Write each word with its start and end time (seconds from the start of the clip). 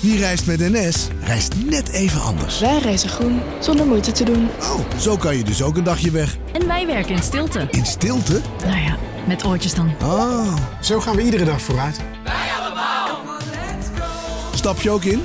Wie 0.00 0.18
reist 0.18 0.46
met 0.46 0.58
NS, 0.60 1.08
reist 1.22 1.54
net 1.64 1.88
even 1.88 2.20
anders. 2.20 2.60
Wij 2.60 2.78
reizen 2.78 3.08
groen, 3.08 3.40
zonder 3.60 3.86
moeite 3.86 4.12
te 4.12 4.24
doen. 4.24 4.48
Oh, 4.60 4.98
zo 4.98 5.16
kan 5.16 5.36
je 5.36 5.44
dus 5.44 5.62
ook 5.62 5.76
een 5.76 5.84
dagje 5.84 6.10
weg. 6.10 6.36
En 6.52 6.66
wij 6.66 6.86
werken 6.86 7.14
in 7.14 7.22
stilte. 7.22 7.66
In 7.70 7.84
stilte? 7.86 8.40
Nou 8.66 8.80
ja, 8.80 8.96
met 9.26 9.44
oortjes 9.44 9.74
dan. 9.74 9.90
Ah, 10.00 10.56
Zo 10.80 11.00
gaan 11.00 11.16
we 11.16 11.22
iedere 11.22 11.44
dag 11.44 11.60
vooruit. 11.62 12.00
stap 14.54 14.80
je 14.80 14.90
ook 14.90 15.04
in? 15.04 15.22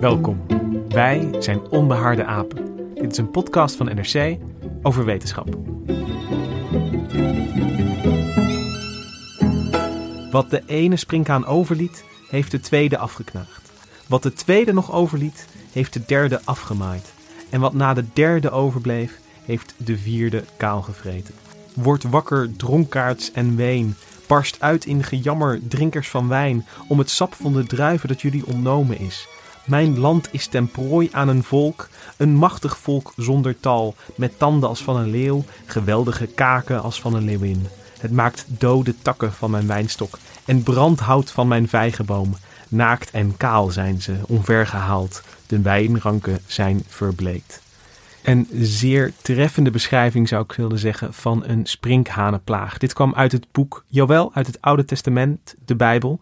Welkom. 0.00 0.40
Wij 0.88 1.28
zijn 1.38 1.60
Onbehaarde 1.70 2.24
Apen. 2.24 2.64
Dit 2.94 3.10
is 3.10 3.16
een 3.18 3.30
podcast 3.30 3.76
van 3.76 3.86
NRC 3.86 4.36
over 4.82 5.04
wetenschap. 5.04 5.48
Wat 10.30 10.50
de 10.50 10.62
ene 10.66 10.96
sprinkhaan 10.96 11.46
overliet, 11.46 12.04
heeft 12.28 12.50
de 12.50 12.60
tweede 12.60 12.98
afgeknaagd. 12.98 13.72
Wat 14.08 14.22
de 14.22 14.32
tweede 14.32 14.72
nog 14.72 14.92
overliet, 14.92 15.48
heeft 15.72 15.92
de 15.92 16.02
derde 16.06 16.40
afgemaaid. 16.44 17.12
En 17.50 17.60
wat 17.60 17.72
na 17.72 17.94
de 17.94 18.04
derde 18.12 18.50
overbleef, 18.50 19.18
heeft 19.44 19.74
de 19.76 19.98
vierde 19.98 20.44
kaal 20.56 20.82
gevreten. 20.82 21.34
Word 21.74 22.02
wakker, 22.02 22.56
dronkaards 22.56 23.32
en 23.32 23.56
ween. 23.56 23.94
Barst 24.26 24.56
uit 24.60 24.84
in 24.84 25.02
gejammer, 25.02 25.60
drinkers 25.68 26.08
van 26.08 26.28
wijn, 26.28 26.66
om 26.88 26.98
het 26.98 27.10
sap 27.10 27.34
van 27.34 27.52
de 27.52 27.66
druiven 27.66 28.08
dat 28.08 28.20
jullie 28.20 28.46
ontnomen 28.46 28.98
is. 28.98 29.28
Mijn 29.64 29.98
land 29.98 30.28
is 30.30 30.46
ten 30.46 30.70
prooi 30.70 31.08
aan 31.12 31.28
een 31.28 31.44
volk, 31.44 31.88
een 32.16 32.34
machtig 32.34 32.78
volk 32.78 33.12
zonder 33.16 33.60
tal, 33.60 33.94
met 34.16 34.38
tanden 34.38 34.68
als 34.68 34.82
van 34.82 34.96
een 34.96 35.10
leeuw, 35.10 35.44
geweldige 35.66 36.26
kaken 36.26 36.82
als 36.82 37.00
van 37.00 37.14
een 37.14 37.24
leeuwin. 37.24 37.66
Het 37.98 38.12
maakt 38.12 38.44
dode 38.46 38.94
takken 39.02 39.32
van 39.32 39.50
mijn 39.50 39.66
wijnstok 39.66 40.18
en 40.44 40.62
brandhout 40.62 41.30
van 41.30 41.48
mijn 41.48 41.68
vijgenboom. 41.68 42.36
Naakt 42.68 43.10
en 43.10 43.36
kaal 43.36 43.70
zijn 43.70 44.02
ze, 44.02 44.14
onvergehaald, 44.26 45.22
de 45.46 45.60
wijnranken 45.60 46.38
zijn 46.46 46.82
verbleekt. 46.86 47.62
Een 48.22 48.48
zeer 48.52 49.12
treffende 49.22 49.70
beschrijving 49.70 50.28
zou 50.28 50.44
ik 50.44 50.52
willen 50.52 50.78
zeggen 50.78 51.14
van 51.14 51.44
een 51.46 51.66
sprinkhanenplaag. 51.66 52.78
Dit 52.78 52.92
kwam 52.92 53.14
uit 53.14 53.32
het 53.32 53.46
boek 53.52 53.84
Jawel, 53.86 54.30
uit 54.34 54.46
het 54.46 54.60
Oude 54.60 54.84
Testament, 54.84 55.54
de 55.64 55.74
Bijbel. 55.74 56.20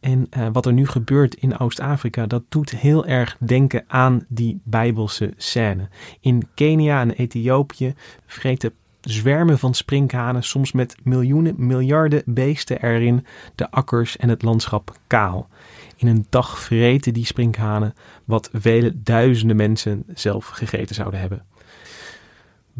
En 0.00 0.26
eh, 0.30 0.46
wat 0.52 0.66
er 0.66 0.72
nu 0.72 0.86
gebeurt 0.86 1.34
in 1.34 1.58
Oost-Afrika, 1.58 2.26
dat 2.26 2.42
doet 2.48 2.70
heel 2.70 3.06
erg 3.06 3.36
denken 3.38 3.84
aan 3.86 4.24
die 4.28 4.60
Bijbelse 4.64 5.32
scène. 5.36 5.88
In 6.20 6.48
Kenia 6.54 7.00
en 7.00 7.10
Ethiopië 7.10 7.94
vreten 8.26 8.72
zwermen 9.00 9.58
van 9.58 9.74
sprinkhanen, 9.74 10.42
soms 10.42 10.72
met 10.72 10.96
miljoenen, 11.02 11.54
miljarden 11.56 12.22
beesten 12.26 12.82
erin, 12.82 13.26
de 13.54 13.70
akkers 13.70 14.16
en 14.16 14.28
het 14.28 14.42
landschap 14.42 14.96
kaal. 15.06 15.48
In 15.96 16.06
een 16.06 16.26
dag 16.28 16.58
vreten 16.58 17.12
die 17.12 17.26
sprinkhanen 17.26 17.94
wat 18.24 18.50
vele 18.52 19.02
duizenden 19.02 19.56
mensen 19.56 20.04
zelf 20.14 20.46
gegeten 20.46 20.94
zouden 20.94 21.20
hebben. 21.20 21.44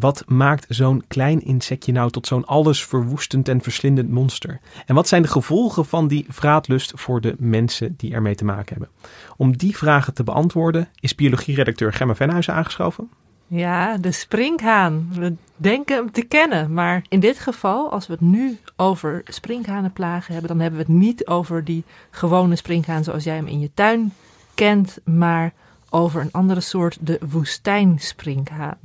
Wat 0.01 0.23
maakt 0.27 0.65
zo'n 0.69 1.03
klein 1.07 1.41
insectje 1.41 1.91
nou 1.91 2.11
tot 2.11 2.27
zo'n 2.27 2.45
allesverwoestend 2.45 3.47
en 3.47 3.61
verslindend 3.61 4.09
monster? 4.09 4.59
En 4.85 4.95
wat 4.95 5.07
zijn 5.07 5.21
de 5.21 5.27
gevolgen 5.27 5.85
van 5.85 6.07
die 6.07 6.25
vraatlust 6.29 6.91
voor 6.95 7.21
de 7.21 7.35
mensen 7.37 7.93
die 7.97 8.13
ermee 8.13 8.35
te 8.35 8.45
maken 8.45 8.77
hebben? 8.77 8.89
Om 9.37 9.57
die 9.57 9.77
vragen 9.77 10.13
te 10.13 10.23
beantwoorden 10.23 10.87
is 10.99 11.15
biologieredacteur 11.15 11.93
Gemma 11.93 12.15
Venhuizen 12.15 12.53
aangeschoven. 12.53 13.09
Ja, 13.47 13.97
de 13.97 14.11
sprinkhaan. 14.11 15.09
We 15.13 15.33
denken 15.55 15.95
hem 15.95 16.11
te 16.11 16.23
kennen, 16.23 16.73
maar 16.73 17.01
in 17.09 17.19
dit 17.19 17.39
geval, 17.39 17.91
als 17.91 18.07
we 18.07 18.13
het 18.13 18.21
nu 18.21 18.57
over 18.75 19.21
sprinkhanenplagen 19.25 20.31
hebben, 20.31 20.51
dan 20.51 20.59
hebben 20.59 20.79
we 20.79 20.85
het 20.85 21.01
niet 21.01 21.27
over 21.27 21.63
die 21.63 21.83
gewone 22.09 22.55
sprinkhaan 22.55 23.03
zoals 23.03 23.23
jij 23.23 23.35
hem 23.35 23.47
in 23.47 23.59
je 23.59 23.71
tuin 23.73 24.13
kent, 24.55 24.99
maar 25.03 25.53
over 25.89 26.21
een 26.21 26.31
andere 26.31 26.61
soort, 26.61 26.97
de 27.01 27.19
woestijnsprinkhaan. 27.29 28.77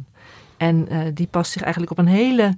En 0.57 0.89
eh, 0.89 0.99
die 1.15 1.27
past 1.27 1.53
zich 1.53 1.63
eigenlijk 1.63 1.93
op 1.93 1.99
een 1.99 2.07
hele, 2.07 2.57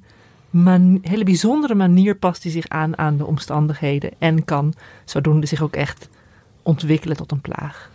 hele 1.02 1.24
bijzondere 1.24 1.74
manier 1.74 2.16
past 2.16 2.42
die 2.42 2.52
zich 2.52 2.68
aan 2.68 2.98
aan 2.98 3.16
de 3.16 3.26
omstandigheden 3.26 4.10
en 4.18 4.44
kan 4.44 4.74
zodoende 5.04 5.46
zich 5.46 5.62
ook 5.62 5.76
echt 5.76 6.08
ontwikkelen 6.62 7.16
tot 7.16 7.32
een 7.32 7.40
plaag. 7.40 7.90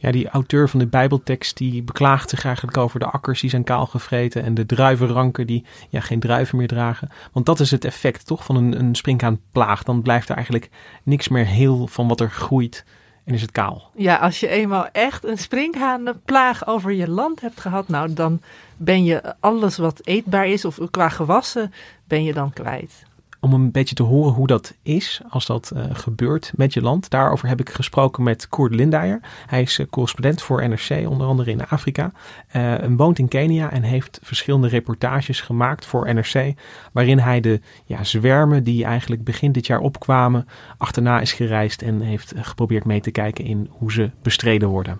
Ja, 0.00 0.10
die 0.10 0.28
auteur 0.28 0.68
van 0.68 0.78
de 0.78 0.86
Bijbeltekst 0.86 1.56
die 1.56 1.82
beklaagt 1.82 2.30
zich 2.30 2.44
eigenlijk 2.44 2.76
over 2.76 2.98
de 2.98 3.06
akkers 3.06 3.40
die 3.40 3.50
zijn 3.50 3.64
kaal 3.64 3.86
gevreten 3.86 4.42
en 4.42 4.54
de 4.54 4.66
druivenranken 4.66 5.46
die 5.46 5.64
ja, 5.88 6.00
geen 6.00 6.20
druiven 6.20 6.58
meer 6.58 6.68
dragen. 6.68 7.08
Want 7.32 7.46
dat 7.46 7.60
is 7.60 7.70
het 7.70 7.84
effect 7.84 8.26
toch 8.26 8.44
van 8.44 8.56
een, 8.56 8.78
een 8.78 8.94
sprinkhaanplaag. 8.94 9.82
Dan 9.82 10.02
blijft 10.02 10.28
er 10.28 10.34
eigenlijk 10.34 10.70
niks 11.02 11.28
meer 11.28 11.46
heel 11.46 11.86
van 11.86 12.08
wat 12.08 12.20
er 12.20 12.30
groeit 12.30 12.84
en 13.24 13.34
is 13.34 13.42
het 13.42 13.50
kaal. 13.50 13.90
Ja, 13.94 14.16
als 14.16 14.40
je 14.40 14.48
eenmaal 14.48 14.88
echt 14.92 15.24
een 15.24 15.38
sprinkhanenplaag 15.38 16.66
over 16.66 16.92
je 16.92 17.10
land 17.10 17.40
hebt 17.40 17.60
gehad, 17.60 17.88
nou 17.88 18.12
dan 18.12 18.40
ben 18.76 19.04
je 19.04 19.34
alles 19.40 19.76
wat 19.76 20.00
eetbaar 20.06 20.46
is 20.46 20.64
of 20.64 20.78
qua 20.90 21.08
gewassen, 21.08 21.72
ben 22.04 22.24
je 22.24 22.32
dan 22.32 22.52
kwijt. 22.52 23.02
Om 23.40 23.52
een 23.52 23.70
beetje 23.70 23.94
te 23.94 24.02
horen 24.02 24.32
hoe 24.32 24.46
dat 24.46 24.74
is 24.82 25.20
als 25.28 25.46
dat 25.46 25.70
eh, 25.70 25.84
gebeurt 25.92 26.52
met 26.54 26.74
je 26.74 26.82
land. 26.82 27.10
Daarover 27.10 27.48
heb 27.48 27.60
ik 27.60 27.70
gesproken 27.70 28.22
met 28.22 28.48
Koert 28.48 28.74
Lindeyer. 28.74 29.20
Hij 29.46 29.62
is 29.62 29.78
eh, 29.78 29.86
correspondent 29.90 30.42
voor 30.42 30.68
NRC, 30.68 31.08
onder 31.08 31.26
andere 31.26 31.50
in 31.50 31.66
Afrika. 31.66 32.12
En 32.48 32.96
woont 32.96 33.18
in 33.18 33.28
Kenia 33.28 33.70
en 33.70 33.82
heeft 33.82 34.20
verschillende 34.22 34.68
reportages 34.68 35.40
gemaakt 35.40 35.86
voor 35.86 36.14
NRC. 36.14 36.54
Waarin 36.92 37.18
hij 37.18 37.40
de 37.40 37.60
ja, 37.84 38.04
zwermen 38.04 38.64
die 38.64 38.84
eigenlijk 38.84 39.24
begin 39.24 39.52
dit 39.52 39.66
jaar 39.66 39.80
opkwamen, 39.80 40.46
achterna 40.78 41.20
is 41.20 41.32
gereisd 41.32 41.82
en 41.82 42.00
heeft 42.00 42.32
geprobeerd 42.36 42.84
mee 42.84 43.00
te 43.00 43.10
kijken 43.10 43.44
in 43.44 43.68
hoe 43.70 43.92
ze 43.92 44.10
bestreden 44.22 44.68
worden. 44.68 44.98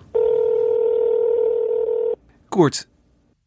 Koert, 2.49 2.87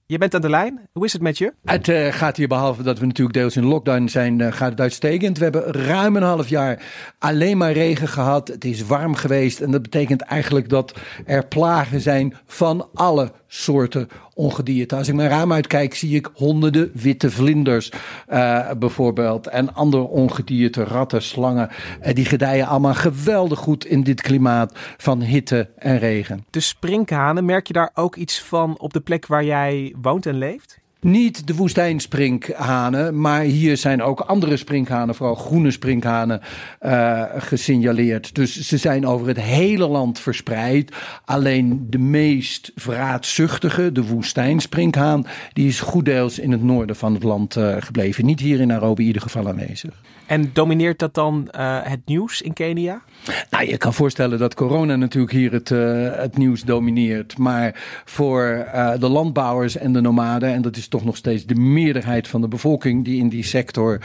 je 0.06 0.18
bent 0.18 0.34
aan 0.34 0.40
de 0.40 0.50
lijn. 0.50 0.88
Hoe 0.92 1.04
is 1.04 1.12
het 1.12 1.22
met 1.22 1.38
je? 1.38 1.52
Het 1.64 1.88
eh, 1.88 2.12
gaat 2.12 2.36
hier, 2.36 2.48
behalve 2.48 2.82
dat 2.82 2.98
we 2.98 3.06
natuurlijk 3.06 3.36
deels 3.36 3.56
in 3.56 3.64
lockdown 3.64 4.06
zijn, 4.06 4.40
eh, 4.40 4.52
gaat 4.52 4.70
het 4.70 4.80
uitstekend. 4.80 5.38
We 5.38 5.44
hebben 5.44 5.72
ruim 5.72 6.16
een 6.16 6.22
half 6.22 6.48
jaar 6.48 6.82
alleen 7.18 7.56
maar 7.56 7.72
regen 7.72 8.08
gehad. 8.08 8.48
Het 8.48 8.64
is 8.64 8.86
warm 8.86 9.14
geweest 9.14 9.60
en 9.60 9.70
dat 9.70 9.82
betekent 9.82 10.20
eigenlijk 10.20 10.68
dat 10.68 10.94
er 11.24 11.46
plagen 11.46 12.00
zijn 12.00 12.36
van 12.46 12.88
alle 12.94 13.32
soorten 13.54 14.08
ongedierte. 14.34 14.96
Als 14.96 15.08
ik 15.08 15.14
mijn 15.14 15.28
raam 15.28 15.52
uitkijk, 15.52 15.94
zie 15.94 16.16
ik 16.16 16.30
honderden 16.34 16.90
witte 16.94 17.30
vlinders 17.30 17.92
eh, 18.26 18.70
bijvoorbeeld. 18.78 19.46
En 19.46 19.74
andere 19.74 20.02
ongedierte, 20.02 20.84
ratten, 20.84 21.22
slangen. 21.22 21.68
Eh, 22.00 22.14
die 22.14 22.24
gedijen 22.24 22.66
allemaal 22.66 22.94
geweldig 22.94 23.58
goed 23.58 23.84
in 23.84 24.02
dit 24.02 24.20
klimaat 24.20 24.72
van 24.96 25.20
hitte 25.20 25.68
en 25.76 25.98
regen. 25.98 26.44
De 26.50 26.60
sprinkhanen, 26.60 27.44
merk 27.44 27.66
je 27.66 27.72
daar 27.72 27.90
ook 27.94 28.16
iets 28.16 28.42
van 28.42 28.78
op 28.78 28.92
de 28.92 29.00
plek 29.00 29.26
waar 29.26 29.44
jij 29.44 29.94
woont 30.00 30.26
en 30.26 30.38
leeft? 30.38 30.82
Niet 31.04 31.46
de 31.46 31.54
woestijnsprinkhanen, 31.54 33.20
maar 33.20 33.42
hier 33.42 33.76
zijn 33.76 34.02
ook 34.02 34.20
andere 34.20 34.56
sprinkhanen, 34.56 35.14
vooral 35.14 35.34
groene 35.34 35.70
sprinkhanen, 35.70 36.40
eh, 36.78 37.22
gesignaleerd. 37.36 38.34
Dus 38.34 38.60
ze 38.60 38.76
zijn 38.76 39.06
over 39.06 39.26
het 39.26 39.40
hele 39.40 39.86
land 39.86 40.18
verspreid. 40.18 40.92
Alleen 41.24 41.86
de 41.90 41.98
meest 41.98 42.72
vraatzuchtige, 42.74 43.92
de 43.92 44.06
woestijnsprinkhaan, 44.06 45.26
die 45.52 45.68
is 45.68 45.80
goed 45.80 46.04
deels 46.04 46.38
in 46.38 46.52
het 46.52 46.62
noorden 46.62 46.96
van 46.96 47.14
het 47.14 47.22
land 47.22 47.56
eh, 47.56 47.76
gebleven. 47.78 48.24
Niet 48.24 48.40
hier 48.40 48.60
in 48.60 48.68
Nairobi 48.68 49.00
in 49.00 49.06
ieder 49.06 49.22
geval 49.22 49.48
aanwezig. 49.48 50.02
En 50.26 50.50
domineert 50.52 50.98
dat 50.98 51.14
dan 51.14 51.48
eh, 51.50 51.78
het 51.82 52.00
nieuws 52.04 52.42
in 52.42 52.52
Kenia? 52.52 53.02
Nou, 53.50 53.68
je 53.68 53.76
kan 53.76 53.94
voorstellen 53.94 54.38
dat 54.38 54.54
corona 54.54 54.96
natuurlijk 54.96 55.32
hier 55.32 55.52
het, 55.52 55.70
eh, 55.70 55.78
het 56.10 56.36
nieuws 56.36 56.62
domineert. 56.62 57.38
Maar 57.38 57.82
voor 58.04 58.42
eh, 58.42 58.92
de 58.98 59.08
landbouwers 59.08 59.76
en 59.76 59.92
de 59.92 60.00
nomaden, 60.00 60.52
en 60.52 60.62
dat 60.62 60.76
is 60.76 60.88
toch 60.88 61.04
nog 61.04 61.16
steeds 61.16 61.46
de 61.46 61.54
meerderheid 61.54 62.28
van 62.28 62.40
de 62.40 62.48
bevolking 62.48 63.04
die 63.04 63.18
in 63.18 63.28
die 63.28 63.44
sector 63.44 63.98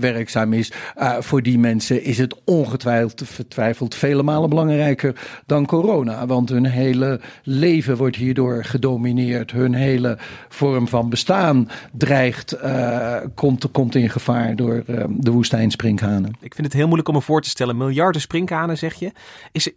werkzaam 0.00 0.52
is, 0.52 0.72
voor 1.18 1.42
die 1.42 1.58
mensen 1.58 2.02
is 2.02 2.18
het 2.18 2.34
ongetwijfeld 2.44 3.94
vele 3.94 4.22
malen 4.22 4.48
belangrijker 4.48 5.14
dan 5.46 5.66
corona. 5.66 6.26
Want 6.26 6.48
hun 6.48 6.66
hele 6.66 7.20
leven 7.42 7.96
wordt 7.96 8.16
hierdoor 8.16 8.64
gedomineerd. 8.64 9.50
Hun 9.50 9.74
hele 9.74 10.18
vorm 10.48 10.88
van 10.88 11.08
bestaan 11.08 11.68
dreigt, 11.92 12.56
komt, 13.34 13.70
komt 13.70 13.94
in 13.94 14.10
gevaar 14.10 14.56
door 14.56 14.82
de 15.08 15.30
woestijnsprinkhanen. 15.48 16.32
Ik 16.40 16.54
vind 16.54 16.66
het 16.66 16.76
heel 16.76 16.84
moeilijk 16.84 17.08
om 17.08 17.14
me 17.14 17.20
voor 17.20 17.42
te 17.42 17.48
stellen. 17.48 17.76
Miljarden 17.76 18.20
sprinkhanen, 18.20 18.78
zeg 18.78 18.94
je. 18.94 19.12
Is, 19.52 19.70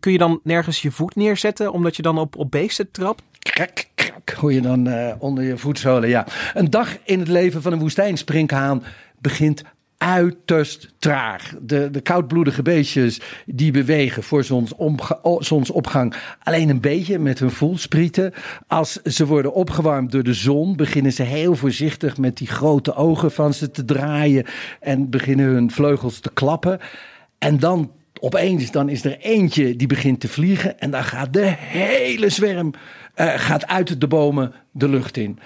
kun 0.00 0.12
je 0.12 0.18
dan 0.18 0.40
nergens 0.42 0.82
je 0.82 0.90
voet 0.90 1.14
neerzetten 1.14 1.72
omdat 1.72 1.96
je 1.96 2.02
dan 2.02 2.18
op, 2.18 2.36
op 2.36 2.50
beesten 2.50 2.90
trapt? 2.90 3.22
krak, 3.38 3.88
krak, 3.94 4.30
hoor 4.30 4.52
je 4.52 4.60
dan 4.60 4.86
eh, 4.86 5.14
onder 5.18 5.44
je 5.44 5.58
voetzolen. 5.58 6.08
Ja. 6.08 6.26
Een 6.54 6.70
dag 6.70 6.96
in 7.04 7.18
het 7.18 7.28
leven 7.28 7.62
van 7.62 7.72
een 7.72 7.78
woestijnsprinkhaan 7.78 8.82
begint 9.18 9.62
uiterst 10.02 10.94
traag. 10.98 11.54
De, 11.60 11.90
de 11.90 12.00
koudbloedige 12.00 12.62
beestjes 12.62 13.20
die 13.46 13.70
bewegen 13.70 14.22
voor 14.22 14.44
zonsopgang 15.38 16.14
alleen 16.42 16.68
een 16.68 16.80
beetje 16.80 17.18
met 17.18 17.38
hun 17.38 17.50
voelsprieten. 17.50 18.32
Als 18.66 18.92
ze 18.92 19.26
worden 19.26 19.54
opgewarmd 19.54 20.12
door 20.12 20.22
de 20.22 20.34
zon, 20.34 20.76
beginnen 20.76 21.12
ze 21.12 21.22
heel 21.22 21.54
voorzichtig 21.54 22.16
met 22.16 22.36
die 22.36 22.46
grote 22.46 22.94
ogen 22.94 23.32
van 23.32 23.54
ze 23.54 23.70
te 23.70 23.84
draaien 23.84 24.44
en 24.80 25.10
beginnen 25.10 25.46
hun 25.46 25.70
vleugels 25.70 26.20
te 26.20 26.30
klappen. 26.32 26.78
En 27.38 27.58
dan 27.58 27.90
opeens 28.20 28.70
dan 28.70 28.88
is 28.88 29.04
er 29.04 29.18
eentje 29.18 29.76
die 29.76 29.86
begint 29.86 30.20
te 30.20 30.28
vliegen 30.28 30.80
en 30.80 30.90
dan 30.90 31.04
gaat 31.04 31.32
de 31.32 31.54
hele 31.56 32.28
zwerm 32.28 32.70
uh, 33.16 33.32
gaat 33.36 33.66
uit 33.66 34.00
de 34.00 34.08
bomen 34.08 34.52
de 34.72 34.88
lucht 34.88 35.16
in. 35.16 35.38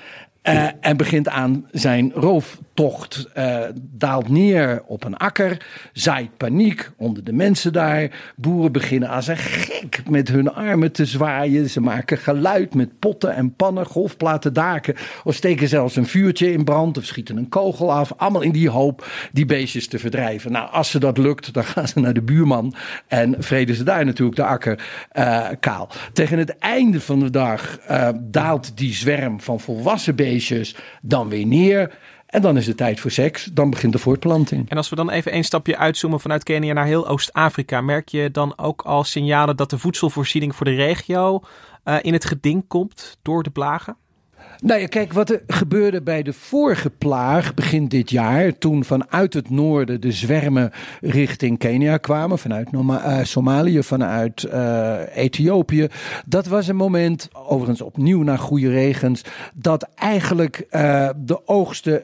Uh, 0.49 0.69
en 0.81 0.97
begint 0.97 1.29
aan 1.29 1.67
zijn 1.71 2.13
rooftocht. 2.15 3.29
Uh, 3.37 3.59
daalt 3.81 4.29
neer 4.29 4.83
op 4.87 5.05
een 5.05 5.17
akker. 5.17 5.67
Zaait 5.93 6.37
paniek 6.37 6.91
onder 6.97 7.25
de 7.25 7.33
mensen 7.33 7.73
daar. 7.73 8.33
Boeren 8.37 8.73
beginnen 8.73 9.09
als 9.09 9.27
een 9.27 9.37
gek 9.37 10.03
met 10.09 10.29
hun 10.29 10.53
armen 10.53 10.93
te 10.93 11.05
zwaaien. 11.05 11.71
Ze 11.71 11.81
maken 11.81 12.19
geluid 12.19 12.75
met 12.75 12.99
potten 12.99 13.35
en 13.35 13.55
pannen, 13.55 13.87
golfplaten, 13.87 14.53
daken. 14.53 14.95
Of 15.25 15.35
steken 15.35 15.69
zelfs 15.69 15.97
een 15.97 16.07
vuurtje 16.07 16.53
in 16.53 16.65
brand. 16.65 16.99
Of 16.99 17.05
schieten 17.05 17.37
een 17.37 17.49
kogel 17.49 17.93
af. 17.93 18.13
Allemaal 18.17 18.43
in 18.43 18.53
die 18.53 18.71
hoop 18.71 19.07
die 19.33 19.47
beestjes 19.47 19.89
te 19.89 19.99
verdrijven. 19.99 20.53
Nou, 20.53 20.71
als 20.71 20.91
ze 20.91 20.99
dat 20.99 21.19
lukt, 21.19 21.53
dan 21.53 21.65
gaan 21.65 21.89
ze 21.89 22.01
naar 22.01 22.15
de 22.15 22.23
buurman. 22.23 22.75
En 23.09 23.35
vreden 23.39 23.75
ze 23.75 23.85
daar 23.85 24.05
natuurlijk 24.05 24.37
de 24.37 24.45
akker 24.45 24.85
uh, 25.19 25.47
kaal. 25.61 25.89
Tegen 26.13 26.39
het 26.39 26.59
einde 26.59 27.01
van 27.01 27.21
de 27.21 27.31
dag 27.31 27.79
daalt 28.21 28.77
die 28.77 28.95
zwerm 28.95 29.41
van 29.41 29.61
volwassen 29.61 30.15
beesten 30.15 30.35
dan 31.03 31.29
weer 31.29 31.47
neer. 31.47 31.99
En 32.27 32.43
dan 32.43 32.57
is 32.57 32.67
het 32.67 32.77
tijd 32.77 33.01
voor 33.01 33.11
seks. 33.11 33.45
Dan 33.45 33.71
begint 33.71 33.93
de 33.93 33.99
voortplanting. 33.99 34.71
En 34.71 34.77
als 34.77 34.89
we 34.89 34.97
dan 34.97 35.11
even 35.11 35.35
een 35.35 35.45
stapje 35.45 35.77
uitzoomen 35.77 36.21
vanuit 36.21 36.43
Kenia 36.43 36.73
naar 36.73 36.87
heel 36.87 37.09
Oost-Afrika, 37.09 37.81
merk 37.81 38.09
je 38.09 38.31
dan 38.31 38.59
ook 38.59 38.83
al 38.83 39.05
signalen 39.05 39.57
dat 39.57 39.71
de 39.71 39.79
voedselvoorziening 39.79 40.55
voor 40.55 40.67
de 40.67 40.75
regio 40.75 41.41
uh, 41.85 41.97
in 42.03 42.13
het 42.13 42.25
geding 42.25 42.65
komt 42.69 43.19
door 43.23 43.43
de 43.43 43.51
plagen? 43.51 43.97
Nou 44.63 44.81
ja, 44.81 44.87
kijk, 44.87 45.13
wat 45.13 45.31
er 45.31 45.43
gebeurde 45.47 46.03
bij 46.03 46.23
de 46.23 46.33
vorige 46.33 46.91
plaag 46.91 47.55
begin 47.55 47.89
dit 47.89 48.11
jaar, 48.11 48.59
toen 48.59 48.85
vanuit 48.85 49.35
het 49.35 49.51
noorden 49.51 50.01
de 50.01 50.13
zwermen 50.13 50.71
richting 51.01 51.59
Kenia 51.59 51.97
kwamen, 51.97 52.39
vanuit 52.39 52.73
uh, 52.73 53.19
Somalië, 53.23 53.83
vanuit 53.83 54.47
uh, 54.53 54.99
Ethiopië. 55.15 55.89
Dat 56.27 56.47
was 56.47 56.69
een 56.69 56.77
moment, 56.77 57.29
overigens 57.33 57.81
opnieuw 57.81 58.23
naar 58.23 58.39
goede 58.39 58.71
regens, 58.71 59.23
dat 59.55 59.89
eigenlijk 59.95 60.67
uh, 60.71 61.09
de 61.17 61.47
oogsten 61.47 62.03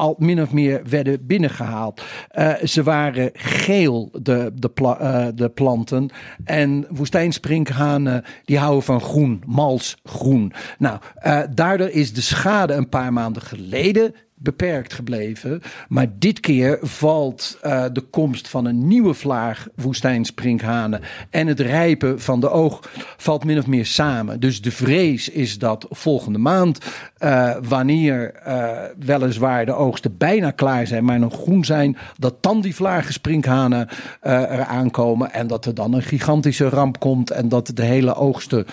al 0.00 0.14
min 0.18 0.42
of 0.42 0.52
meer 0.52 0.80
werden 0.88 1.26
binnengehaald. 1.26 2.02
Uh, 2.32 2.54
ze 2.64 2.82
waren 2.82 3.30
geel, 3.32 4.08
de, 4.22 4.52
de, 4.54 4.70
uh, 4.80 5.26
de 5.34 5.48
planten. 5.48 6.10
En 6.44 6.86
woestijnsprinkhanen, 6.90 8.24
die 8.44 8.58
houden 8.58 8.82
van 8.82 9.00
groen, 9.00 9.42
mals 9.46 9.96
groen. 10.04 10.52
Nou, 10.78 10.98
uh, 11.26 11.40
daardoor 11.54 11.88
is 11.88 12.12
de 12.12 12.20
schade 12.20 12.74
een 12.74 12.88
paar 12.88 13.12
maanden 13.12 13.42
geleden 13.42 14.14
beperkt 14.42 14.92
gebleven. 14.92 15.62
Maar 15.88 16.06
dit 16.18 16.40
keer 16.40 16.78
valt 16.80 17.58
uh, 17.64 17.84
de 17.92 18.00
komst 18.00 18.48
van 18.48 18.64
een 18.64 18.86
nieuwe 18.86 19.14
vlaag 19.14 19.66
woestijnsprinkhanen 19.74 21.00
en 21.30 21.46
het 21.46 21.60
rijpen 21.60 22.20
van 22.20 22.40
de 22.40 22.50
oog 22.50 22.90
valt 23.16 23.44
min 23.44 23.58
of 23.58 23.66
meer 23.66 23.86
samen. 23.86 24.40
Dus 24.40 24.62
de 24.62 24.70
vrees 24.70 25.28
is 25.28 25.58
dat 25.58 25.86
volgende 25.90 26.38
maand, 26.38 26.78
uh, 27.18 27.56
wanneer 27.68 28.34
uh, 28.46 28.72
weliswaar 28.98 29.66
de 29.66 29.74
oogsten 29.74 30.16
bijna 30.16 30.50
klaar 30.50 30.86
zijn, 30.86 31.04
maar 31.04 31.18
nog 31.18 31.34
groen 31.34 31.64
zijn, 31.64 31.96
dat 32.18 32.42
dan 32.42 32.60
die 32.60 32.74
vlagen 32.74 33.12
sprinkhanen 33.12 33.88
er 34.20 34.64
aankomen 34.64 35.32
en 35.32 35.46
dat 35.46 35.64
er 35.66 35.74
dan 35.74 35.92
een 35.92 36.02
gigantische 36.02 36.68
ramp 36.68 36.98
komt 36.98 37.30
en 37.30 37.48
dat 37.48 37.70
de 37.74 37.82
hele 37.82 38.14
oogsten 38.14 38.66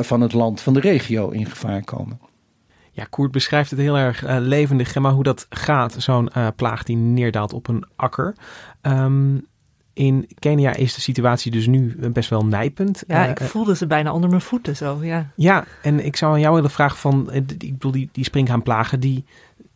van 0.00 0.20
het 0.20 0.32
land, 0.32 0.60
van 0.60 0.74
de 0.74 0.80
regio 0.80 1.30
in 1.30 1.46
gevaar 1.46 1.84
komen. 1.84 2.31
Ja, 2.94 3.06
Koert 3.10 3.30
beschrijft 3.30 3.70
het 3.70 3.78
heel 3.78 3.98
erg 3.98 4.24
uh, 4.24 4.36
levendig, 4.38 4.94
maar 4.94 5.12
hoe 5.12 5.22
dat 5.22 5.46
gaat, 5.50 5.94
zo'n 5.98 6.28
uh, 6.36 6.46
plaag 6.56 6.82
die 6.82 6.96
neerdaalt 6.96 7.52
op 7.52 7.68
een 7.68 7.84
akker. 7.96 8.34
Um, 8.82 9.46
in 9.92 10.28
Kenia 10.38 10.74
is 10.74 10.94
de 10.94 11.00
situatie 11.00 11.50
dus 11.50 11.66
nu 11.66 11.96
best 12.12 12.30
wel 12.30 12.44
nijpend. 12.44 13.04
Ja, 13.06 13.26
ik 13.26 13.40
voelde 13.40 13.76
ze 13.76 13.86
bijna 13.86 14.12
onder 14.12 14.28
mijn 14.30 14.42
voeten 14.42 14.76
zo, 14.76 14.98
ja. 15.00 15.26
Ja, 15.36 15.64
en 15.82 16.04
ik 16.04 16.16
zou 16.16 16.32
aan 16.32 16.40
jou 16.40 16.54
willen 16.54 16.70
vragen 16.70 16.98
van, 16.98 17.32
ik 17.32 17.58
bedoel, 17.58 17.92
die, 17.92 18.08
die 18.12 18.24
springhaanplagen, 18.24 19.00
die 19.00 19.24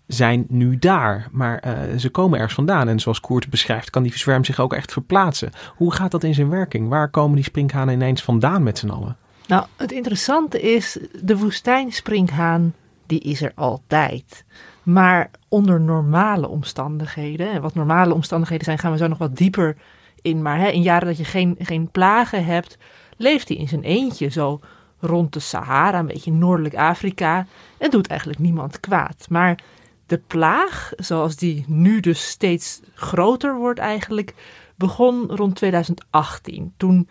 zijn 0.07 0.47
nu 0.49 0.79
daar. 0.79 1.29
Maar 1.33 1.65
uh, 1.67 1.99
ze 1.99 2.09
komen 2.09 2.39
ergens 2.39 2.55
vandaan. 2.55 2.89
En 2.89 3.01
zoals 3.01 3.21
Koert 3.21 3.51
beschrijft, 3.51 3.91
kan 3.91 4.03
die 4.03 4.19
zwerm 4.19 4.45
zich 4.45 4.61
ook 4.61 4.73
echt 4.73 4.93
verplaatsen. 4.93 5.51
Hoe 5.77 5.93
gaat 5.93 6.11
dat 6.11 6.25
in 6.25 6.35
zijn 6.35 6.49
werking? 6.49 6.89
Waar 6.89 7.09
komen 7.09 7.35
die 7.35 7.45
sprinkhanen 7.45 7.95
ineens 7.95 8.23
vandaan 8.23 8.63
met 8.63 8.79
z'n 8.79 8.89
allen? 8.89 9.17
Nou, 9.47 9.67
het 9.77 9.93
interessante 9.93 10.61
is, 10.61 10.99
de 11.23 11.37
woestijnsprinkhaan 11.37 12.75
die 13.07 13.21
is 13.21 13.43
er 13.43 13.53
altijd. 13.55 14.45
Maar 14.83 15.31
onder 15.49 15.81
normale 15.81 16.49
omstandigheden, 16.49 17.51
en 17.51 17.63
wat 17.63 17.75
normale 17.75 18.15
omstandigheden 18.15 18.65
zijn, 18.65 18.79
gaan 18.79 18.93
we 18.93 18.99
zo 18.99 19.07
nog 19.07 19.19
wat 19.19 19.37
dieper 19.37 19.77
in. 20.23 20.43
Maar 20.43 20.59
hè, 20.59 20.69
in 20.69 20.83
jaren 20.83 21.07
dat 21.07 21.17
je 21.17 21.25
geen, 21.25 21.57
geen 21.59 21.91
plagen 21.91 22.45
hebt, 22.45 22.79
leeft 23.17 23.49
hij 23.49 23.57
in 23.57 23.69
zijn 23.69 23.83
eentje 23.83 24.29
zo 24.29 24.61
rond 25.01 25.33
de 25.33 25.41
Sahara, 25.41 25.99
een 25.99 26.07
beetje 26.07 26.33
noordelijk 26.33 26.75
Afrika, 26.75 27.47
en 27.79 27.91
doet 27.91 28.07
eigenlijk 28.07 28.41
niemand 28.41 28.81
kwaad. 28.81 29.27
Maar 29.29 29.59
de 30.07 30.21
plaag, 30.27 30.93
zoals 30.97 31.37
die 31.37 31.65
nu 31.69 32.01
dus 32.01 32.29
steeds 32.29 32.81
groter 32.95 33.57
wordt 33.57 33.79
eigenlijk, 33.79 34.35
begon 34.75 35.27
rond 35.31 35.55
2018. 35.55 36.73
Toen 36.77 37.09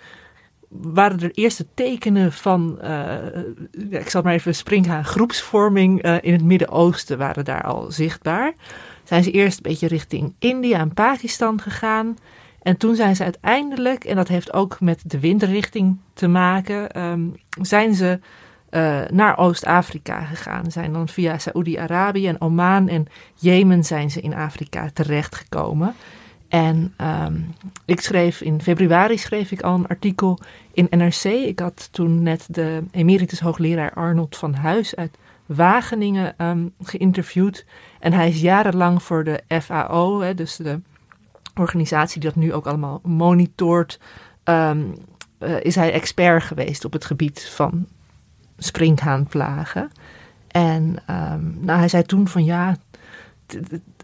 waren 0.81 1.19
er 1.19 1.31
eerste 1.31 1.65
tekenen 1.73 2.31
van, 2.31 2.79
uh, 2.83 3.13
ik 3.89 4.09
zal 4.09 4.21
maar 4.21 4.33
even 4.33 4.55
springhaan, 4.55 5.05
groepsvorming 5.05 6.05
uh, 6.05 6.15
in 6.21 6.33
het 6.33 6.43
Midden-Oosten 6.43 7.17
waren 7.17 7.45
daar 7.45 7.63
al 7.63 7.91
zichtbaar. 7.91 8.53
Zijn 9.03 9.23
ze 9.23 9.31
eerst 9.31 9.57
een 9.57 9.71
beetje 9.71 9.87
richting 9.87 10.33
India 10.39 10.79
en 10.79 10.93
Pakistan 10.93 11.61
gegaan. 11.61 12.17
En 12.61 12.77
toen 12.77 12.95
zijn 12.95 13.15
ze 13.15 13.23
uiteindelijk, 13.23 14.03
en 14.03 14.15
dat 14.15 14.27
heeft 14.27 14.53
ook 14.53 14.79
met 14.79 15.01
de 15.05 15.19
windrichting 15.19 15.97
te 16.13 16.27
maken, 16.27 17.01
um, 17.01 17.33
zijn 17.61 17.95
ze 17.95 18.19
uh, 18.71 19.01
naar 19.11 19.37
Oost-Afrika 19.37 20.21
gegaan. 20.21 20.71
Zijn 20.71 20.93
dan 20.93 21.07
via 21.07 21.37
Saoedi-Arabië 21.37 22.27
en 22.27 22.41
Oman 22.41 22.87
en 22.87 23.07
Jemen 23.35 23.83
zijn 23.83 24.11
ze 24.11 24.21
in 24.21 24.33
Afrika 24.33 24.89
terechtgekomen. 24.93 25.95
En 26.47 26.93
um, 27.01 27.53
ik 27.85 28.01
schreef 28.01 28.41
in 28.41 28.61
februari 28.61 29.17
schreef 29.17 29.51
ik 29.51 29.61
al 29.61 29.75
een 29.75 29.87
artikel 29.87 30.39
in 30.73 30.87
NRC. 30.89 31.23
Ik 31.23 31.59
had 31.59 31.87
toen 31.91 32.23
net 32.23 32.47
de 32.49 32.83
emeritus 32.91 33.39
hoogleraar 33.39 33.93
Arnold 33.93 34.37
van 34.37 34.53
Huis 34.53 34.95
uit 34.95 35.17
Wageningen 35.45 36.45
um, 36.45 36.73
geïnterviewd. 36.81 37.65
En 37.99 38.13
hij 38.13 38.27
is 38.27 38.41
jarenlang 38.41 39.03
voor 39.03 39.23
de 39.23 39.43
FAO, 39.61 40.21
hè, 40.21 40.33
dus 40.33 40.55
de 40.55 40.81
organisatie 41.55 42.21
die 42.21 42.29
dat 42.29 42.39
nu 42.39 42.53
ook 42.53 42.67
allemaal 42.67 42.99
monitort, 43.03 43.99
um, 44.43 44.93
uh, 45.39 45.63
is 45.63 45.75
hij 45.75 45.91
expert 45.91 46.43
geweest 46.43 46.85
op 46.85 46.93
het 46.93 47.05
gebied 47.05 47.49
van 47.49 47.87
sprinkhaanplagen. 48.57 49.91
En 50.47 50.97
nou, 51.59 51.79
hij 51.79 51.87
zei 51.87 52.03
toen 52.03 52.27
van 52.27 52.43
ja, 52.43 52.77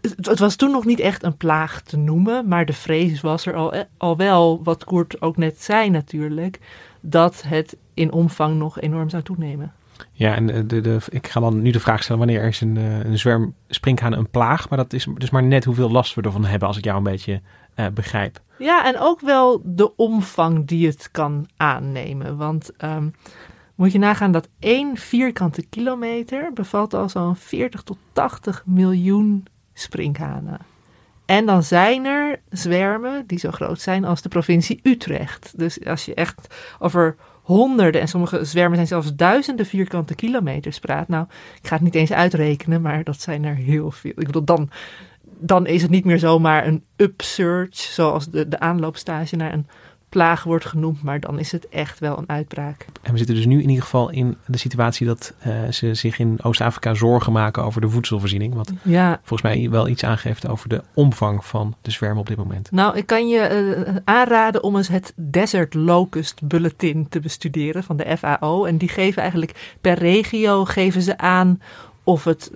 het 0.02 0.38
was 0.38 0.56
toen 0.56 0.70
nog 0.70 0.84
niet 0.84 1.00
echt 1.00 1.22
een 1.22 1.36
plaag 1.36 1.82
te 1.82 1.96
noemen, 1.96 2.48
maar 2.48 2.66
de 2.66 2.72
vrees 2.72 3.20
was 3.20 3.46
er 3.46 3.54
al, 3.54 3.74
al 3.96 4.16
wel, 4.16 4.60
wat 4.62 4.84
Koert 4.84 5.22
ook 5.22 5.36
net 5.36 5.62
zei 5.62 5.90
natuurlijk, 5.90 6.60
dat 7.00 7.42
het 7.46 7.76
in 7.94 8.12
omvang 8.12 8.56
nog 8.56 8.80
enorm 8.80 9.08
zou 9.08 9.22
toenemen. 9.22 9.72
Ja, 10.12 10.34
en 10.34 10.66
de, 10.66 10.80
de, 10.80 10.98
ik 11.08 11.26
ga 11.26 11.40
dan 11.40 11.62
nu 11.62 11.70
de 11.70 11.80
vraag 11.80 12.02
stellen: 12.02 12.26
wanneer 12.26 12.44
is 12.44 12.60
een, 12.60 12.76
eh, 12.76 13.04
een 13.04 13.18
zwerm 13.18 13.54
sprinkhaan 13.68 14.12
een 14.12 14.30
plaag? 14.30 14.68
Maar 14.68 14.78
dat 14.78 14.92
is 14.92 15.06
dus 15.14 15.30
maar 15.30 15.42
net 15.42 15.64
hoeveel 15.64 15.90
last 15.90 16.14
we 16.14 16.22
ervan 16.22 16.44
hebben, 16.44 16.68
als 16.68 16.76
ik 16.76 16.84
jou 16.84 16.96
een 16.96 17.02
beetje 17.02 17.40
uh, 17.76 17.86
begrijp. 17.94 18.40
Ja, 18.58 18.84
en 18.84 18.98
ook 18.98 19.20
wel 19.20 19.60
de 19.64 19.96
omvang 19.96 20.66
die 20.66 20.86
het 20.86 21.08
kan 21.10 21.48
aannemen. 21.56 22.36
Want 22.36 22.70
um, 22.84 23.12
moet 23.74 23.92
je 23.92 23.98
nagaan 23.98 24.32
dat 24.32 24.48
één 24.58 24.96
vierkante 24.96 25.66
kilometer 25.66 26.52
bevat 26.52 26.94
al 26.94 27.08
zo'n 27.08 27.36
40 27.36 27.82
tot 27.82 27.98
80 28.12 28.62
miljoen 28.66 29.46
sprinkhanen. 29.72 30.58
En 31.24 31.46
dan 31.46 31.62
zijn 31.62 32.04
er 32.04 32.40
zwermen 32.50 33.26
die 33.26 33.38
zo 33.38 33.50
groot 33.50 33.80
zijn 33.80 34.04
als 34.04 34.22
de 34.22 34.28
provincie 34.28 34.80
Utrecht. 34.82 35.52
Dus 35.56 35.84
als 35.84 36.04
je 36.04 36.14
echt 36.14 36.54
over 36.78 37.16
honderden 37.42 38.00
en 38.00 38.08
sommige 38.08 38.44
zwermen 38.44 38.74
zijn 38.74 38.86
zelfs 38.86 39.14
duizenden 39.14 39.66
vierkante 39.66 40.14
kilometers 40.14 40.78
praat. 40.78 41.08
Nou, 41.08 41.26
ik 41.60 41.66
ga 41.66 41.74
het 41.74 41.84
niet 41.84 41.94
eens 41.94 42.12
uitrekenen, 42.12 42.80
maar 42.80 43.04
dat 43.04 43.20
zijn 43.20 43.44
er 43.44 43.54
heel 43.54 43.90
veel. 43.90 44.12
Ik 44.16 44.26
bedoel, 44.26 44.44
dan, 44.44 44.70
dan 45.38 45.66
is 45.66 45.82
het 45.82 45.90
niet 45.90 46.04
meer 46.04 46.18
zomaar 46.18 46.66
een 46.66 46.84
upsurge, 46.96 47.70
zoals 47.72 48.30
de, 48.30 48.48
de 48.48 48.58
aanloopstage 48.58 49.36
naar 49.36 49.52
een 49.52 49.66
plaag 50.12 50.44
wordt 50.44 50.64
genoemd, 50.64 51.02
maar 51.02 51.20
dan 51.20 51.38
is 51.38 51.52
het 51.52 51.68
echt 51.68 51.98
wel 51.98 52.18
een 52.18 52.28
uitbraak. 52.28 52.86
En 53.02 53.12
we 53.12 53.18
zitten 53.18 53.34
dus 53.34 53.46
nu 53.46 53.62
in 53.62 53.68
ieder 53.68 53.84
geval 53.84 54.10
in 54.10 54.36
de 54.46 54.58
situatie 54.58 55.06
dat 55.06 55.34
eh, 55.38 55.68
ze 55.70 55.94
zich 55.94 56.18
in 56.18 56.38
Oost-Afrika 56.42 56.94
zorgen 56.94 57.32
maken 57.32 57.64
over 57.64 57.80
de 57.80 57.88
voedselvoorziening. 57.88 58.54
Wat 58.54 58.72
Ja, 58.82 59.20
volgens 59.22 59.42
mij 59.42 59.70
wel 59.70 59.88
iets 59.88 60.04
aangeeft 60.04 60.48
over 60.48 60.68
de 60.68 60.82
omvang 60.94 61.44
van 61.44 61.74
de 61.82 61.90
zwerm 61.90 62.18
op 62.18 62.26
dit 62.26 62.36
moment. 62.36 62.70
nou, 62.70 62.96
ik 62.96 63.06
kan 63.06 63.28
je 63.28 63.38
eh, 63.38 63.96
aanraden 64.04 64.62
om 64.62 64.76
eens 64.76 64.88
het 64.88 65.12
Desert 65.16 65.74
Locust 65.74 66.46
Bulletin 66.48 67.08
te 67.08 67.20
bestuderen 67.20 67.84
van 67.84 67.96
de 67.96 68.16
FAO. 68.18 68.64
En 68.64 68.78
die 68.78 68.88
geven 68.88 69.22
eigenlijk 69.22 69.76
per 69.80 69.98
regio 69.98 70.64
geven 70.64 71.02
ze 71.02 71.18
aan 71.18 71.60
of 72.04 72.24
het 72.24 72.50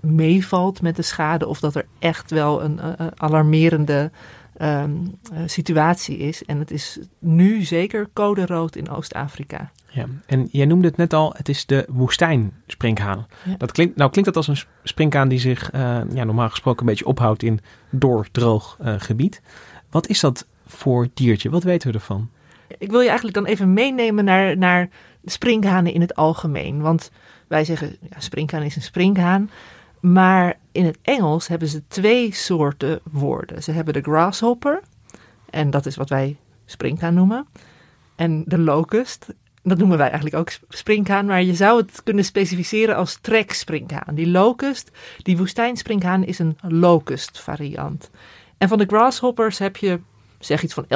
meevalt 0.00 0.82
met 0.82 0.96
de 0.96 1.02
schade 1.02 1.46
of 1.46 1.60
dat 1.60 1.74
er 1.74 1.86
echt 1.98 2.30
wel 2.30 2.62
een 2.62 2.80
eh, 2.80 3.06
alarmerende 3.16 4.10
ehm, 4.58 4.90
eh, 5.32 5.38
situatie 5.46 6.18
is. 6.18 6.44
En 6.44 6.58
het 6.58 6.70
is 6.70 6.98
nu 7.18 7.62
zeker 7.62 8.08
code 8.12 8.46
rood 8.46 8.76
in 8.76 8.90
Oost-Afrika. 8.90 9.70
Ja. 9.90 10.06
En 10.26 10.48
jij 10.50 10.66
noemde 10.66 10.86
het 10.86 10.96
net 10.96 11.12
al, 11.12 11.32
het 11.36 11.48
is 11.48 11.66
de 11.66 11.86
woestijnsprinkhaan. 11.88 13.26
Ja. 13.44 13.54
Dat 13.56 13.72
klinkt, 13.72 13.96
nou 13.96 14.10
klinkt 14.10 14.34
dat 14.34 14.46
als 14.46 14.48
een 14.48 14.56
sp- 14.56 14.68
sprinkhaan 14.82 15.28
die 15.28 15.38
zich 15.38 15.70
eh, 15.70 16.00
ja, 16.12 16.24
normaal 16.24 16.50
gesproken 16.50 16.80
een 16.80 16.86
beetje 16.86 17.06
ophoudt 17.06 17.42
in 17.42 17.60
doordroog 17.90 18.76
eh, 18.80 18.94
gebied. 18.98 19.42
Wat 19.90 20.06
is 20.06 20.20
dat 20.20 20.46
voor 20.66 21.08
diertje? 21.14 21.50
Wat 21.50 21.62
weten 21.62 21.88
we 21.88 21.94
ervan? 21.94 22.30
Ik 22.78 22.90
wil 22.90 23.00
je 23.00 23.06
eigenlijk 23.06 23.36
dan 23.36 23.46
even 23.46 23.72
meenemen 23.72 24.24
naar, 24.24 24.56
naar 24.56 24.88
sprinkhanen 25.24 25.92
in 25.92 26.00
het 26.00 26.14
algemeen. 26.14 26.80
Want 26.80 27.10
wij 27.46 27.64
zeggen, 27.64 27.96
ja, 28.10 28.20
sprinkhaan 28.20 28.62
is 28.62 28.76
een 28.76 28.82
sprinkhaan. 28.82 29.50
Maar 30.12 30.58
in 30.72 30.84
het 30.84 30.98
Engels 31.02 31.48
hebben 31.48 31.68
ze 31.68 31.86
twee 31.88 32.34
soorten 32.34 33.00
woorden. 33.10 33.62
Ze 33.62 33.72
hebben 33.72 33.94
de 33.94 34.00
grasshopper, 34.00 34.82
en 35.50 35.70
dat 35.70 35.86
is 35.86 35.96
wat 35.96 36.08
wij 36.08 36.36
sprinkhaan 36.64 37.14
noemen. 37.14 37.46
En 38.16 38.44
de 38.46 38.58
locust, 38.58 39.26
dat 39.62 39.78
noemen 39.78 39.98
wij 39.98 40.06
eigenlijk 40.06 40.36
ook 40.36 40.50
sprinkhaan. 40.68 41.26
Maar 41.26 41.42
je 41.42 41.54
zou 41.54 41.80
het 41.80 42.02
kunnen 42.02 42.24
specificeren 42.24 42.96
als 42.96 43.18
treksprinkhaan. 43.20 44.14
Die 44.14 44.28
locust, 44.28 44.90
die 45.22 45.36
woestijnsprinkhaan, 45.36 46.24
is 46.24 46.38
een 46.38 46.58
locust 46.60 47.40
variant. 47.40 48.10
En 48.58 48.68
van 48.68 48.78
de 48.78 48.86
grasshoppers 48.86 49.58
heb 49.58 49.76
je 49.76 50.00
zeg 50.38 50.62
iets 50.62 50.74
van 50.74 50.86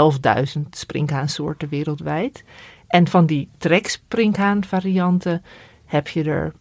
11.000 0.57 0.61
sprinkhaansoorten 0.71 1.69
wereldwijd. 1.69 2.45
En 2.87 3.09
van 3.09 3.27
die 3.27 3.49
treksprinkhaan 3.59 4.65
varianten 4.65 5.43
heb 5.85 6.09
je 6.09 6.25
er, 6.25 6.53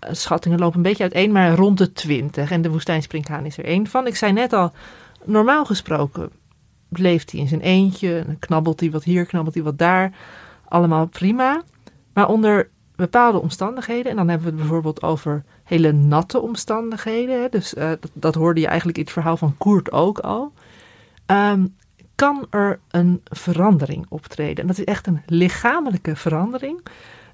schattingen 0.00 0.58
lopen 0.58 0.76
een 0.76 0.82
beetje 0.82 1.02
uiteen, 1.02 1.32
maar 1.32 1.54
rond 1.54 1.78
de 1.78 1.92
20. 1.92 2.50
En 2.50 2.62
de 2.62 2.70
woestijnsprinkhaan 2.70 3.46
is 3.46 3.58
er 3.58 3.64
één 3.64 3.86
van. 3.86 4.06
Ik 4.06 4.16
zei 4.16 4.32
net 4.32 4.52
al, 4.52 4.72
normaal 5.24 5.64
gesproken 5.64 6.30
leeft 6.90 7.30
hij 7.30 7.40
in 7.40 7.48
zijn 7.48 7.60
eentje. 7.60 8.24
Knabbelt 8.38 8.80
hij 8.80 8.90
wat 8.90 9.04
hier, 9.04 9.26
knabbelt 9.26 9.54
hij 9.54 9.64
wat 9.64 9.78
daar. 9.78 10.12
Allemaal 10.68 11.06
prima. 11.06 11.62
Maar 12.12 12.28
onder 12.28 12.68
bepaalde 12.96 13.40
omstandigheden, 13.40 14.10
en 14.10 14.16
dan 14.16 14.28
hebben 14.28 14.46
we 14.46 14.52
het 14.52 14.62
bijvoorbeeld 14.62 15.02
over 15.02 15.44
hele 15.64 15.92
natte 15.92 16.40
omstandigheden. 16.40 17.42
hè, 17.42 17.48
Dus 17.48 17.74
eh, 17.74 17.88
dat, 17.88 18.10
dat 18.12 18.34
hoorde 18.34 18.60
je 18.60 18.66
eigenlijk 18.66 18.98
in 18.98 19.04
het 19.04 19.12
verhaal 19.12 19.36
van 19.36 19.56
Koert 19.58 19.92
ook 19.92 20.18
al. 20.18 20.52
Ehm, 21.26 21.66
kan 22.14 22.46
er 22.50 22.80
een 22.90 23.20
verandering 23.24 24.06
optreden. 24.08 24.56
En 24.56 24.66
dat 24.66 24.78
is 24.78 24.84
echt 24.84 25.06
een 25.06 25.22
lichamelijke 25.26 26.16
verandering. 26.16 26.80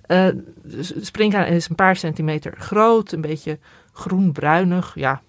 Eh 0.07 0.29
dus 0.63 0.93
springhaan 1.01 1.47
is 1.47 1.69
een 1.69 1.75
paar 1.75 1.97
centimeter 1.97 2.55
groot, 2.59 3.13
een 3.13 3.21
beetje 3.21 3.59
groen-bruinig. 3.93 4.93
Ja, 4.95 5.23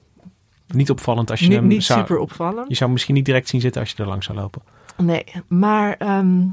Niet 0.68 0.90
opvallend 0.90 1.32
als 1.32 1.40
je 1.40 1.48
niet, 1.48 1.58
hem 1.58 1.68
niet 1.68 1.84
zou... 1.84 2.00
super 2.00 2.18
opvallend. 2.18 2.68
Je 2.68 2.74
zou 2.74 2.84
hem 2.84 2.92
misschien 2.92 3.16
niet 3.16 3.26
direct 3.26 3.48
zien 3.48 3.62
zitten 3.62 3.82
als 3.82 3.92
je 3.92 3.98
er 4.04 4.10
langs 4.10 4.26
zou 4.26 4.38
lopen. 4.38 4.62
Nee, 4.98 5.26
maar 5.48 5.94
ehm, 5.98 6.46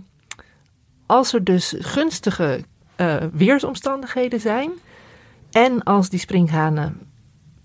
als 1.06 1.32
er 1.32 1.44
dus 1.44 1.74
gunstige 1.78 2.64
eh, 2.96 3.16
weersomstandigheden 3.32 4.40
zijn 4.40 4.70
en 5.50 5.82
als 5.82 6.08
die 6.08 6.18
springhanen 6.18 7.00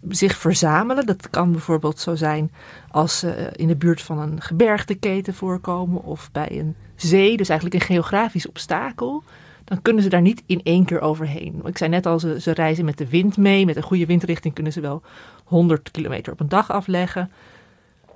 zich 0.09 0.37
verzamelen, 0.37 1.05
dat 1.05 1.29
kan 1.29 1.51
bijvoorbeeld 1.51 1.99
zo 1.99 2.15
zijn 2.15 2.51
als 2.91 3.19
ze 3.19 3.51
in 3.55 3.67
de 3.67 3.75
buurt 3.75 4.01
van 4.01 4.19
een 4.19 4.41
gebergteketen 4.41 5.33
voorkomen 5.33 6.03
of 6.03 6.31
bij 6.31 6.59
een 6.59 6.75
zee, 6.95 7.37
dus 7.37 7.49
eigenlijk 7.49 7.81
een 7.81 7.95
geografisch 7.95 8.47
obstakel, 8.47 9.23
dan 9.69 9.81
kunnen 9.81 10.03
ze 10.03 10.09
daar 10.09 10.21
niet 10.21 10.43
in 10.45 10.61
één 10.63 10.85
keer 10.85 11.01
overheen. 11.01 11.61
Ik 11.65 11.77
zei 11.77 11.89
net 11.89 12.05
al, 12.05 12.19
ze, 12.19 12.41
ze 12.41 12.51
reizen 12.51 12.85
met 12.85 12.97
de 12.97 13.09
wind 13.09 13.37
mee, 13.37 13.65
met 13.65 13.75
een 13.75 13.83
goede 13.83 14.05
windrichting 14.05 14.53
kunnen 14.53 14.73
ze 14.73 14.81
wel 14.81 15.01
100 15.43 15.91
kilometer 15.91 16.33
op 16.33 16.39
een 16.39 16.49
dag 16.49 16.71
afleggen. 16.71 17.31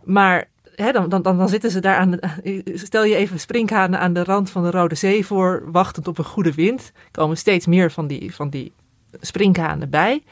Maar 0.04 0.50
dan, 0.76 1.10
dan, 1.10 1.22
dan, 1.22 1.50
zitten 1.50 1.72
ze 1.72 1.80
daar 1.80 1.98
aan 1.98 2.12
de, 2.12 2.62
Stel 2.74 3.04
je 3.04 3.16
even 3.16 3.40
sprinkhanen 3.40 4.00
aan 4.00 4.14
de 4.14 4.24
rand 4.24 4.50
van 4.50 4.64
de 4.64 4.72
Rode 4.72 4.96
Zee 4.96 5.26
voor, 5.26 5.64
wachtend 5.72 6.08
op 6.08 6.18
een 6.18 6.24
goede 6.24 6.54
wind. 6.54 6.92
Komen 7.12 7.38
steeds 7.38 7.66
meer 7.66 7.92
van 7.92 8.08
die, 8.08 8.36
van 8.36 8.50
die 8.50 8.74
sprinkhanen 9.22 9.90
bij. 9.90 10.24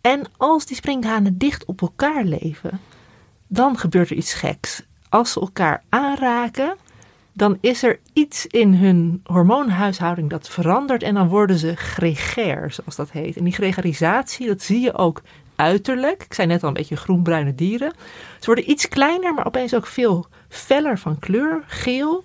En 0.00 0.22
als 0.36 0.66
die 0.66 0.76
sprinkhanen 0.76 1.38
dicht 1.38 1.64
op 1.64 1.80
elkaar 1.80 2.24
leven, 2.24 2.80
dan 3.46 3.78
gebeurt 3.78 4.10
er 4.10 4.16
iets 4.16 4.34
geks. 4.34 4.82
Als 5.08 5.32
ze 5.32 5.40
elkaar 5.40 5.82
aanraken, 5.88 6.76
dan 7.36 7.58
is 7.60 7.82
er 7.82 7.98
iets 8.12 8.46
in 8.46 8.74
hun 8.74 9.20
hormoonhuishouding 9.24 10.30
dat 10.30 10.48
verandert 10.48 11.02
en 11.02 11.14
dan 11.14 11.28
worden 11.28 11.58
ze 11.58 11.76
gregair, 11.76 12.70
zoals 12.70 12.96
dat 12.96 13.10
heet. 13.10 13.36
En 13.36 13.44
die 13.44 13.52
gregarisatie, 13.52 14.46
dat 14.46 14.62
zie 14.62 14.80
je 14.80 14.94
ook 14.94 15.22
uiterlijk. 15.56 16.22
Ik 16.22 16.34
zei 16.34 16.46
net 16.46 16.62
al 16.62 16.68
een 16.68 16.74
beetje 16.74 16.96
groenbruine 16.96 17.54
dieren. 17.54 17.92
Ze 18.38 18.46
worden 18.46 18.70
iets 18.70 18.88
kleiner, 18.88 19.34
maar 19.34 19.46
opeens 19.46 19.74
ook 19.74 19.86
veel 19.86 20.26
feller 20.48 20.98
van 20.98 21.18
kleur, 21.18 21.62
geel. 21.66 22.24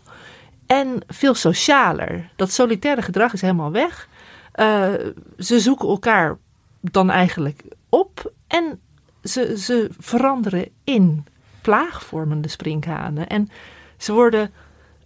En 0.66 1.02
veel 1.08 1.34
socialer. 1.34 2.30
Dat 2.36 2.52
solitaire 2.52 3.02
gedrag 3.02 3.34
is 3.34 3.42
helemaal 3.42 3.72
weg. 3.72 4.08
Uh, 4.56 4.90
ze 5.38 5.60
zoeken 5.60 5.88
elkaar 5.88 6.38
dan 6.82 7.10
eigenlijk 7.10 7.64
op 7.90 8.32
en 8.48 8.80
ze, 9.24 9.58
ze 9.58 9.90
veranderen 10.00 10.70
in 10.84 11.26
plaagvormende 11.62 12.48
sprinkhanen. 12.48 13.28
En 13.28 13.50
ze 13.98 14.14
worden 14.14 14.52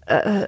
uh, 0.08 0.42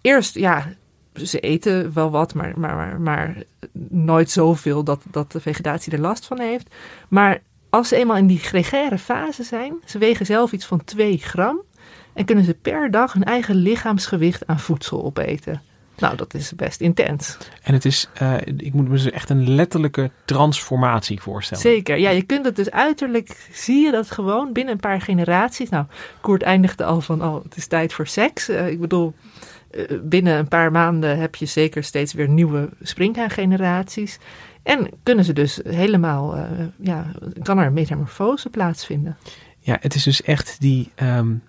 eerst, 0.00 0.34
ja, 0.34 0.66
ze 1.14 1.40
eten 1.40 1.94
wel 1.94 2.10
wat, 2.10 2.34
maar, 2.34 2.52
maar, 2.56 2.76
maar, 2.76 3.00
maar 3.00 3.42
nooit 3.88 4.30
zoveel 4.30 4.84
dat, 4.84 5.02
dat 5.10 5.32
de 5.32 5.40
vegetatie 5.40 5.92
er 5.92 6.00
last 6.00 6.26
van 6.26 6.40
heeft. 6.40 6.74
Maar 7.08 7.42
als 7.70 7.88
ze 7.88 7.96
eenmaal 7.96 8.16
in 8.16 8.26
die 8.26 8.38
gregaire 8.38 8.98
fase 8.98 9.42
zijn, 9.42 9.74
ze 9.84 9.98
wegen 9.98 10.26
zelf 10.26 10.52
iets 10.52 10.66
van 10.66 10.84
2 10.84 11.18
gram 11.18 11.62
en 12.14 12.24
kunnen 12.24 12.44
ze 12.44 12.54
per 12.54 12.90
dag 12.90 13.12
hun 13.12 13.24
eigen 13.24 13.54
lichaamsgewicht 13.54 14.46
aan 14.46 14.60
voedsel 14.60 15.04
opeten. 15.04 15.62
Nou, 15.98 16.16
dat 16.16 16.34
is 16.34 16.52
best 16.54 16.80
intens. 16.80 17.36
En 17.62 17.72
het 17.72 17.84
is, 17.84 18.08
uh, 18.22 18.36
ik 18.40 18.72
moet 18.72 18.88
me 18.88 18.90
dus 18.90 19.10
echt 19.10 19.30
een 19.30 19.54
letterlijke 19.54 20.10
transformatie 20.24 21.20
voorstellen. 21.20 21.62
Zeker. 21.62 21.98
Ja, 21.98 22.10
je 22.10 22.22
kunt 22.22 22.44
het 22.44 22.56
dus 22.56 22.70
uiterlijk, 22.70 23.48
zie 23.52 23.84
je 23.84 23.90
dat 23.90 24.10
gewoon 24.10 24.52
binnen 24.52 24.74
een 24.74 24.80
paar 24.80 25.00
generaties. 25.00 25.68
Nou, 25.68 25.84
Koert 26.20 26.42
eindigde 26.42 26.84
al 26.84 27.00
van, 27.00 27.24
oh, 27.24 27.42
het 27.42 27.56
is 27.56 27.66
tijd 27.66 27.92
voor 27.92 28.06
seks. 28.06 28.48
Uh, 28.48 28.68
ik 28.68 28.80
bedoel, 28.80 29.14
uh, 29.70 29.84
binnen 30.02 30.38
een 30.38 30.48
paar 30.48 30.70
maanden 30.70 31.18
heb 31.18 31.34
je 31.34 31.46
zeker 31.46 31.84
steeds 31.84 32.12
weer 32.12 32.28
nieuwe 32.28 32.68
springhaangeneraties. 32.82 34.18
En 34.62 34.88
kunnen 35.02 35.24
ze 35.24 35.32
dus 35.32 35.60
helemaal, 35.68 36.48
ja, 36.76 37.06
kan 37.42 37.58
er 37.58 37.66
een 37.66 37.72
metamorfose 37.72 38.50
plaatsvinden. 38.50 39.16
Ja, 39.58 39.76
het 39.80 39.94
is 39.94 40.02
dus 40.02 40.22
echt 40.22 40.56
die... 40.60 40.90
Um 41.02 41.42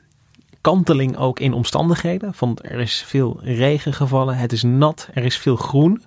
kanteling 0.68 1.18
ook 1.18 1.40
in 1.40 1.54
omstandigheden. 1.54 2.34
Van 2.34 2.58
er 2.62 2.80
is 2.80 3.04
veel 3.08 3.40
regen 3.42 3.94
gevallen, 3.94 4.38
het 4.38 4.52
is 4.52 4.64
nat, 4.64 5.10
er 5.14 5.24
is 5.24 5.38
veel 5.38 5.56
groen. 5.56 6.04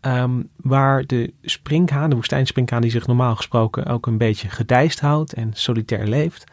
Um, 0.00 0.48
waar 0.56 1.06
de 1.06 1.32
sprinkhaan, 1.42 2.10
de 2.10 2.16
woestijnspringhaan 2.16 2.80
die 2.80 2.90
zich 2.90 3.06
normaal 3.06 3.36
gesproken 3.36 3.86
ook 3.86 4.06
een 4.06 4.18
beetje 4.18 4.48
gedijst 4.48 5.00
houdt 5.00 5.32
en 5.32 5.50
solitair 5.54 6.06
leeft, 6.06 6.44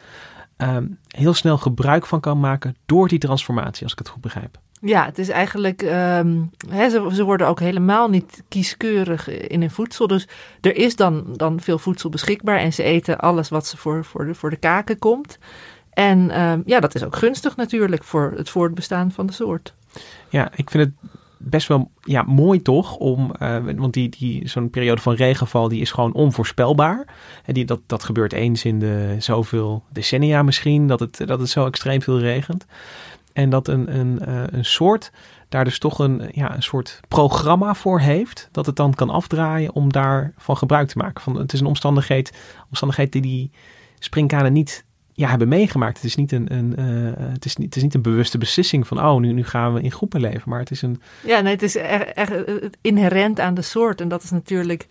um, 0.57 0.97
heel 1.07 1.33
snel 1.33 1.57
gebruik 1.57 2.05
van 2.05 2.19
kan 2.19 2.39
maken 2.39 2.75
door 2.85 3.07
die 3.07 3.19
transformatie, 3.19 3.83
als 3.83 3.91
ik 3.91 3.99
het 3.99 4.09
goed 4.09 4.21
begrijp. 4.21 4.59
Ja, 4.81 5.05
het 5.05 5.19
is 5.19 5.29
eigenlijk, 5.29 5.81
hè, 6.69 6.89
ze, 6.89 7.09
ze, 7.13 7.23
worden 7.23 7.47
ook 7.47 7.59
helemaal 7.59 8.09
niet 8.09 8.43
kieskeurig 8.47 9.27
in 9.27 9.59
hun 9.59 9.71
voedsel. 9.71 10.07
Dus 10.07 10.27
er 10.61 10.75
is 10.75 10.95
dan, 10.95 11.33
dan 11.35 11.59
veel 11.59 11.79
voedsel 11.79 12.09
beschikbaar 12.09 12.57
en 12.57 12.73
ze 12.73 12.83
eten 12.83 13.19
alles 13.19 13.49
wat 13.49 13.67
ze 13.67 13.77
voor, 13.77 14.05
voor, 14.05 14.25
de, 14.25 14.35
voor 14.35 14.49
de 14.49 14.55
kaken 14.55 14.99
komt. 14.99 15.39
En 15.99 16.19
uh, 16.29 16.53
ja, 16.65 16.79
dat 16.79 16.95
is 16.95 17.03
ook 17.03 17.15
gunstig 17.15 17.55
natuurlijk 17.55 18.03
voor 18.03 18.33
het 18.35 18.49
voortbestaan 18.49 19.11
van 19.11 19.25
de 19.25 19.33
soort. 19.33 19.73
Ja, 20.29 20.51
ik 20.55 20.69
vind 20.69 20.83
het 20.83 21.11
best 21.37 21.67
wel 21.67 21.91
ja, 22.01 22.21
mooi 22.21 22.61
toch, 22.61 22.95
om, 22.95 23.31
uh, 23.41 23.57
want 23.75 23.93
die, 23.93 24.09
die, 24.09 24.47
zo'n 24.47 24.69
periode 24.69 25.01
van 25.01 25.13
regenval 25.13 25.67
die 25.67 25.81
is 25.81 25.91
gewoon 25.91 26.13
onvoorspelbaar. 26.13 27.07
En 27.45 27.53
die, 27.53 27.65
dat, 27.65 27.79
dat 27.85 28.03
gebeurt 28.03 28.33
eens 28.33 28.65
in 28.65 28.79
de 28.79 29.15
zoveel 29.19 29.83
decennia 29.91 30.43
misschien, 30.43 30.87
dat 30.87 30.99
het, 30.99 31.21
dat 31.25 31.39
het 31.39 31.49
zo 31.49 31.65
extreem 31.65 32.01
veel 32.01 32.19
regent. 32.19 32.65
En 33.33 33.49
dat 33.49 33.67
een, 33.67 33.99
een, 33.99 34.19
uh, 34.27 34.43
een 34.45 34.65
soort 34.65 35.11
daar 35.49 35.63
dus 35.63 35.79
toch 35.79 35.99
een, 35.99 36.29
ja, 36.31 36.55
een 36.55 36.63
soort 36.63 36.99
programma 37.07 37.73
voor 37.73 37.99
heeft, 37.99 38.49
dat 38.51 38.65
het 38.65 38.75
dan 38.75 38.93
kan 38.93 39.09
afdraaien 39.09 39.73
om 39.73 39.91
daarvan 39.91 40.57
gebruik 40.57 40.87
te 40.87 40.97
maken. 40.97 41.21
Van, 41.21 41.35
het 41.35 41.53
is 41.53 41.59
een 41.59 41.65
omstandigheid, 41.65 42.37
omstandigheid 42.69 43.11
die 43.11 43.21
die 43.21 43.51
sprinkhanen 43.99 44.53
niet 44.53 44.87
ja, 45.19 45.29
hebben 45.29 45.47
meegemaakt. 45.47 45.95
Het 45.95 46.05
is 46.05 46.15
niet 46.15 46.31
een, 46.31 46.53
een, 46.53 46.75
eh, 46.75 47.25
het 47.33 47.45
is 47.45 47.55
niet, 47.55 47.65
het 47.65 47.75
is 47.75 47.83
niet 47.83 47.93
een 47.93 48.01
bewuste 48.01 48.37
beslissing 48.37 48.87
van, 48.87 48.99
oh, 49.05 49.19
nu, 49.19 49.31
nu 49.31 49.43
gaan 49.43 49.73
we 49.73 49.81
in 49.81 49.91
groepen 49.91 50.21
leven. 50.21 50.49
Maar 50.49 50.59
het 50.59 50.71
is 50.71 50.81
een. 50.81 51.01
Ja, 51.25 51.39
nee, 51.39 51.53
het 51.53 51.61
is 51.61 51.75
echt, 51.75 52.13
echt 52.13 52.33
inherent 52.81 53.39
aan 53.39 53.53
de 53.53 53.61
soort. 53.61 54.01
En 54.01 54.07
dat 54.07 54.23
is 54.23 54.31
natuurlijk 54.31 54.87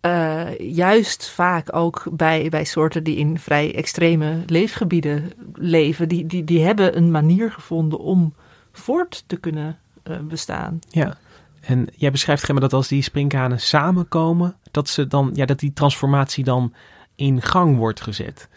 uh, 0.00 0.58
juist 0.58 1.30
vaak 1.30 1.76
ook 1.76 2.06
bij, 2.12 2.48
bij 2.48 2.64
soorten 2.64 3.04
die 3.04 3.16
in 3.16 3.38
vrij 3.38 3.74
extreme 3.74 4.42
leefgebieden 4.46 5.30
leven. 5.54 6.08
Die, 6.08 6.26
die, 6.26 6.44
die 6.44 6.64
hebben 6.64 6.96
een 6.96 7.10
manier 7.10 7.50
gevonden 7.50 7.98
om 7.98 8.34
voort 8.72 9.24
te 9.26 9.36
kunnen 9.36 9.78
uh, 10.10 10.16
bestaan. 10.18 10.78
Ja. 10.88 11.16
En 11.60 11.86
jij 11.96 12.10
beschrijft 12.10 12.44
Gemma 12.44 12.60
dat 12.60 12.72
als 12.72 12.88
die 12.88 13.02
sprinkhanen 13.02 13.60
samenkomen, 13.60 14.56
dat, 14.70 14.88
ze 14.88 15.06
dan, 15.06 15.30
ja, 15.34 15.44
dat 15.44 15.58
die 15.58 15.72
transformatie 15.72 16.44
dan 16.44 16.72
in 17.14 17.42
gang 17.42 17.76
wordt 17.76 18.00
gezet. 18.00 18.48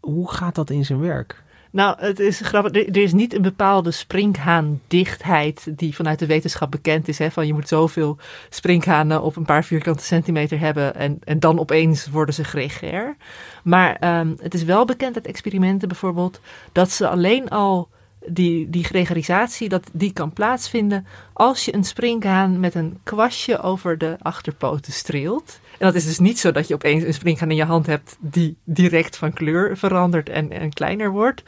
Hoe 0.00 0.32
gaat 0.32 0.54
dat 0.54 0.70
in 0.70 0.84
zijn 0.84 1.00
werk? 1.00 1.42
Nou, 1.72 1.96
het 1.98 2.20
is 2.20 2.40
grappig. 2.40 2.72
Er 2.72 2.96
is 2.96 3.12
niet 3.12 3.34
een 3.34 3.42
bepaalde 3.42 3.90
sprinkhaandichtheid 3.90 5.78
die 5.78 5.94
vanuit 5.94 6.18
de 6.18 6.26
wetenschap 6.26 6.70
bekend 6.70 7.08
is. 7.08 7.18
Hè, 7.18 7.30
van 7.30 7.46
je 7.46 7.52
moet 7.52 7.68
zoveel 7.68 8.18
sprinkhanen 8.48 9.22
op 9.22 9.36
een 9.36 9.44
paar 9.44 9.64
vierkante 9.64 10.04
centimeter 10.04 10.58
hebben 10.58 10.94
en, 10.94 11.18
en 11.24 11.38
dan 11.38 11.58
opeens 11.58 12.08
worden 12.08 12.34
ze 12.34 12.44
gregair. 12.44 13.16
Maar 13.64 14.18
um, 14.20 14.36
het 14.40 14.54
is 14.54 14.64
wel 14.64 14.84
bekend 14.84 15.14
uit 15.14 15.26
experimenten 15.26 15.88
bijvoorbeeld 15.88 16.40
dat 16.72 16.90
ze 16.90 17.08
alleen 17.08 17.48
al 17.48 17.88
die, 18.26 18.70
die 18.70 18.84
gregarisatie, 18.84 19.68
dat 19.68 19.90
die 19.92 20.12
kan 20.12 20.32
plaatsvinden 20.32 21.06
als 21.32 21.64
je 21.64 21.74
een 21.74 21.84
springhaan 21.84 22.60
met 22.60 22.74
een 22.74 22.98
kwastje 23.02 23.60
over 23.60 23.98
de 23.98 24.16
achterpoten 24.18 24.92
streelt. 24.92 25.60
En 25.80 25.86
dat 25.86 25.94
is 25.94 26.04
dus 26.04 26.18
niet 26.18 26.38
zo 26.38 26.50
dat 26.50 26.68
je 26.68 26.74
opeens 26.74 27.04
een 27.04 27.14
springhaan 27.14 27.50
in 27.50 27.56
je 27.56 27.64
hand 27.64 27.86
hebt 27.86 28.16
die 28.20 28.56
direct 28.64 29.16
van 29.16 29.32
kleur 29.32 29.76
verandert 29.76 30.28
en, 30.28 30.50
en 30.50 30.72
kleiner 30.72 31.10
wordt. 31.10 31.42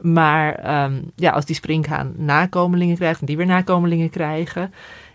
Maar 0.00 0.84
um, 0.84 1.10
ja, 1.14 1.30
als 1.30 1.44
die 1.44 1.54
springhaan 1.54 2.12
nakomelingen 2.16 2.96
krijgt 2.96 3.20
en 3.20 3.26
die 3.26 3.36
weer 3.36 3.46
nakomelingen 3.46 4.10
krijgen. 4.10 4.72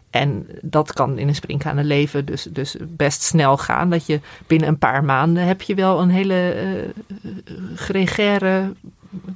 En 0.10 0.48
dat 0.62 0.94
kan 0.94 1.18
in 1.18 1.27
een 1.27 1.36
springhanenleven 1.36 2.25
dus, 2.25 2.44
dus 2.44 2.75
best 2.82 3.22
snel 3.22 3.58
gaan. 3.58 3.89
Dat 3.89 4.06
je 4.06 4.20
binnen 4.48 4.68
een 4.68 4.77
paar 4.77 5.03
maanden 5.03 5.46
heb 5.46 5.62
je 5.62 5.75
wel 5.75 6.01
een 6.01 6.10
hele 6.10 6.56
uh, 7.03 7.32
gregaire 7.75 8.74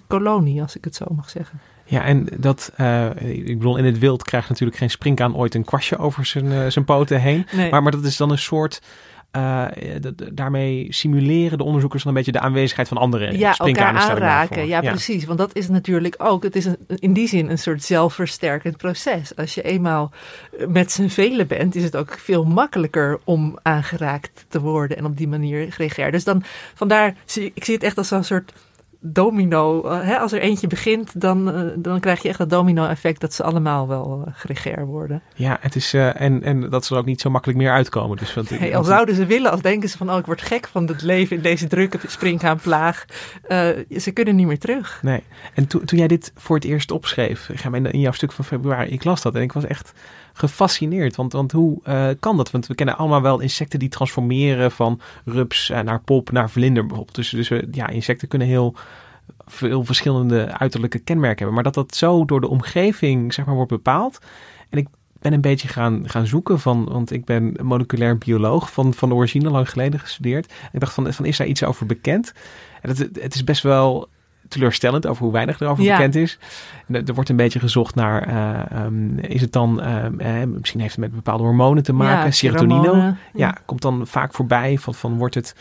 kolonie, 0.08 0.62
als 0.62 0.76
ik 0.76 0.84
het 0.84 0.96
zo 0.96 1.06
mag 1.16 1.30
zeggen. 1.30 1.60
Ja, 1.84 2.04
en 2.04 2.28
dat, 2.38 2.72
uh, 2.78 3.10
ik 3.22 3.58
bedoel, 3.58 3.78
in 3.78 3.86
het 3.86 4.00
wild 4.00 4.24
krijgt 4.24 4.50
natuurlijk 4.50 4.78
geen 4.78 4.90
springkaan 4.90 5.36
ooit 5.36 5.56
een 5.56 5.66
kwastje 5.66 5.98
over 5.98 6.26
zijn, 6.26 6.46
uh, 6.46 6.68
zijn 6.68 6.86
poten 6.86 7.22
heen. 7.22 7.46
Nee. 7.52 7.72
Maar, 7.72 7.84
maar 7.84 7.92
dat 7.92 8.04
is 8.04 8.18
dan 8.18 8.32
een 8.32 8.38
soort, 8.38 8.82
uh, 9.38 9.66
daarmee 10.34 10.88
simuleren 10.90 11.58
de 11.58 11.64
onderzoekers 11.64 12.04
dan 12.04 12.12
een 12.12 12.18
beetje 12.18 12.40
de 12.40 12.46
aanwezigheid 12.46 12.88
van 12.88 12.98
andere 12.98 13.38
ja, 13.38 13.58
elkaar 13.58 13.94
aanraken. 13.94 14.68
Ja, 14.68 14.82
ja, 14.82 14.90
precies. 14.90 15.26
Want 15.26 15.40
dat 15.40 15.56
is 15.56 15.68
natuurlijk 15.70 16.16
ook, 16.18 16.44
het 16.44 16.56
is 16.56 16.66
een, 16.66 16.78
in 16.88 17.14
die 17.14 17.28
zin 17.28 17.50
een 17.50 17.60
soort 17.60 17.84
zelfversterkend 17.84 18.78
proces. 18.78 19.36
Als 19.36 19.54
je 19.54 19.62
eenmaal 19.62 20.12
met 20.68 20.92
z'n 20.92 21.08
velen 21.08 21.48
bent, 21.48 21.76
is 21.76 21.84
het 21.84 21.96
ook 21.96 22.18
veel 22.20 22.46
makkelijker 22.46 23.20
om 23.24 23.58
aangeraakt 23.62 24.46
te 24.48 24.60
worden 24.60 24.98
en 24.98 25.06
op 25.06 25.18
die 25.18 25.28
manier 25.28 25.72
gregair. 25.72 26.12
Dus 26.12 26.24
dan, 26.24 26.44
vandaar, 26.74 27.16
ik 27.54 27.64
zie 27.64 27.74
het 27.74 27.84
echt 27.84 27.98
als 27.98 28.12
een 28.12 28.24
soort 28.24 28.54
domino. 29.00 29.86
Uh, 29.86 30.02
hè, 30.02 30.18
als 30.18 30.32
er 30.32 30.40
eentje 30.40 30.68
begint, 30.68 31.22
dan, 31.22 31.56
uh, 31.56 31.72
dan 31.78 32.00
krijg 32.00 32.22
je 32.22 32.30
echt 32.30 32.38
dat 32.38 32.50
domino-effect 32.50 33.22
dat 33.22 33.34
ze 33.34 33.44
allemaal 33.44 33.88
wel 33.88 34.24
uh, 34.28 34.34
gregair 34.34 34.86
worden. 34.86 35.22
Ja, 35.36 35.58
het 35.62 35.76
is, 35.76 35.94
en, 35.94 36.44
en 36.44 36.70
dat 36.70 36.86
ze 36.86 36.94
er 36.94 37.00
ook 37.00 37.06
niet 37.06 37.22
zo 37.22 37.30
makkelijk 37.30 37.60
meer 37.60 37.72
uitkomen. 37.72 38.18
Dus, 38.18 38.34
want, 38.34 38.50
hey, 38.50 38.76
al 38.76 38.84
zouden 38.84 39.16
ze 39.16 39.26
willen, 39.26 39.52
als 39.52 39.62
denken 39.62 39.90
ze 39.90 39.98
van, 39.98 40.12
oh, 40.12 40.18
ik 40.18 40.26
word 40.26 40.42
gek 40.42 40.68
van 40.68 40.88
het 40.88 41.02
leven 41.02 41.36
in 41.36 41.42
deze 41.42 41.68
drukke 41.68 42.00
springhaanplaag. 42.08 43.06
ze 43.98 44.12
kunnen 44.14 44.36
niet 44.36 44.48
meer 44.48 44.60
terug. 44.60 45.00
Nee. 45.02 45.24
En 45.54 45.68
to, 45.68 45.80
toen 45.80 46.00
jij 46.00 46.08
dit 46.08 46.32
voor 46.36 46.56
het 46.56 46.66
eerst 46.66 46.92
opschreef, 46.92 47.50
in 47.72 48.00
jouw 48.00 48.12
stuk 48.12 48.32
van 48.32 48.46
februari, 48.46 48.92
ik 48.92 49.04
las 49.04 49.22
dat 49.22 49.36
en 49.36 49.42
ik 49.42 49.54
was 49.54 49.66
echt 49.66 49.94
gefascineerd. 50.38 51.16
Want, 51.16 51.34
want 51.34 51.52
hoe 51.52 51.80
uh, 51.88 52.10
kan 52.20 52.38
dat? 52.38 52.52
Want 52.52 52.68
we 52.68 52.76
kennen 52.76 52.98
allemaal 52.98 53.22
wel 53.22 53.40
insecten 53.40 53.80
die 53.80 53.90
transformeren 53.90 54.72
van 54.72 55.02
rups 55.26 55.70
uh, 55.70 55.80
naar 55.80 56.02
pop 56.02 56.32
naar 56.32 56.50
vlinder 56.50 56.86
bijvoorbeeld. 56.86 57.16
Dus, 57.16 57.30
dus 57.30 57.62
ja, 57.72 57.88
insecten 57.88 58.28
kunnen 58.28 58.48
heel 58.48 58.76
veel 59.46 59.84
verschillende 59.84 60.58
uiterlijke 60.58 61.00
kenmerken 61.00 61.38
hebben. 61.38 61.54
Maar 61.54 61.64
dat 61.64 61.74
dat 61.74 61.96
zo 61.96 62.26
door 62.26 62.42
de 62.42 62.48
omgeving 62.48 63.34
zeg 63.34 63.46
maar, 63.46 63.56
wordt 63.56 63.72
bepaald. 63.72 64.20
En 64.70 64.78
ik 64.78 64.88
ben 65.20 65.34
een 65.34 65.42
beetje 65.42 65.68
gaan, 65.68 66.10
gaan 66.10 66.28
zoeken 66.28 66.60
van, 66.60 66.86
want 66.86 67.12
ik 67.12 67.26
ben 67.26 67.56
moleculair 67.62 68.18
bioloog 68.18 68.72
van, 68.72 68.94
van 68.94 69.10
de 69.10 69.16
origine 69.16 69.50
lang 69.50 69.70
geleden 69.70 70.00
gestudeerd. 70.00 70.48
En 70.48 70.70
ik 70.74 70.80
dacht 70.80 70.94
van, 70.94 71.14
van 71.14 71.26
is 71.26 71.38
daar 71.38 71.48
iets 71.48 71.64
over 71.64 71.86
bekend? 71.86 72.34
En 72.82 72.90
het, 72.90 73.10
het 73.20 73.36
is 73.36 73.44
best 73.44 73.64
wel 73.64 74.08
teleurstellend 74.48 75.08
over 75.08 75.24
hoe 75.24 75.32
weinig 75.32 75.60
erover 75.60 75.84
ja. 75.84 75.96
bekend 75.96 76.16
is. 76.16 76.40
En 76.88 77.06
er 77.06 77.14
wordt 77.14 77.30
een 77.30 77.36
beetje 77.36 77.60
gezocht 77.60 77.96
naar, 77.96 78.30
uh, 78.30 78.86
um, 78.86 79.20
is 79.20 79.42
het 79.42 79.52
dan, 79.52 79.82
uh, 80.20 80.44
misschien 80.44 80.80
heeft 80.80 80.96
het 80.96 81.04
met 81.04 81.16
bepaalde 81.16 81.44
hormonen 81.44 81.84
te 81.84 81.94
maken, 81.94 82.26
ja, 82.26 82.32
serotonine. 82.32 82.94
Ja. 82.94 83.18
ja. 83.34 83.58
komt 83.66 83.82
dan 83.82 84.08
vaak 84.08 84.34
voorbij 84.34 84.78
van, 84.78 84.94
van 84.94 85.18
wordt 85.18 85.36
het... 85.36 85.56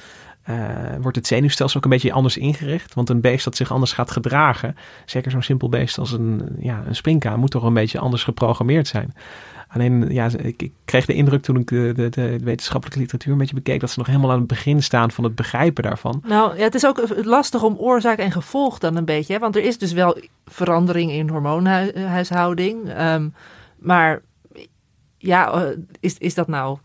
Uh, 0.51 0.57
wordt 1.01 1.17
het 1.17 1.27
zenuwstelsel 1.27 1.79
ook 1.79 1.85
een 1.85 1.91
beetje 1.91 2.13
anders 2.13 2.37
ingericht. 2.37 2.95
Want 2.95 3.09
een 3.09 3.21
beest 3.21 3.45
dat 3.45 3.57
zich 3.57 3.73
anders 3.73 3.93
gaat 3.93 4.11
gedragen, 4.11 4.77
zeker 5.05 5.31
zo'n 5.31 5.43
simpel 5.43 5.69
beest 5.69 5.99
als 5.99 6.13
een, 6.13 6.43
ja, 6.59 6.83
een 6.87 6.97
springkaan, 6.97 7.41
moet 7.41 7.51
toch 7.51 7.63
een 7.63 7.75
beetje 7.75 7.99
anders 7.99 8.25
geprogrammeerd 8.25 8.87
zijn. 8.87 9.15
Alleen, 9.69 10.07
ja, 10.13 10.31
ik, 10.37 10.71
kreeg 10.85 11.07
de 11.07 11.15
indruk 11.15 11.43
toen 11.43 11.57
ik 11.57 11.69
de, 11.69 12.09
de, 12.11 12.39
wetenschappelijke 12.43 13.01
literatuur 13.01 13.33
een 13.33 13.39
beetje 13.39 13.55
bekeek, 13.55 13.81
dat 13.81 13.91
ze 13.91 13.99
nog 13.99 14.07
helemaal 14.07 14.31
aan 14.31 14.39
het 14.39 14.47
begin 14.47 14.83
staan 14.83 15.11
van 15.11 15.25
het 15.25 15.35
begrijpen 15.35 15.83
daarvan. 15.83 16.23
Nou, 16.27 16.57
ja, 16.57 16.63
het 16.63 16.75
is 16.75 16.87
ook 16.87 17.25
lastig 17.25 17.63
om 17.63 17.77
oorzaak 17.77 18.19
en 18.19 18.33
gevolg 18.33 18.79
dan 18.79 18.97
een 18.97 19.05
beetje, 19.05 19.33
hè? 19.33 19.39
want 19.39 19.57
er 19.57 19.63
is 19.63 19.79
dus 19.79 19.93
wel 19.93 20.19
verandering 20.47 21.11
in 21.11 21.29
hormoonhuishouding. 21.29 23.01
Um, 23.01 23.35
maar 23.79 24.23
ja, 25.19 25.75
is, 26.01 26.19
is 26.19 26.35
dat 26.35 26.49
nou 26.49 26.79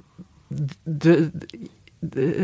de, 0.83 1.31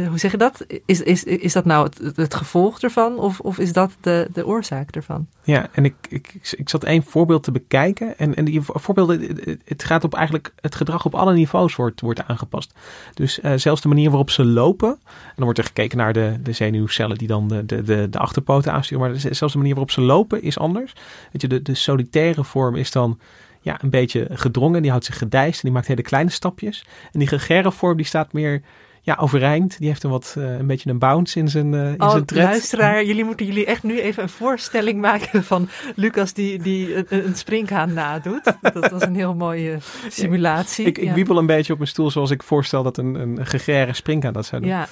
hoe 0.08 0.18
zeg 0.18 0.32
je 0.32 0.38
dat? 0.38 0.66
Is, 0.86 1.02
is, 1.02 1.24
is 1.24 1.54
dat 1.54 1.66
nou 1.66 1.84
het, 1.84 2.16
het 2.16 2.34
gevolg 2.34 2.80
ervan 2.80 3.20
of, 3.20 3.40
of 3.40 3.60
is 3.60 3.74
dat 3.74 3.98
de, 4.02 4.28
de 4.34 4.48
oorzaak 4.48 4.96
ervan? 4.96 5.28
Ja, 5.44 5.68
en 5.72 5.86
ik, 5.86 5.96
ik, 6.10 6.40
ik 6.58 6.70
zat 6.70 6.84
één 6.84 7.04
voorbeeld 7.04 7.44
te 7.44 7.52
bekijken. 7.52 8.18
En, 8.18 8.36
en 8.36 8.46
die 8.46 8.62
voorbeelden, 8.62 9.40
het 9.66 9.84
gaat 9.84 10.04
op 10.04 10.14
eigenlijk 10.14 10.54
het 10.62 10.76
gedrag 10.76 11.06
op 11.06 11.16
alle 11.16 11.34
niveaus 11.34 11.76
wordt, 11.76 12.02
wordt 12.02 12.24
aangepast. 12.24 12.74
Dus 13.14 13.40
uh, 13.40 13.54
zelfs 13.56 13.82
de 13.82 13.88
manier 13.88 14.10
waarop 14.10 14.30
ze 14.30 14.46
lopen. 14.46 14.90
En 14.90 15.34
dan 15.36 15.44
wordt 15.44 15.60
er 15.60 15.66
gekeken 15.66 15.98
naar 15.98 16.14
de, 16.14 16.38
de 16.44 16.52
zenuwcellen 16.52 17.18
die 17.18 17.28
dan 17.28 17.48
de, 17.48 17.66
de, 17.66 17.82
de, 17.82 18.10
de 18.10 18.20
achterpoten 18.20 18.74
aansturen. 18.74 19.10
Maar 19.10 19.20
zelfs 19.20 19.54
de 19.54 19.60
manier 19.60 19.76
waarop 19.76 19.92
ze 19.92 20.02
lopen 20.02 20.42
is 20.42 20.60
anders. 20.60 20.94
Weet 21.32 21.42
je, 21.42 21.48
de, 21.48 21.62
de 21.62 21.76
solitaire 21.76 22.44
vorm 22.44 22.76
is 22.76 22.92
dan 22.92 23.20
ja, 23.62 23.84
een 23.84 23.90
beetje 23.90 24.28
gedrongen. 24.32 24.82
Die 24.82 24.92
houdt 24.92 25.06
zich 25.06 25.18
gedijst 25.18 25.56
en 25.56 25.62
die 25.64 25.72
maakt 25.72 25.88
hele 25.88 26.02
kleine 26.02 26.30
stapjes. 26.30 26.86
En 27.12 27.20
die 27.20 27.28
gregaire 27.28 27.72
vorm 27.72 27.98
die 27.98 28.06
staat 28.06 28.34
meer 28.34 28.62
ja, 29.08 29.18
overeind. 29.20 29.78
Die 29.78 29.88
heeft 29.88 30.04
een 30.04 30.10
wat 30.10 30.36
uh, 30.38 30.58
een 30.58 30.68
beetje 30.68 30.90
een 30.90 31.00
bounce 31.00 31.40
in 31.40 31.50
zijn, 31.50 31.74
uh, 31.74 31.92
in 31.92 32.02
oh, 32.02 32.12
zijn 32.12 32.26
tred. 32.26 32.44
luisteraar, 32.44 33.04
jullie 33.10 33.24
moeten 33.24 33.46
jullie 33.46 33.66
echt 33.66 33.84
nu 33.84 34.00
even 34.00 34.24
een 34.24 34.30
voorstelling 34.30 35.02
maken 35.02 35.44
van 35.44 35.70
Lucas 35.96 36.34
die, 36.34 36.60
die 36.60 36.96
een, 36.96 37.06
een 37.10 37.36
springhaan 37.36 37.94
nadoet. 37.94 38.44
Dat 38.62 38.92
was 38.92 39.02
een 39.02 39.16
heel 39.16 39.36
mooie 39.36 39.78
simulatie. 40.08 40.86
ik, 40.86 40.98
ik 40.98 41.04
ja. 41.04 41.14
wiebel 41.14 41.38
een 41.38 41.46
beetje 41.46 41.72
op 41.72 41.80
mijn 41.80 41.90
stoel 41.90 42.12
zoals 42.12 42.32
ik 42.32 42.44
voorstel 42.44 42.84
dat 42.84 42.98
een, 42.98 43.16
een 43.16 43.46
gegere 43.46 43.94
springhaan 43.94 44.34
dat 44.34 44.46
zou 44.46 44.62
doen. 44.62 44.72
Ja. 44.72 44.88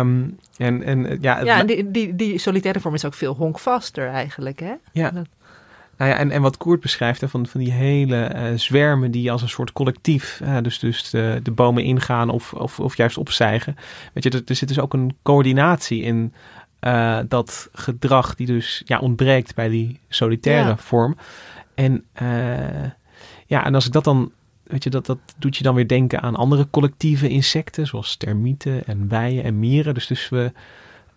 Um, 0.00 0.38
en, 0.56 0.82
en, 0.82 1.18
ja, 1.20 1.44
ja 1.44 1.58
en 1.58 1.66
die, 1.66 1.90
die, 1.90 2.16
die 2.16 2.38
solitaire 2.38 2.80
vorm 2.80 2.94
is 2.94 3.04
ook 3.04 3.14
veel 3.14 3.34
honkvaster 3.34 4.08
eigenlijk, 4.08 4.60
hè? 4.60 4.72
Ja. 4.92 5.10
Dat... 5.10 5.26
Nou 5.96 6.10
ja, 6.10 6.16
en, 6.16 6.30
en 6.30 6.42
wat 6.42 6.56
Koert 6.56 6.80
beschrijft, 6.80 7.20
hè, 7.20 7.28
van, 7.28 7.46
van 7.46 7.60
die 7.60 7.72
hele 7.72 8.32
uh, 8.34 8.58
zwermen 8.58 9.10
die 9.10 9.32
als 9.32 9.42
een 9.42 9.48
soort 9.48 9.72
collectief, 9.72 10.40
uh, 10.42 10.56
dus, 10.62 10.78
dus 10.78 11.10
de, 11.10 11.40
de, 11.42 11.50
bomen 11.50 11.84
ingaan 11.84 12.28
of, 12.28 12.52
of, 12.52 12.80
of 12.80 12.96
juist 12.96 13.18
opstijgen. 13.18 13.76
Weet 14.12 14.22
je, 14.22 14.30
er, 14.30 14.42
er 14.46 14.54
zit 14.54 14.68
dus 14.68 14.78
ook 14.78 14.92
een 14.92 15.16
coördinatie 15.22 16.02
in 16.02 16.34
uh, 16.80 17.18
dat 17.28 17.68
gedrag 17.72 18.34
die 18.34 18.46
dus 18.46 18.82
ja, 18.84 18.98
ontbreekt 18.98 19.54
bij 19.54 19.68
die 19.68 20.00
solitaire 20.08 20.68
ja. 20.68 20.76
vorm. 20.76 21.16
En 21.74 22.04
ja, 23.46 23.64
en 23.64 23.74
als 23.74 23.86
ik 23.86 23.92
dat 23.92 24.04
dan, 24.04 24.32
weet 24.62 24.84
je, 24.84 24.90
dat, 24.90 25.06
dat 25.06 25.18
doet 25.38 25.56
je 25.56 25.62
dan 25.62 25.74
weer 25.74 25.88
denken 25.88 26.22
aan 26.22 26.36
andere 26.36 26.66
collectieve 26.70 27.28
insecten, 27.28 27.86
zoals 27.86 28.16
termieten 28.16 28.86
en 28.86 29.08
bijen 29.08 29.44
en 29.44 29.58
mieren. 29.58 29.94
Dus, 29.94 30.06
dus 30.06 30.28
we... 30.28 30.52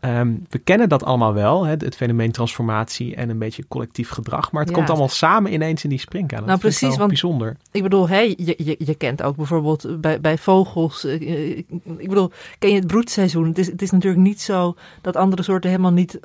Um, 0.05 0.45
we 0.49 0.57
kennen 0.59 0.89
dat 0.89 1.03
allemaal 1.03 1.33
wel, 1.33 1.63
hè, 1.65 1.71
het 1.71 1.95
fenomeen 1.95 2.31
transformatie 2.31 3.15
en 3.15 3.29
een 3.29 3.37
beetje 3.37 3.67
collectief 3.67 4.09
gedrag. 4.09 4.51
Maar 4.51 4.61
het 4.61 4.69
Ja. 4.71 4.75
komt 4.77 4.89
allemaal 4.89 5.07
samen 5.07 5.53
ineens 5.53 5.83
in 5.83 5.89
die 5.89 5.99
springkaan. 5.99 6.37
Dat 6.39 6.47
Nou, 6.47 6.59
precies, 6.59 6.87
wel 6.87 6.97
want- 6.97 7.07
bijzonder. 7.09 7.57
Ik 7.71 7.83
bedoel, 7.83 8.09
hè, 8.09 8.19
je, 8.19 8.53
je, 8.57 8.75
je 8.77 8.95
kent 8.95 9.21
ook 9.23 9.35
bijvoorbeeld 9.35 10.01
bij, 10.01 10.21
bij 10.21 10.37
vogels. 10.37 11.03
eh, 11.03 11.13
eh, 11.13 11.57
Ik 11.97 12.07
bedoel, 12.07 12.31
ken 12.59 12.69
je 12.69 12.75
het 12.75 12.87
broedseizoen? 12.87 13.47
Het 13.47 13.57
is, 13.57 13.67
het 13.67 13.81
is 13.81 13.91
natuurlijk 13.91 14.23
niet 14.23 14.41
zo 14.41 14.75
dat 15.01 15.15
andere 15.15 15.43
soorten 15.43 15.69
helemaal 15.69 15.91
niet 15.91 16.19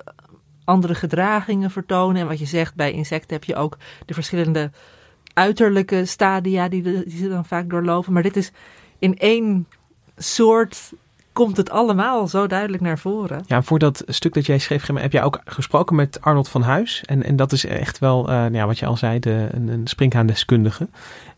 andere 0.65 0.95
gedragingen 0.95 1.71
vertonen. 1.71 2.21
En 2.23 2.29
wat 2.29 2.39
je 2.39 2.47
zegt, 2.47 2.75
bij 2.75 2.93
insecten 2.93 3.33
heb 3.37 3.45
je 3.45 3.57
ook 3.57 3.77
de 4.07 4.15
verschillende 4.15 4.71
uiterlijke 5.33 6.05
stadia 6.05 6.69
die, 6.69 6.83
de- 6.83 7.05
die 7.07 7.19
ze 7.19 7.29
dan 7.29 7.45
vaak 7.45 7.71
doorlopen. 7.71 8.13
Maar 8.13 8.23
dit 8.23 8.37
is 8.37 8.53
in 8.99 9.19
één 9.19 9.67
soort 10.17 10.93
komt 11.35 11.57
het 11.57 11.70
allemaal 11.70 12.29
zo 12.29 12.47
duidelijk 12.47 12.83
naar 12.83 12.99
voren. 12.99 13.44
Ja, 13.47 13.62
voor 13.62 13.79
dat 13.79 14.03
stuk 14.07 14.35
dat 14.35 14.47
jij 14.47 14.59
schreef, 14.59 14.83
Gemma, 14.83 15.01
heb 15.01 15.12
jij 15.12 15.23
ook 15.23 15.40
gesproken 15.44 15.97
met 15.97 16.20
Arnold 16.20 16.49
van 16.49 16.62
Huis. 16.62 17.03
En, 17.07 17.23
en 17.23 17.37
dat 17.37 17.53
is 17.53 17.66
echt 17.66 17.99
wel, 17.99 18.20
uh, 18.20 18.27
nou 18.35 18.55
ja, 18.55 18.66
wat 18.66 18.79
je 18.79 18.87
al 18.87 18.97
zei, 18.97 19.18
de, 19.18 19.49
een, 19.51 19.68
een 19.68 19.87
springhaandeskundige. 19.87 20.88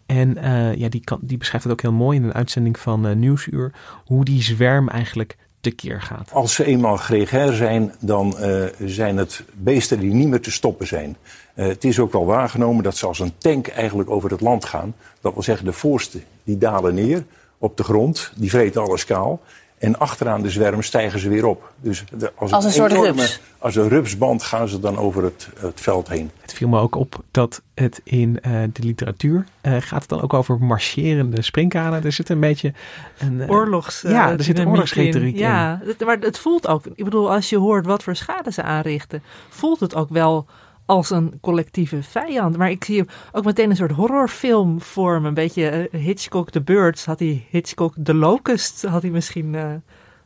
En 0.07 0.39
uh, 0.39 0.75
ja, 0.75 0.89
die, 0.89 1.01
kan, 1.05 1.19
die 1.23 1.39
beschrijft 1.39 1.65
het 1.65 1.73
ook 1.75 1.83
heel 1.83 1.93
mooi 1.93 2.19
in 2.19 2.25
een 2.25 2.35
uitzending 2.35 2.79
van 2.79 3.07
uh, 3.07 3.15
Nieuwsuur. 3.15 3.73
Hoe 4.05 4.25
die 4.25 4.43
zwerm 4.43 4.89
eigenlijk 4.89 5.37
tekeer 5.61 6.03
gaat. 6.03 6.31
Als 6.33 6.55
ze 6.55 6.65
eenmaal 6.65 6.97
gregair 6.97 7.53
zijn, 7.53 7.93
dan 8.01 8.37
uh, 8.41 8.65
zijn 8.85 9.17
het 9.17 9.45
beesten 9.55 10.01
die 10.01 10.13
niet 10.13 10.29
meer 10.29 10.41
te 10.41 10.51
stoppen 10.51 10.87
zijn. 10.87 11.17
het 11.55 11.85
is 11.85 11.99
ook 11.99 12.13
wel 12.13 12.27
waargenomen 12.27 12.83
dat 12.83 12.97
ze 12.97 13.07
als 13.07 13.19
een 13.19 13.39
tank 13.39 13.67
eigenlijk 13.67 14.11
over 14.11 14.31
het 14.31 14.41
land 14.41 14.65
gaan. 14.65 14.95
Dat 15.21 15.33
wil 15.33 15.43
zeggen, 15.43 15.65
de 15.67 15.73
voorste 15.73 16.21
die 16.45 16.59
dalen 16.59 16.95
neer 16.95 17.25
op 17.59 17.77
de 17.77 17.85
grond, 17.85 18.33
die 18.35 18.51
vreten 18.51 18.83
alles 18.83 19.05
kaal. 19.05 19.41
En 19.79 19.99
achteraan 19.99 20.43
de 20.43 20.51
zwerm 20.51 20.83
stijgen 20.83 21.19
ze 21.19 21.29
weer 21.29 21.47
op. 21.47 21.73
Dus 21.81 22.05
de, 22.19 22.33
als, 22.35 22.53
als, 22.53 22.65
een 22.65 22.73
soort 22.73 22.93
enorme, 22.93 23.21
rups. 23.21 23.41
Als 23.59 23.77
een 23.77 23.89
rupsband 23.89 24.43
gaan 24.43 24.69
ze 24.69 24.81
dan 24.81 24.99
over 24.99 25.25
het, 25.25 25.49
het 25.59 25.81
veld 25.81 26.09
heen. 26.09 26.31
Het 26.41 26.53
viel 26.53 26.69
me 26.69 26.81
ook 26.81 26.95
op 26.95 27.23
dat 27.31 27.63
het 27.75 28.01
in 28.05 28.39
uh, 28.47 28.63
de 28.73 28.83
literatuur 28.83 29.47
uh, 29.63 29.77
gaat 29.81 30.01
het 30.01 30.09
dan 30.09 30.23
ook 30.23 30.35
over 30.35 30.59
marcherende 30.59 31.43
springkanen. 31.43 32.05
Er 32.05 32.13
zit 32.13 32.29
een 32.29 32.41
beetje 32.41 32.73
een 33.19 33.33
uh, 33.33 33.51
oorlogs. 33.51 34.03
ja, 34.03 34.31
er 34.31 34.43
zit 34.43 34.59
een 34.59 34.69
oorlogsretoriek 34.69 35.35
in. 35.35 35.41
Ja, 35.41 35.81
het, 35.85 36.05
maar 36.05 36.19
het 36.19 36.39
voelt 36.39 36.67
ook. 36.67 36.87
Ik 36.95 37.05
bedoel, 37.05 37.33
als 37.33 37.49
je 37.49 37.59
hoort 37.59 37.87
wat 37.87 38.03
voor 38.03 38.17
schade 38.17 38.53
ze 38.53 38.63
aanrichten, 38.63 39.23
voelt 39.49 39.81
het 39.81 39.95
ook 39.95 40.09
wel 40.09 40.47
als 40.87 41.11
een 41.11 41.39
collectieve 41.41 42.03
vijand. 42.03 42.57
Maar 42.57 42.71
ik 42.71 42.85
zie 42.85 43.05
ook 43.33 43.45
meteen 43.45 43.71
een 43.71 43.77
soort 43.77 43.91
horrorfilm 43.91 44.81
vormen. 44.81 45.29
Een 45.29 45.35
beetje 45.35 45.89
uh, 45.93 46.01
Hitchcock 46.01 46.51
The 46.51 46.61
Birds. 46.61 47.05
Had 47.05 47.19
hij 47.19 47.47
Hitchcock 47.51 47.95
The 48.03 48.15
Locust 48.15 48.83
had 48.83 49.03
hij 49.03 49.11
misschien 49.11 49.53
uh, 49.53 49.67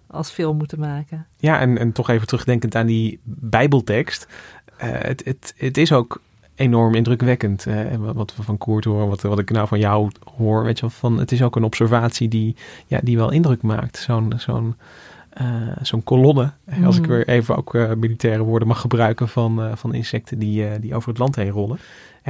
als 0.07 0.31
film 0.31 0.57
moeten 0.57 0.79
maken. 0.79 1.27
Ja, 1.37 1.61
en, 1.61 1.79
en 1.79 1.93
toch 1.93 2.09
even 2.09 2.27
terugdenkend 2.27 2.75
aan 2.75 2.87
die 2.87 3.21
bijbeltekst. 3.25 4.27
Uh, 4.83 4.91
het, 4.91 5.25
het, 5.25 5.55
het 5.57 5.77
is 5.77 5.93
ook 5.93 6.21
enorm 6.55 6.95
indrukwekkend. 6.95 7.67
wat 7.99 8.37
we 8.37 8.43
van 8.43 8.59
Koert 8.59 8.85
horen, 8.85 9.09
wat, 9.09 9.23
wat 9.23 9.39
ik 9.39 9.51
nou 9.51 9.69
van 9.69 9.79
jou 9.79 10.11
hoor. 10.37 10.65
Weet 10.65 10.79
je 10.79 10.81
wel, 10.81 10.91
van, 10.91 11.19
het 11.19 11.33
is 11.33 11.43
ook 11.43 11.57
een 11.57 11.65
observatie 11.65 12.29
die, 12.29 12.57
ja, 12.87 13.01
die 13.03 13.17
wel 13.17 13.31
indruk 13.31 13.63
maakt. 13.63 13.97
Zo'n... 13.97 14.33
zo'n 14.37 14.67
uh, 14.67 14.73
zo'n 15.83 16.05
kolonne, 16.05 16.53
mm. 16.65 16.85
als 16.85 16.99
ik 16.99 17.07
weer 17.07 17.29
even 17.29 17.57
ook 17.57 17.75
uh, 17.75 17.93
militaire 17.93 18.43
woorden 18.43 18.69
mag 18.69 18.81
gebruiken, 18.81 19.29
van, 19.29 19.61
uh, 19.61 19.73
van 19.75 19.95
insecten 19.95 20.39
die, 20.39 20.79
die 20.79 20.95
over 20.95 21.09
het 21.09 21.19
land 21.19 21.37
heen 21.37 21.51
rollen. 21.51 21.79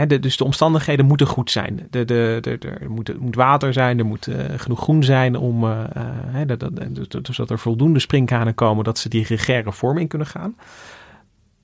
De, 0.07 0.19
dus 0.19 0.37
de 0.37 0.45
omstandigheden 0.45 1.07
moeten 1.07 1.27
goed 1.27 1.51
zijn. 1.51 1.87
De, 1.91 2.05
de, 2.05 2.39
de, 2.41 2.59
er, 2.59 2.91
moet, 2.91 3.21
moet 3.21 3.35
water 3.35 3.73
zijn, 3.73 3.99
er 3.99 4.07
moet 4.07 4.29
genoeg 4.57 4.81
groen 4.81 5.05
zijn 5.05 5.37
om, 5.37 5.61
dat, 6.47 6.61
dat, 6.61 7.25
dus 7.25 7.37
dat 7.37 7.51
er 7.51 7.59
voldoende 7.59 7.99
springkanen 7.99 8.55
komen 8.55 8.85
dat 8.85 8.99
ze 8.99 9.09
die 9.09 9.25
gregaire 9.25 9.73
vorm 9.73 9.99
in 9.99 10.09
kunnen 10.09 10.27
gaan. 10.27 10.55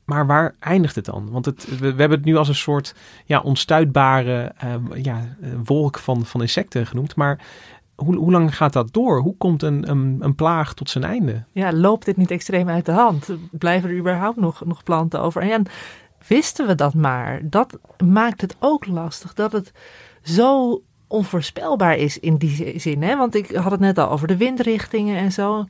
Maar 0.05 0.27
waar 0.27 0.55
eindigt 0.61 0.95
het 0.95 1.05
dan? 1.05 1.31
Want 1.31 1.45
het, 1.45 1.69
we, 1.69 1.77
we, 1.79 2.01
hebben 2.01 2.19
het 2.19 2.25
nu 2.25 2.37
als 2.37 2.49
een 2.49 2.55
soort 2.55 2.95
ja, 3.25 3.41
onstuitbare 3.41 4.53
ja, 4.95 5.37
wolk 5.65 5.99
van, 5.99 6.27
van 6.27 6.41
insecten 6.41 6.87
genoemd. 6.87 7.17
Maar 7.17 7.39
hoe, 7.97 8.17
hoe 8.17 8.31
lang 8.31 8.57
gaat 8.57 8.73
dat 8.73 8.93
door? 8.93 9.21
Hoe 9.21 9.37
komt 9.37 9.63
een, 9.63 9.91
een, 9.91 10.17
een, 10.21 10.35
plaag 10.35 10.75
tot 10.75 10.91
zijn 10.91 11.05
einde? 11.05 11.45
Ja, 11.53 11.73
loopt 11.73 12.05
dit 12.05 12.17
niet 12.17 12.31
extreem 12.31 12.69
uit 12.69 12.85
de 12.85 12.93
hand? 12.93 13.29
Blijven 13.51 13.91
er 13.91 13.97
überhaupt 13.97 14.37
nog, 14.37 14.65
nog 14.65 14.83
planten 14.83 15.21
over? 15.21 15.43
En 15.43 15.67
wisten 16.29 16.67
we 16.67 16.75
dat 16.75 16.95
maar? 16.95 17.41
Dat 17.43 17.79
maakt 18.05 18.41
het 18.41 18.57
ook 18.59 18.87
lastig. 18.87 19.35
Dat 19.35 19.53
het 19.53 19.73
zo 20.23 20.83
onvoorspelbaar 21.07 21.97
is 21.97 22.19
in 22.19 22.37
die 22.37 22.81
zin. 22.81 23.03
Hè? 23.03 23.17
Want 23.17 23.35
ik 23.35 23.55
had 23.55 23.71
het 23.71 23.81
net 23.81 23.99
al 23.99 24.11
over 24.11 24.29
de 24.29 24.37
windrichtingen 24.37 25.17
en 25.17 25.33
zo. 25.33 25.67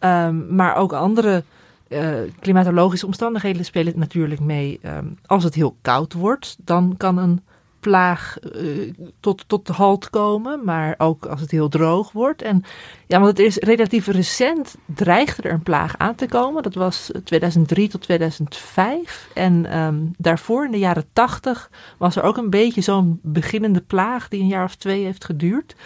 Um, 0.00 0.54
maar 0.54 0.76
ook 0.76 0.92
andere 0.92 1.44
uh, 1.88 2.08
klimatologische 2.40 3.06
omstandigheden 3.06 3.64
spelen 3.64 3.98
natuurlijk 3.98 4.40
mee. 4.40 4.80
Um, 4.82 5.18
als 5.26 5.44
het 5.44 5.54
heel 5.54 5.76
koud 5.82 6.12
wordt, 6.12 6.56
dan 6.64 6.94
kan 6.96 7.18
een 7.18 7.42
plaag 7.80 8.36
uh, 8.56 8.92
tot, 9.20 9.44
tot 9.46 9.66
de 9.66 9.72
halt 9.72 10.10
komen, 10.10 10.64
maar 10.64 10.94
ook 10.98 11.26
als 11.26 11.40
het 11.40 11.50
heel 11.50 11.68
droog 11.68 12.12
wordt. 12.12 12.42
En 12.42 12.64
ja, 13.06 13.20
want 13.20 13.38
het 13.38 13.46
is 13.46 13.56
relatief 13.56 14.06
recent 14.06 14.76
dreigde 14.84 15.42
er 15.42 15.52
een 15.52 15.62
plaag 15.62 15.98
aan 15.98 16.14
te 16.14 16.26
komen. 16.26 16.62
Dat 16.62 16.74
was 16.74 17.10
2003 17.24 17.88
tot 17.88 18.00
2005. 18.00 19.28
En 19.34 19.78
um, 19.78 20.10
daarvoor, 20.18 20.64
in 20.64 20.70
de 20.70 20.78
jaren 20.78 21.04
80, 21.12 21.70
was 21.98 22.16
er 22.16 22.22
ook 22.22 22.36
een 22.36 22.50
beetje 22.50 22.80
zo'n 22.80 23.20
beginnende 23.22 23.80
plaag 23.80 24.28
die 24.28 24.40
een 24.40 24.46
jaar 24.46 24.64
of 24.64 24.74
twee 24.74 25.04
heeft 25.04 25.24
geduurd. 25.24 25.76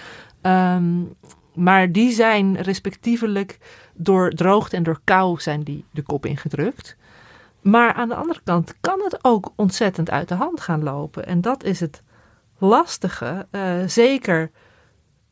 Um, 0.43 1.15
maar 1.55 1.93
die 1.93 2.13
zijn 2.13 2.57
respectievelijk 2.61 3.59
door 3.95 4.31
droogte 4.31 4.77
en 4.77 4.83
door 4.83 5.01
kou 5.05 5.41
zijn 5.41 5.63
die 5.63 5.85
de 5.91 6.03
kop 6.03 6.27
ingedrukt. 6.27 6.97
Maar 7.63 7.93
aan 7.93 8.09
de 8.09 8.15
andere 8.15 8.41
kant 8.45 8.75
kan 8.81 9.01
het 9.03 9.19
ook 9.23 9.53
ontzettend 9.57 10.11
uit 10.11 10.29
de 10.29 10.35
hand 10.35 10.61
gaan 10.61 10.83
lopen. 10.83 11.27
En 11.27 11.41
dat 11.41 11.65
is 11.65 11.81
het 11.81 12.03
lastige. 12.59 13.47
Uh, 13.51 13.73
zeker 13.87 14.51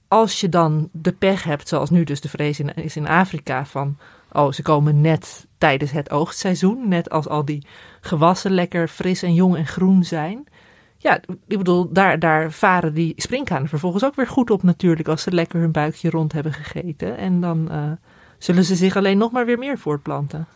als 0.09 0.41
je 0.41 0.49
dan 0.49 0.89
de 0.93 1.13
pech 1.13 1.45
hebt, 1.45 1.69
zoals 1.69 1.91
nu 1.91 2.05
dus 2.05 2.21
de 2.21 2.29
vrees 2.29 2.61
is 2.61 2.97
in 2.97 3.09
Afrika, 3.09 3.65
van 3.65 3.99
oh, 4.33 4.53
ze 4.53 4.63
komen 4.63 5.01
net 5.01 5.47
tijdens 5.59 5.91
het 5.91 6.11
oogstseizoen, 6.11 6.89
net 6.89 7.11
als 7.11 7.29
al 7.29 7.45
die 7.45 7.67
gewassen 8.01 8.51
lekker 8.51 8.89
fris 8.89 9.23
en 9.23 9.35
jong 9.35 9.57
en 9.57 9.67
groen 9.67 10.05
zijn. 10.05 10.47
Ja, 10.97 11.21
ik 11.47 11.59
bedoel, 11.59 11.93
daar, 11.93 12.19
daar 12.19 12.53
varen 12.53 12.95
die 12.95 13.13
springkanen 13.17 13.69
vervolgens 13.69 14.05
ook 14.05 14.15
weer 14.15 14.27
goed 14.27 14.51
op 14.51 14.63
natuurlijk, 14.63 15.09
als 15.09 15.23
ze 15.23 15.33
lekker 15.33 15.61
hun 15.61 15.73
buikje 15.73 16.11
rond 16.11 16.33
hebben 16.33 16.53
gegeten. 16.53 17.17
En 17.17 17.41
dan 17.41 17.69
uh, 17.71 17.91
zullen 18.41 18.65
ze 18.65 18.77
zich 18.77 18.97
alleen 18.97 19.19
nog 19.19 19.33
maar 19.33 19.47
weer 19.47 19.59
meer 19.59 19.79
voortplanten. 19.79 20.47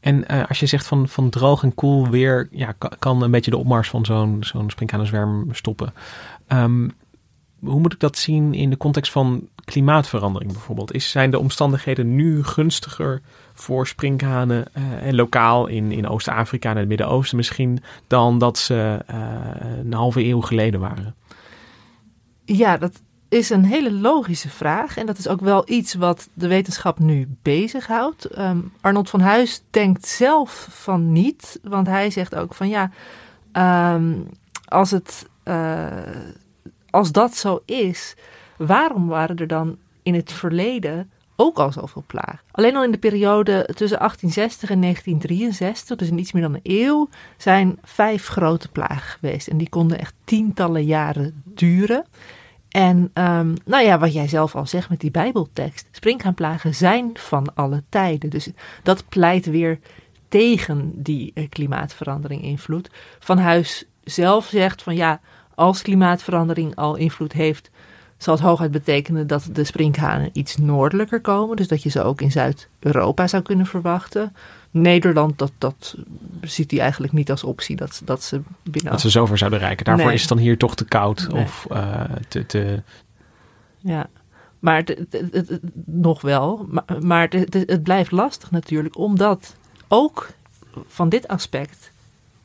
En 0.00 0.24
uh, 0.30 0.42
als 0.48 0.60
je 0.60 0.66
zegt 0.66 0.86
van, 0.86 1.08
van 1.08 1.30
droog 1.30 1.62
en 1.62 1.74
koel 1.74 2.08
weer, 2.08 2.48
ja, 2.50 2.72
kan, 2.78 2.90
kan 2.98 3.22
een 3.22 3.30
beetje 3.30 3.50
de 3.50 3.56
opmars 3.56 3.88
van 3.88 4.04
zo'n 4.04 4.36
zo'n 4.40 4.70
springkanenzwerm 4.70 5.48
stoppen. 5.54 5.92
Um, 6.48 6.92
hoe 7.60 7.80
moet 7.80 7.92
ik 7.92 8.00
dat 8.00 8.18
zien 8.18 8.54
in 8.54 8.70
de 8.70 8.76
context 8.76 9.12
van 9.12 9.48
klimaatverandering 9.64 10.52
bijvoorbeeld? 10.52 10.92
Is, 10.92 11.10
zijn 11.10 11.30
de 11.30 11.38
omstandigheden 11.38 12.14
nu 12.14 12.44
gunstiger 12.44 13.20
voor 13.52 13.86
springkanen 13.86 14.64
uh, 14.76 15.06
en 15.06 15.14
lokaal 15.14 15.66
in, 15.66 15.92
in 15.92 16.08
Oost-Afrika 16.08 16.70
en 16.70 16.76
het 16.76 16.88
Midden-Oosten 16.88 17.36
misschien 17.36 17.82
dan 18.06 18.38
dat 18.38 18.58
ze 18.58 19.04
uh, 19.10 19.16
een 19.78 19.92
halve 19.92 20.24
eeuw 20.24 20.40
geleden 20.40 20.80
waren? 20.80 21.14
Ja, 22.44 22.76
dat 22.76 23.02
is 23.32 23.50
een 23.50 23.64
hele 23.64 23.92
logische 23.92 24.48
vraag. 24.48 24.96
En 24.96 25.06
dat 25.06 25.18
is 25.18 25.28
ook 25.28 25.40
wel 25.40 25.62
iets 25.66 25.94
wat 25.94 26.28
de 26.34 26.46
wetenschap 26.48 26.98
nu 26.98 27.28
bezighoudt. 27.42 28.38
Um, 28.38 28.72
Arnold 28.80 29.10
van 29.10 29.20
Huis 29.20 29.62
denkt 29.70 30.06
zelf 30.06 30.66
van 30.70 31.12
niet. 31.12 31.60
Want 31.62 31.86
hij 31.86 32.10
zegt 32.10 32.34
ook 32.34 32.54
van 32.54 32.68
ja, 32.68 32.90
um, 33.94 34.28
als, 34.64 34.90
het, 34.90 35.28
uh, 35.44 35.86
als 36.90 37.12
dat 37.12 37.36
zo 37.36 37.62
is, 37.64 38.14
waarom 38.56 39.06
waren 39.06 39.36
er 39.36 39.46
dan 39.46 39.76
in 40.02 40.14
het 40.14 40.32
verleden 40.32 41.10
ook 41.36 41.58
al 41.58 41.72
zoveel 41.72 42.04
plagen? 42.06 42.40
Alleen 42.50 42.76
al 42.76 42.84
in 42.84 42.92
de 42.92 42.98
periode 42.98 43.68
tussen 43.74 43.98
1860 43.98 44.70
en 44.70 44.80
1963, 44.80 45.96
dus 45.96 46.08
in 46.08 46.18
iets 46.18 46.32
meer 46.32 46.42
dan 46.42 46.54
een 46.54 46.60
eeuw, 46.62 47.08
zijn 47.36 47.78
vijf 47.82 48.26
grote 48.26 48.68
plagen 48.68 49.18
geweest. 49.18 49.48
En 49.48 49.56
die 49.56 49.68
konden 49.68 49.98
echt 49.98 50.14
tientallen 50.24 50.84
jaren 50.84 51.42
duren. 51.44 52.04
En 52.72 52.96
um, 53.14 53.54
nou 53.64 53.84
ja, 53.84 53.98
wat 53.98 54.12
jij 54.12 54.28
zelf 54.28 54.54
al 54.54 54.66
zegt 54.66 54.88
met 54.88 55.00
die 55.00 55.10
Bijbeltekst. 55.10 55.88
Springkaanplagen 55.90 56.74
zijn 56.74 57.10
van 57.14 57.54
alle 57.54 57.82
tijden. 57.88 58.30
Dus 58.30 58.50
dat 58.82 59.08
pleit 59.08 59.46
weer 59.46 59.78
tegen 60.28 60.92
die 60.94 61.32
uh, 61.34 61.48
klimaatverandering 61.48 62.42
invloed. 62.42 62.90
Van 63.18 63.38
Huis 63.38 63.84
zelf 64.04 64.46
zegt 64.46 64.82
van 64.82 64.94
ja, 64.94 65.20
als 65.54 65.82
klimaatverandering 65.82 66.76
al 66.76 66.96
invloed 66.96 67.32
heeft, 67.32 67.70
zal 68.16 68.34
het 68.34 68.42
hooguit 68.42 68.70
betekenen 68.70 69.26
dat 69.26 69.48
de 69.52 69.64
sprinkhanen 69.64 70.30
iets 70.32 70.56
noordelijker 70.56 71.20
komen. 71.20 71.56
Dus 71.56 71.68
dat 71.68 71.82
je 71.82 71.90
ze 71.90 72.02
ook 72.02 72.20
in 72.20 72.30
Zuid-Europa 72.30 73.26
zou 73.26 73.42
kunnen 73.42 73.66
verwachten. 73.66 74.34
Nederland, 74.72 75.38
dat, 75.38 75.52
dat 75.58 75.96
ziet 76.40 76.70
hij 76.70 76.80
eigenlijk 76.80 77.12
niet 77.12 77.30
als 77.30 77.44
optie 77.44 77.76
dat, 77.76 78.02
dat 78.04 78.22
ze 78.22 78.40
binnen. 78.62 78.92
Dat 78.92 79.00
ze 79.00 79.10
zover 79.10 79.38
zouden 79.38 79.58
reiken. 79.58 79.84
Daarvoor 79.84 80.06
nee. 80.06 80.14
is 80.14 80.20
het 80.20 80.28
dan 80.28 80.38
hier 80.38 80.58
toch 80.58 80.74
te 80.74 80.84
koud 80.84 81.28
nee. 81.30 81.42
of 81.42 81.66
uh, 81.72 82.04
te, 82.28 82.46
te. 82.46 82.82
Ja, 83.78 84.06
maar 84.58 84.76
het, 84.76 84.88
het, 85.10 85.48
het, 85.48 85.60
nog 85.84 86.20
wel. 86.20 86.66
Maar, 86.70 86.84
maar 87.00 87.28
het, 87.30 87.82
blijft 87.82 88.10
lastig 88.10 88.50
natuurlijk, 88.50 88.98
omdat 88.98 89.56
ook 89.88 90.28
van 90.86 91.08
dit 91.08 91.28
aspect 91.28 91.92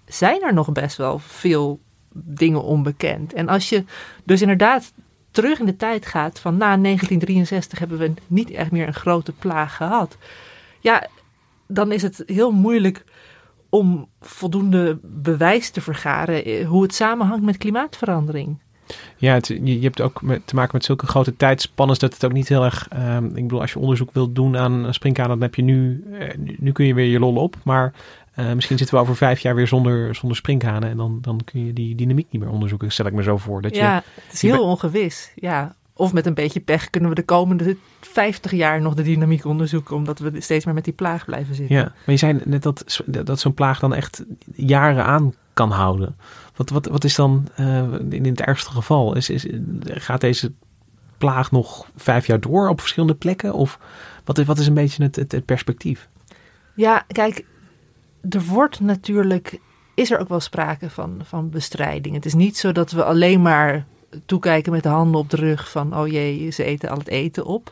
zijn 0.06 0.42
er 0.42 0.54
nog 0.54 0.72
best 0.72 0.98
wel 0.98 1.20
veel 1.20 1.80
dingen 2.14 2.64
onbekend. 2.64 3.34
En 3.34 3.48
als 3.48 3.70
je 3.70 3.84
dus 4.24 4.42
inderdaad 4.42 4.94
terug 5.32 5.60
in 5.60 5.66
de 5.66 5.76
tijd 5.76 6.06
gaat 6.06 6.40
van 6.40 6.58
na 6.58 6.78
1963 6.78 7.80
hebben 7.80 7.98
we 7.98 8.14
niet 8.28 8.52
echt 8.52 8.72
meer 8.72 8.88
een 8.88 8.94
grote 8.94 9.32
plaag 9.32 9.76
gehad. 9.76 10.18
Ja, 10.80 11.08
dan 11.68 11.92
is 11.92 12.02
het 12.02 12.24
heel 12.26 12.52
moeilijk 12.52 13.04
om 13.70 14.08
voldoende 14.22 15.00
bewijs 15.04 15.70
te 15.70 15.82
vergaren 15.82 16.46
eh, 16.46 16.68
hoe 16.68 16.82
het 16.82 16.94
samenhangt 16.96 17.46
met 17.46 17.58
klimaatverandering. 17.58 18.62
Ja, 19.18 19.34
het, 19.34 19.48
je, 19.48 19.76
je 19.80 19.84
hebt 19.84 20.02
ook 20.02 20.22
met, 20.22 20.42
te 20.48 20.56
maken 20.56 20.72
met 20.74 20.86
zulke 20.86 21.08
grote 21.08 21.36
tijdspannen 21.36 22.00
dat 22.00 22.14
het 22.14 22.26
ook 22.26 22.34
niet 22.34 22.48
heel 22.48 22.64
erg... 22.64 22.88
ehm, 22.90 23.26
ik 23.26 23.34
bedoel, 23.34 23.62
als 23.62 23.74
je 23.74 23.80
onderzoek 23.80 24.12
wilt 24.12 24.36
doen 24.36 24.58
aan 24.58 24.72
een 24.72 24.94
springkaan, 24.94 25.28
dan 25.28 25.42
heb 25.42 25.56
je 25.56 25.62
nu... 25.62 26.04
eh, 26.20 26.38
nu- 26.60 26.72
kun 26.72 26.86
je 26.86 26.94
weer 26.94 27.06
je 27.06 27.20
lol 27.20 27.36
op, 27.36 27.56
maar 27.64 27.94
eh, 28.34 28.54
misschien 28.54 28.78
zitten 28.78 28.96
we 28.96 29.02
over 29.02 29.16
vijf 29.16 29.40
jaar 29.40 29.56
weer 29.56 29.68
zonder, 29.68 30.16
zonder 30.16 30.38
springkanen. 30.38 30.90
En 30.90 30.98
dan, 30.98 31.18
dan 31.22 31.42
kun 31.46 31.66
je 31.66 31.74
die 31.74 31.96
dynamiek 31.96 32.28
niet 32.30 32.42
meer 32.42 32.52
onderzoeken, 32.52 32.92
stel 32.92 33.06
ik 33.06 33.14
me 33.14 33.24
zo 33.24 33.38
voor. 33.38 33.62
Dat 33.62 33.76
je, 33.76 33.82
ja, 33.82 34.04
het 34.26 34.34
is 34.34 34.42
je 34.42 34.48
heel 34.48 34.64
ongewis. 34.64 35.32
Ja. 35.36 35.76
Of 35.98 36.14
met 36.14 36.26
een 36.26 36.34
beetje 36.34 36.60
pech 36.60 36.90
kunnen 36.90 37.10
we 37.10 37.16
de 37.16 37.24
komende 37.24 37.78
50 38.02 38.52
jaar 38.52 38.82
nog 38.82 38.94
de 38.94 39.04
dynamiek 39.04 39.46
onderzoeken, 39.46 39.96
omdat 39.96 40.20
we 40.20 40.42
steeds 40.42 40.66
meer 40.66 40.74
met 40.74 40.84
die 40.84 40.94
plaag 40.94 41.26
blijven 41.26 41.56
zitten. 41.56 41.76
Ja, 41.76 41.84
maar 41.84 41.94
je 42.06 42.18
zei 42.18 42.40
net 42.46 42.64
dat, 42.64 43.02
dat 43.06 43.40
zo'n 43.40 43.54
plaag 43.54 43.80
dan 43.80 43.94
echt 43.94 44.26
jaren 44.56 45.06
aan 45.06 45.34
kan 45.54 45.72
houden. 45.72 46.16
Wat, 46.56 46.70
wat, 46.70 46.86
wat 46.86 47.04
is 47.04 47.16
dan 47.16 47.48
eh, 47.56 47.94
in 48.10 48.26
het 48.26 48.42
ergste 48.42 48.72
geval? 48.72 49.16
Is, 49.16 49.30
is, 49.30 49.46
gaat 49.84 50.22
deze 50.22 50.52
plaag 51.18 51.52
nog 51.52 51.88
vijf 51.96 52.28
jaar 52.28 52.40
door 52.40 52.70
op 52.70 52.80
verschillende 52.80 53.16
plekken? 53.16 53.54
Of 53.54 53.80
wat 54.24 54.38
is, 54.38 54.46
wat 54.46 54.60
is 54.60 54.68
een 54.68 54.74
beetje 54.74 55.04
het, 55.04 55.16
het, 55.16 55.32
het 55.32 55.46
perspectief? 55.46 56.10
Ja, 56.76 57.06
kijk, 57.08 57.46
er 58.30 58.44
wordt 58.44 58.80
natuurlijk, 58.80 59.60
is 59.96 60.12
er 60.12 60.20
ook 60.20 60.30
wel 60.30 60.40
sprake 60.40 60.90
van, 60.90 61.22
van 61.24 61.50
bestrijding. 61.50 62.16
Het 62.16 62.26
is 62.26 62.34
niet 62.34 62.58
zo 62.58 62.72
dat 62.72 62.92
we 62.92 63.04
alleen 63.04 63.42
maar 63.42 63.86
toekijken 64.26 64.72
met 64.72 64.84
de 64.84 64.90
handen 64.90 65.20
op 65.20 65.30
de 65.30 65.38
rug 65.38 65.70
van, 65.72 65.98
oh 65.98 66.08
jee, 66.08 66.50
ze 66.50 66.64
eten 66.64 66.90
al 66.90 66.98
het 66.98 67.08
eten 67.08 67.46
op. 67.46 67.72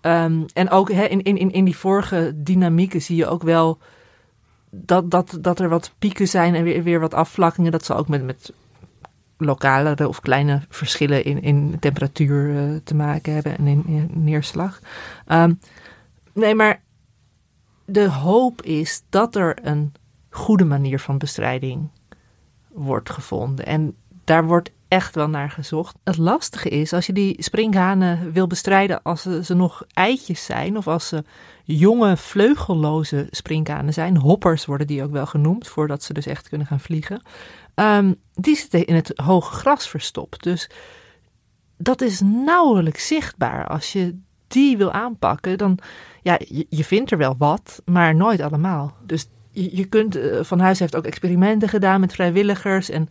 Ehm, 0.00 0.42
en 0.52 0.70
ook 0.70 0.92
hè, 0.92 1.04
in, 1.04 1.22
in, 1.22 1.50
in- 1.52 1.64
die 1.64 1.76
vorige 1.76 2.32
dynamieken 2.36 3.02
zie 3.02 3.16
je 3.16 3.26
ook 3.26 3.42
wel 3.42 3.78
dat, 4.70 5.10
dat, 5.10 5.38
dat 5.40 5.60
er 5.60 5.68
wat 5.68 5.92
pieken 5.98 6.28
zijn 6.28 6.54
en 6.54 6.62
weer, 6.64 6.82
weer 6.82 7.00
wat 7.00 7.14
afvlakkingen. 7.14 7.72
Dat 7.72 7.84
zal 7.84 7.96
ook 7.96 8.08
met, 8.08 8.24
met 8.24 8.52
lokalere 9.36 10.08
of 10.08 10.20
kleine 10.20 10.62
verschillen 10.68 11.24
in, 11.24 11.42
in 11.42 11.76
temperatuur 11.80 12.56
eh, 12.56 12.76
te 12.84 12.94
maken 12.94 13.32
hebben 13.32 13.58
en 13.58 13.66
in, 13.66 13.84
in 13.86 14.10
neerslag. 14.12 14.80
Ehm, 15.26 15.54
nee, 16.32 16.54
maar 16.54 16.82
de 17.84 18.08
hoop 18.08 18.62
is 18.62 19.02
dat 19.08 19.36
er 19.36 19.58
een 19.62 19.92
goede 20.30 20.64
manier 20.64 20.98
van 21.00 21.18
bestrijding 21.18 21.88
wordt 22.68 23.10
gevonden. 23.10 23.66
En 23.66 23.94
daar 24.24 24.44
wordt 24.44 24.70
echt 24.90 25.14
wel 25.14 25.28
naar 25.28 25.50
gezocht. 25.50 25.96
Het 26.04 26.16
lastige 26.16 26.68
is, 26.68 26.92
als 26.92 27.06
je 27.06 27.12
die 27.12 27.42
springhanen 27.42 28.32
wil 28.32 28.46
bestrijden 28.46 29.02
als 29.02 29.22
ze, 29.22 29.54
nog 29.54 29.84
eitjes 29.92 30.44
zijn... 30.44 30.76
of 30.76 30.88
als 30.88 31.08
ze 31.08 31.24
jonge 31.64 32.16
vleugelloze 32.16 33.26
springhanen 33.30 33.92
zijn... 33.92 34.16
hoppers 34.16 34.66
worden 34.66 34.86
die 34.86 35.02
ook 35.02 35.10
wel 35.10 35.26
genoemd, 35.26 35.68
voordat 35.68 36.02
ze 36.02 36.12
dus 36.12 36.26
echt 36.26 36.48
kunnen 36.48 36.66
gaan 36.66 36.80
vliegen... 36.80 37.22
ehm, 37.74 38.12
die 38.34 38.56
zitten 38.56 38.86
in 38.86 38.94
het 38.94 39.12
hoge 39.14 39.54
gras 39.54 39.88
verstopt. 39.88 40.42
Dus 40.42 40.70
dat 41.76 42.00
is 42.00 42.20
nauwelijks 42.20 43.06
zichtbaar. 43.06 43.66
Als 43.66 43.92
je 43.92 44.18
die 44.46 44.76
wil 44.76 44.92
aanpakken, 44.92 45.58
dan 45.58 45.78
ja, 46.22 46.38
je, 46.48 46.66
je 46.68 46.84
vindt 46.84 47.10
er 47.10 47.18
wel 47.18 47.34
wat, 47.38 47.82
maar 47.84 48.14
nooit 48.14 48.40
allemaal. 48.40 48.94
Dus 49.06 49.28
je, 49.50 49.76
je 49.76 49.84
kunt, 49.84 50.16
eh, 50.16 50.42
Van 50.42 50.60
Huis 50.60 50.78
heeft 50.78 50.96
ook 50.96 51.04
experimenten 51.04 51.68
gedaan 51.68 52.00
met 52.00 52.12
vrijwilligers. 52.12 52.90
En 52.90 53.08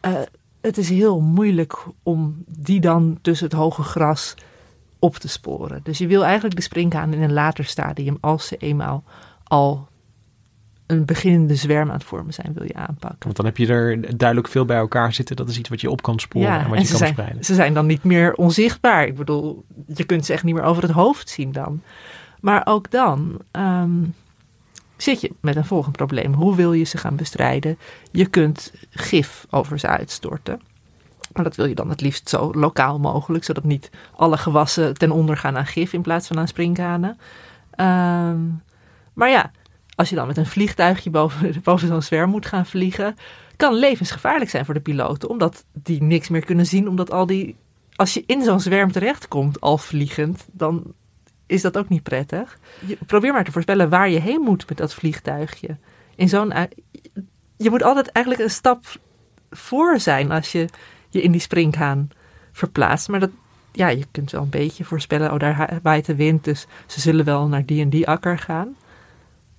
eh, 0.00 0.20
het 0.66 0.78
is 0.78 0.88
heel 0.88 1.20
moeilijk 1.20 1.84
om 2.02 2.44
die 2.46 2.80
dan 2.80 3.18
tussen 3.22 3.46
het 3.46 3.56
hoge 3.56 3.82
gras 3.82 4.34
op 4.98 5.16
te 5.16 5.28
sporen. 5.28 5.80
Dus 5.82 5.98
je 5.98 6.06
wil 6.06 6.24
eigenlijk 6.24 6.56
de 6.56 6.62
springhaan 6.62 7.12
in 7.12 7.22
een 7.22 7.32
later 7.32 7.64
stadium, 7.64 8.18
als 8.20 8.46
ze 8.46 8.56
eenmaal 8.56 9.04
al 9.44 9.88
een 10.86 11.04
beginnende 11.04 11.54
zwerm 11.54 11.88
aan 11.88 11.94
het 11.94 12.04
vormen 12.04 12.34
zijn, 12.34 12.52
wil 12.52 12.64
je 12.64 12.74
aanpakken. 12.74 13.18
Want 13.20 13.36
dan 13.36 13.44
heb 13.44 13.56
je 13.56 13.66
er 13.66 14.16
duidelijk 14.16 14.48
veel 14.48 14.64
bij 14.64 14.76
elkaar 14.76 15.12
zitten. 15.12 15.36
Dat 15.36 15.48
is 15.48 15.58
iets 15.58 15.68
wat 15.68 15.80
je 15.80 15.90
op 15.90 16.02
kan 16.02 16.18
sporen 16.18 16.60
en 16.60 16.68
wat 16.68 16.88
je 16.88 16.98
kan 16.98 17.14
zijn. 17.14 17.44
Ze 17.44 17.54
zijn 17.54 17.74
dan 17.74 17.86
niet 17.86 18.04
meer 18.04 18.34
onzichtbaar. 18.34 19.06
Ik 19.06 19.16
bedoel, 19.16 19.64
je 19.94 20.04
kunt 20.04 20.26
ze 20.26 20.32
echt 20.32 20.44
niet 20.44 20.54
meer 20.54 20.64
over 20.64 20.82
het 20.82 20.92
hoofd 20.92 21.28
zien 21.28 21.52
dan. 21.52 21.82
Maar 22.40 22.66
ook 22.66 22.90
dan 22.90 23.40
ehm, 23.50 24.02
zit 24.96 25.20
je 25.20 25.32
met 25.40 25.56
een 25.56 25.64
volgend 25.64 25.96
probleem. 25.96 26.34
Hoe 26.34 26.56
wil 26.56 26.72
je 26.72 26.84
ze 26.84 26.98
gaan 26.98 27.16
bestrijden? 27.16 27.78
Je 28.10 28.26
kunt 28.26 28.72
gif 28.90 29.46
over 29.50 29.78
ze 29.78 29.86
uitstorten. 29.86 30.60
Maar 31.32 31.44
dat 31.44 31.56
wil 31.56 31.66
je 31.66 31.74
dan 31.74 31.90
het 31.90 32.00
liefst 32.00 32.28
zo 32.28 32.52
lokaal 32.54 32.98
mogelijk, 32.98 33.44
zodat 33.44 33.64
niet 33.64 33.90
alle 34.16 34.36
gewassen 34.36 34.94
ten 34.94 35.10
onder 35.10 35.36
gaan 35.36 35.56
aan 35.56 35.66
gif 35.66 35.92
in 35.92 36.02
plaats 36.02 36.26
van 36.26 36.38
aan 36.38 36.48
sprinkhanen. 36.48 37.18
Ehm, 37.70 38.40
maar 39.12 39.30
ja, 39.30 39.50
als 39.94 40.08
je 40.08 40.14
dan 40.14 40.26
met 40.26 40.36
een 40.36 40.46
vliegtuigje 40.46 41.10
boven, 41.10 41.54
boven 41.64 41.88
zo'n 41.88 42.02
zwerm 42.02 42.30
moet 42.30 42.46
gaan 42.46 42.66
vliegen, 42.66 43.16
kan 43.56 43.74
levensgevaarlijk 43.74 44.50
zijn 44.50 44.64
voor 44.64 44.74
de 44.74 44.80
piloten, 44.80 45.28
omdat 45.28 45.64
die 45.72 46.02
niks 46.02 46.28
meer 46.28 46.44
kunnen 46.44 46.66
zien, 46.66 46.88
omdat 46.88 47.10
al 47.10 47.26
die, 47.26 47.56
als 47.96 48.14
je 48.14 48.24
in 48.26 48.42
zo'n 48.42 48.60
zwerm 48.60 48.92
terechtkomt, 48.92 49.60
al 49.60 49.78
vliegend, 49.78 50.46
dan 50.52 50.94
is 51.46 51.62
dat 51.62 51.78
ook 51.78 51.88
niet 51.88 52.02
prettig. 52.02 52.58
Probeer 53.06 53.32
maar 53.32 53.44
te 53.44 53.52
voorspellen 53.52 53.88
waar 53.88 54.08
je 54.08 54.20
heen 54.20 54.40
moet 54.40 54.68
met 54.68 54.78
dat 54.78 54.94
vliegtuigje. 54.94 55.76
In 56.14 56.28
zo'n, 56.28 56.52
je 57.56 57.70
moet 57.70 57.82
altijd 57.82 58.08
eigenlijk 58.08 58.44
een 58.44 58.54
stap 58.54 58.84
voor 59.50 60.00
zijn 60.00 60.30
als 60.30 60.52
je 60.52 60.68
je 61.08 61.22
in 61.22 61.32
die 61.32 61.40
springhaan 61.40 62.08
verplaatst. 62.52 63.08
Maar 63.08 63.20
dat, 63.20 63.30
ja, 63.72 63.88
je 63.88 64.06
kunt 64.10 64.30
wel 64.30 64.42
een 64.42 64.48
beetje 64.48 64.84
voorspellen, 64.84 65.32
oh 65.32 65.38
daar 65.38 65.78
waait 65.82 66.06
de 66.06 66.14
wind, 66.14 66.44
dus 66.44 66.66
ze 66.86 67.00
zullen 67.00 67.24
wel 67.24 67.48
naar 67.48 67.66
die 67.66 67.82
en 67.82 67.90
die 67.90 68.08
akker 68.08 68.38
gaan. 68.38 68.76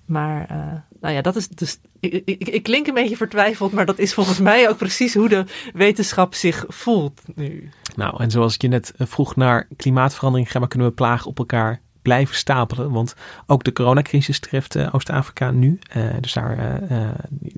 Maar, 0.08 0.46
eh, 0.48 0.56
nou 1.00 1.14
ja, 1.14 1.20
dat 1.20 1.36
is 1.36 1.48
dus. 1.48 1.80
Ik, 2.00 2.22
ik, 2.24 2.48
ik 2.48 2.62
klink 2.62 2.86
een 2.86 2.94
beetje 2.94 3.16
vertwijfeld, 3.16 3.72
maar 3.72 3.86
dat 3.86 3.98
is 3.98 4.14
volgens 4.14 4.38
mij 4.38 4.68
ook 4.68 4.76
precies 4.76 5.14
hoe 5.14 5.28
de 5.28 5.44
wetenschap 5.72 6.34
zich 6.34 6.64
voelt 6.68 7.22
nu. 7.34 7.70
Nou, 7.96 8.22
en 8.22 8.30
zoals 8.30 8.54
ik 8.54 8.62
je 8.62 8.68
net 8.68 8.92
eh, 8.96 9.06
vroeg 9.06 9.36
naar 9.36 9.66
klimaatverandering, 9.76 10.50
Gemma, 10.50 10.66
kunnen 10.66 10.88
we 10.88 10.94
plagen 10.94 11.26
op 11.26 11.38
elkaar 11.38 11.80
blijven 12.02 12.36
stapelen. 12.36 12.90
Want 12.90 13.14
ook 13.46 13.64
de 13.64 13.72
coronacrisis 13.72 14.40
treft 14.40 14.74
eh, 14.74 14.88
Oost-Afrika 14.92 15.50
nu. 15.50 15.78
Dus 16.20 16.32
daar 16.32 16.80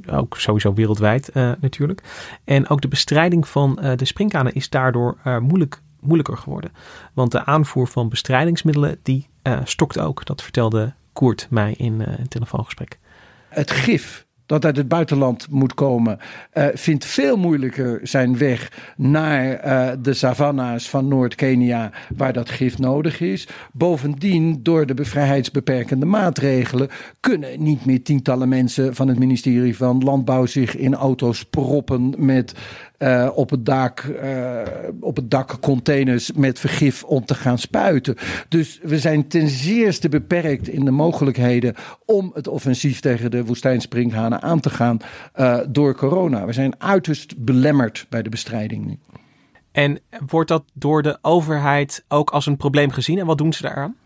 ook 0.06 0.36
sowieso 0.38 0.74
wereldwijd 0.74 1.30
natuurlijk. 1.60 2.02
En 2.44 2.68
ook 2.68 2.80
de 2.80 2.88
bestrijding 2.88 3.48
van 3.48 3.78
de 3.96 4.04
springkanen 4.04 4.54
is 4.54 4.68
daardoor 4.68 5.18
moeilijk, 5.40 5.82
moeilijker 6.00 6.36
geworden. 6.36 6.72
Want 7.14 7.32
de 7.32 7.44
aanvoer 7.44 7.88
van 7.88 8.08
bestrijdingsmiddelen, 8.08 8.98
die 9.02 9.28
stokt 9.64 9.98
ook. 9.98 10.24
Dat 10.24 10.42
vertelde 10.42 10.94
Koert 11.12 11.46
mij 11.51 11.75
in 11.77 12.01
eh, 12.01 12.18
een 12.18 12.29
telefoongesprek. 12.29 12.99
Het 13.49 13.70
gif 13.70 14.27
dat 14.51 14.64
uit 14.64 14.77
het 14.77 14.88
buitenland 14.88 15.51
moet 15.51 15.75
komen, 15.75 16.18
eh, 16.51 16.66
vindt 16.75 17.05
veel 17.05 17.37
moeilijker 17.37 18.01
zijn 18.03 18.38
weg 18.38 18.73
naar 18.96 19.53
eh, 19.53 19.90
de 20.03 20.14
savanna's 20.14 20.88
van 20.88 21.09
Noord-Kenia, 21.09 21.90
waar 22.16 22.33
dat 22.33 22.51
gif 22.51 22.79
nodig 22.79 23.20
is. 23.20 23.49
Bovendien, 23.73 24.62
door 24.62 24.87
de 24.87 25.05
vrijheidsbeperkende 25.05 26.07
maatregelen, 26.07 26.88
kunnen 27.20 27.62
niet 27.62 27.85
meer 27.85 28.03
tientallen 28.03 28.49
mensen 28.49 28.94
van 28.94 29.09
het 29.09 29.18
ministerie 29.18 29.77
van 29.77 30.05
Landbouw 30.05 30.46
zich 30.46 30.77
in 30.77 30.94
auto's 30.94 31.44
proppen 31.44 32.14
met 32.16 32.55
eh, 33.00 33.28
op, 33.34 33.50
het 33.50 33.66
dak, 33.66 34.00
eh, 34.00 34.62
op 35.00 35.16
het 35.16 35.30
dak 35.30 35.60
containers 35.60 36.32
met 36.32 36.58
vergif 36.58 37.04
om 37.04 37.24
te 37.24 37.34
gaan 37.34 37.58
spuiten. 37.58 38.16
Dus 38.48 38.80
we 38.82 38.98
zijn 38.98 39.28
ten 39.28 39.48
zeerste 39.48 40.08
beperkt 40.08 40.68
in 40.68 40.84
de 40.84 40.90
mogelijkheden 40.90 41.74
om 42.04 42.30
het 42.34 42.48
offensief 42.48 43.00
tegen 43.00 43.30
de 43.30 43.44
woestijnspringhanen 43.44 44.42
aan 44.42 44.60
te 44.60 44.70
gaan 44.70 44.98
eh, 45.32 45.58
door 45.68 45.94
corona. 45.94 46.46
We 46.46 46.52
zijn 46.52 46.80
uiterst 46.80 47.44
belemmerd 47.44 48.06
bij 48.08 48.22
de 48.22 48.28
bestrijding 48.28 48.86
nu. 48.86 48.98
En 49.72 50.00
wordt 50.26 50.48
dat 50.48 50.64
door 50.74 51.02
de 51.02 51.18
overheid 51.22 52.04
ook 52.08 52.30
als 52.30 52.46
een 52.46 52.56
probleem 52.56 52.90
gezien? 52.90 53.18
En 53.18 53.26
wat 53.26 53.38
doen 53.38 53.52
ze 53.52 53.62
daaraan? 53.62 53.96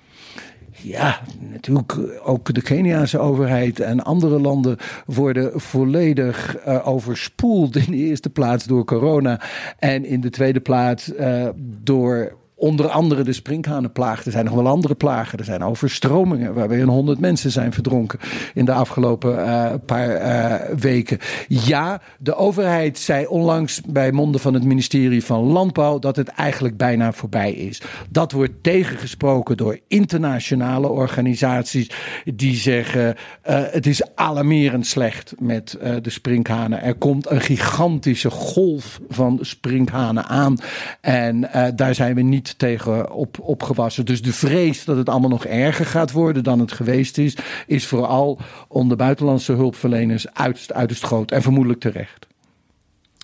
Ja, 0.81 1.21
natuurlijk 1.51 1.99
ook 2.25 2.55
de 2.55 2.63
Keniaanse 2.63 3.19
overheid 3.19 3.81
en 3.81 4.05
andere 4.05 4.41
landen 4.41 4.77
worden 5.07 5.61
volledig 5.61 6.57
eh, 6.57 6.89
overspoeld. 6.89 7.77
In 7.87 7.91
de 7.91 7.97
eerste 7.97 8.31
plaats 8.31 8.65
door 8.65 8.85
corona 8.85 9.41
en 9.79 10.05
in 10.05 10.21
de 10.21 10.31
tweede 10.31 10.61
plaats 10.61 11.15
eh, 11.15 11.49
door 11.57 12.37
onder 12.65 12.89
andere 12.89 13.23
de 13.23 13.33
sprinkhanenplaag. 13.33 14.25
Er 14.25 14.33
zijn 14.33 14.45
nog 14.45 14.55
wel 14.55 14.67
andere 14.67 14.95
plagen. 14.95 15.39
Er 15.39 15.45
zijn 15.45 15.65
overstromingen 15.65 16.55
waarbij 16.55 16.81
een 16.81 16.89
honderd 16.89 17.21
mensen 17.21 17.51
zijn 17.51 17.73
verdronken 17.73 18.19
in 18.55 18.65
de 18.65 18.73
afgelopen 18.73 19.47
eh, 19.47 19.75
paar 19.87 20.09
eh, 20.09 20.77
weken. 20.79 21.19
Ja, 21.49 22.01
de 22.19 22.35
overheid 22.35 22.99
zei 22.99 23.27
onlangs 23.27 23.81
bij 23.87 24.13
monden 24.13 24.41
van 24.41 24.55
het 24.55 24.65
ministerie 24.65 25.25
van 25.25 25.41
Landbouw 25.41 25.99
dat 25.99 26.17
het 26.17 26.29
eigenlijk 26.29 26.77
bijna 26.77 27.13
voorbij 27.13 27.53
is. 27.53 27.83
Dat 28.11 28.33
wordt 28.33 28.63
tegengesproken 28.63 29.57
door 29.57 29.79
internationale 29.89 30.89
organisaties 30.89 31.91
die 32.25 32.55
zeggen 32.55 33.17
eh, 33.43 33.63
het 33.71 33.87
is 33.87 34.15
alarmerend 34.15 34.87
slecht 34.87 35.35
met 35.39 35.79
de 36.03 36.11
sprinkhanen. 36.11 36.83
Er 36.83 36.95
komt 36.95 37.31
een 37.31 37.41
gigantische 37.41 38.31
golf 38.31 39.01
van 39.09 39.39
sprinkhanen 39.41 40.25
aan 40.25 40.57
en 41.01 41.51
daar 41.77 41.95
zijn 41.95 42.15
we 42.15 42.23
niet 42.23 42.54
tegen 42.57 43.13
op, 43.13 43.41
opgewassen. 43.41 44.05
Dus 44.07 44.23
de 44.23 44.33
vrees 44.33 44.85
dat 44.85 44.97
het 44.97 45.09
allemaal 45.09 45.31
nog 45.31 45.45
erger 45.45 45.87
gaat 45.87 46.13
worden 46.13 46.45
dan 46.45 46.59
het 46.59 46.73
geweest 46.73 47.19
is, 47.19 47.37
is 47.67 47.87
vooral 47.87 48.39
onder 48.69 48.97
buitenlandse 48.97 49.53
hulpverleners 49.53 50.35
uiterst, 50.35 50.73
uiterst 50.73 51.05
groot 51.05 51.31
en 51.31 51.43
vermoedelijk 51.43 51.81
terecht. 51.81 52.27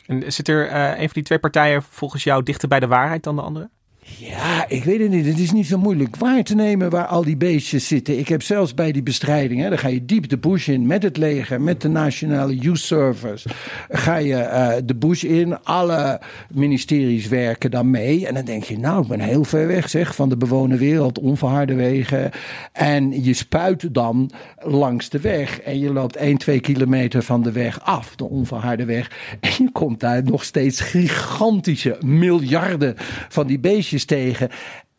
En 0.06 0.32
zit 0.32 0.48
er 0.48 0.66
uh, 0.66 0.88
een 0.88 0.96
van 0.96 1.08
die 1.12 1.22
twee 1.22 1.38
partijen 1.38 1.82
volgens 1.82 2.24
jou 2.24 2.42
dichter 2.42 2.68
bij 2.68 2.80
de 2.80 2.86
waarheid 2.86 3.22
dan 3.22 3.36
de 3.36 3.42
andere? 3.42 3.70
Ja, 4.18 4.68
ik 4.68 4.84
weet 4.84 5.00
het 5.00 5.10
niet. 5.10 5.26
Het 5.26 5.38
is 5.38 5.52
niet 5.52 5.66
zo 5.66 5.78
moeilijk 5.78 6.16
waar 6.16 6.42
te 6.42 6.54
nemen 6.54 6.90
waar 6.90 7.06
al 7.06 7.24
die 7.24 7.36
beestjes 7.36 7.86
zitten. 7.86 8.18
Ik 8.18 8.28
heb 8.28 8.42
zelfs 8.42 8.74
bij 8.74 8.92
die 8.92 9.02
bestrijding, 9.02 9.60
hè, 9.60 9.68
dan 9.68 9.78
ga 9.78 9.88
je 9.88 10.04
diep 10.04 10.28
de 10.28 10.38
bush 10.38 10.68
in 10.68 10.86
met 10.86 11.02
het 11.02 11.16
leger, 11.16 11.60
met 11.60 11.80
de 11.80 11.88
nationale 11.88 12.56
youth 12.56 12.78
service. 12.78 13.48
Ga 13.88 14.16
je 14.16 14.34
uh, 14.34 14.72
de 14.84 14.94
bush 14.94 15.22
in, 15.22 15.62
alle 15.62 16.20
ministeries 16.54 17.28
werken 17.28 17.70
dan 17.70 17.90
mee. 17.90 18.26
En 18.26 18.34
dan 18.34 18.44
denk 18.44 18.64
je, 18.64 18.78
nou, 18.78 19.02
ik 19.02 19.08
ben 19.08 19.20
heel 19.20 19.44
ver 19.44 19.66
weg 19.66 19.88
zeg, 19.88 20.14
van 20.14 20.28
de 20.28 20.36
bewoonde 20.36 20.78
wereld, 20.78 21.18
onverharde 21.18 21.74
wegen. 21.74 22.30
En 22.72 23.24
je 23.24 23.34
spuit 23.34 23.94
dan 23.94 24.30
langs 24.58 25.08
de 25.08 25.20
weg. 25.20 25.60
En 25.60 25.78
je 25.78 25.92
loopt 25.92 26.16
1, 26.16 26.36
2 26.36 26.60
kilometer 26.60 27.22
van 27.22 27.42
de 27.42 27.52
weg 27.52 27.80
af, 27.80 28.16
de 28.16 28.24
onverharde 28.24 28.84
weg. 28.84 29.10
En 29.40 29.50
je 29.58 29.70
komt 29.72 30.00
daar 30.00 30.24
nog 30.24 30.44
steeds 30.44 30.80
gigantische 30.80 31.96
miljarden 32.00 32.94
van 33.28 33.46
die 33.46 33.58
beestjes 33.58 33.99
tegen. 34.04 34.48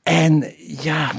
En 0.04 0.46
ja, 0.82 1.12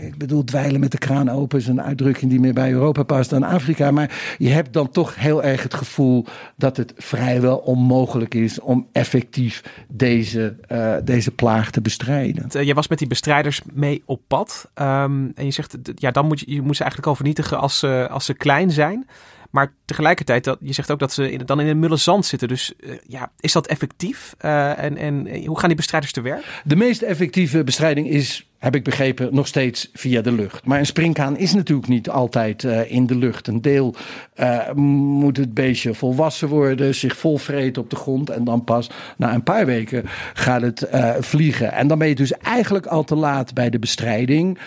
ik 0.00 0.18
bedoel, 0.18 0.44
dweilen 0.44 0.80
met 0.80 0.92
de 0.92 0.98
kraan 0.98 1.28
open 1.28 1.58
is 1.58 1.66
een 1.66 1.82
uitdrukking 1.82 2.30
die 2.30 2.40
meer 2.40 2.52
bij 2.52 2.72
Europa 2.72 3.02
past 3.02 3.30
dan 3.30 3.42
Afrika. 3.42 3.90
Maar 3.90 4.34
je 4.38 4.48
hebt 4.48 4.72
dan 4.72 4.90
toch 4.90 5.16
heel 5.16 5.42
erg 5.42 5.62
het 5.62 5.74
gevoel 5.74 6.26
dat 6.56 6.76
het 6.76 6.92
vrijwel 6.96 7.56
onmogelijk 7.56 8.34
is 8.34 8.60
om 8.60 8.88
effectief 8.92 9.84
deze, 9.88 10.56
uh, 10.68 10.94
deze 11.04 11.30
plaag 11.30 11.70
te 11.70 11.80
bestrijden. 11.80 12.46
Uh, 12.56 12.62
je 12.62 12.74
was 12.74 12.88
met 12.88 12.98
die 12.98 13.08
bestrijders 13.08 13.62
mee 13.72 14.02
op 14.06 14.20
pad. 14.26 14.70
Um, 14.74 15.32
en 15.34 15.44
je 15.44 15.50
zegt, 15.50 15.76
ja, 15.94 16.10
dan 16.10 16.26
moet 16.26 16.40
je, 16.40 16.52
je 16.52 16.62
moet 16.62 16.76
ze 16.76 16.82
eigenlijk 16.82 17.10
al 17.10 17.16
vernietigen 17.16 17.58
als 17.58 17.78
ze, 17.78 18.08
als 18.10 18.24
ze 18.24 18.34
klein 18.34 18.70
zijn. 18.70 19.06
Maar 19.50 19.74
tegelijkertijd, 19.84 20.44
dat, 20.44 20.58
je 20.60 20.72
zegt 20.72 20.90
ook 20.90 20.98
dat 20.98 21.12
ze 21.12 21.42
dan 21.44 21.60
in 21.60 21.66
een 21.66 21.78
mulle 21.78 21.96
zand 21.96 22.26
zitten. 22.26 22.48
Dus 22.48 22.72
uh, 22.80 22.94
ja, 23.06 23.32
is 23.40 23.52
dat 23.52 23.66
effectief? 23.66 24.34
Uh, 24.40 24.78
en, 24.78 24.96
en 24.96 25.44
hoe 25.44 25.58
gaan 25.58 25.68
die 25.68 25.76
bestrijders 25.76 26.12
te 26.12 26.20
werk? 26.20 26.62
De 26.64 26.76
meest 26.76 27.02
effectieve 27.02 27.64
bestrijding 27.64 28.08
is 28.08 28.49
heb 28.60 28.74
ik 28.74 28.84
begrepen, 28.84 29.28
nog 29.32 29.46
steeds 29.46 29.90
via 29.92 30.20
de 30.20 30.32
lucht. 30.32 30.64
Maar 30.64 30.78
een 30.78 30.86
springhaan 30.86 31.36
is 31.36 31.54
natuurlijk 31.54 31.88
niet 31.88 32.10
altijd 32.10 32.62
uh, 32.62 32.90
in 32.90 33.06
de 33.06 33.16
lucht. 33.16 33.46
Een 33.46 33.62
deel 33.62 33.94
uh, 34.36 34.72
moet 34.74 35.36
het 35.36 35.54
beestje 35.54 35.94
volwassen 35.94 36.48
worden, 36.48 36.94
zich 36.94 37.16
volvreten 37.16 37.82
op 37.82 37.90
de 37.90 37.96
grond. 37.96 38.30
En 38.30 38.44
dan 38.44 38.64
pas 38.64 38.90
na 39.16 39.34
een 39.34 39.42
paar 39.42 39.66
weken 39.66 40.02
gaat 40.34 40.62
het 40.62 40.88
uh, 40.94 41.14
vliegen. 41.20 41.72
En 41.72 41.86
dan 41.86 41.98
ben 41.98 42.08
je 42.08 42.14
dus 42.14 42.32
eigenlijk 42.32 42.86
al 42.86 43.04
te 43.04 43.14
laat 43.14 43.54
bij 43.54 43.70
de 43.70 43.78
bestrijding. 43.78 44.58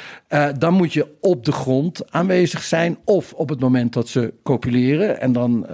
dan 0.57 0.73
moet 0.73 0.93
je 0.93 1.07
op 1.21 1.45
de 1.45 1.51
grond 1.51 2.11
aanwezig 2.11 2.63
zijn. 2.63 2.97
Of 3.05 3.33
op 3.33 3.49
het 3.49 3.59
moment 3.59 3.93
dat 3.93 4.07
ze 4.07 4.33
copuleren. 4.43 5.21
En 5.21 5.31
dan, 5.31 5.67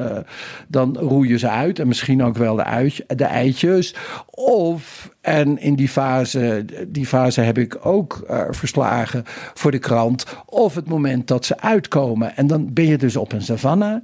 dan 0.67 0.97
roeien 0.97 1.39
ze 1.39 1.49
uit. 1.49 1.79
En 1.79 1.87
misschien 1.87 2.23
ook 2.23 2.37
wel 2.37 2.55
de, 2.55 3.03
de 3.07 3.23
eitjes. 3.23 3.95
Of, 4.31 5.09
en 5.21 5.57
in 5.57 5.75
die 5.75 5.89
fase, 5.89 6.65
die 6.87 7.05
fase 7.05 7.41
heb 7.41 7.57
ik 7.57 7.85
ook 7.85 8.25
uh, 8.29 8.41
verslagen 8.49 9.23
voor 9.53 9.71
de 9.71 9.79
krant. 9.79 10.25
Of 10.45 10.75
het 10.75 10.87
moment 10.87 11.27
dat 11.27 11.45
ze 11.45 11.59
uitkomen. 11.59 12.35
En 12.35 12.47
dan 12.47 12.73
ben 12.73 12.85
je 12.85 12.97
dus 12.97 13.15
op 13.15 13.31
een 13.31 13.41
savanne. 13.41 14.01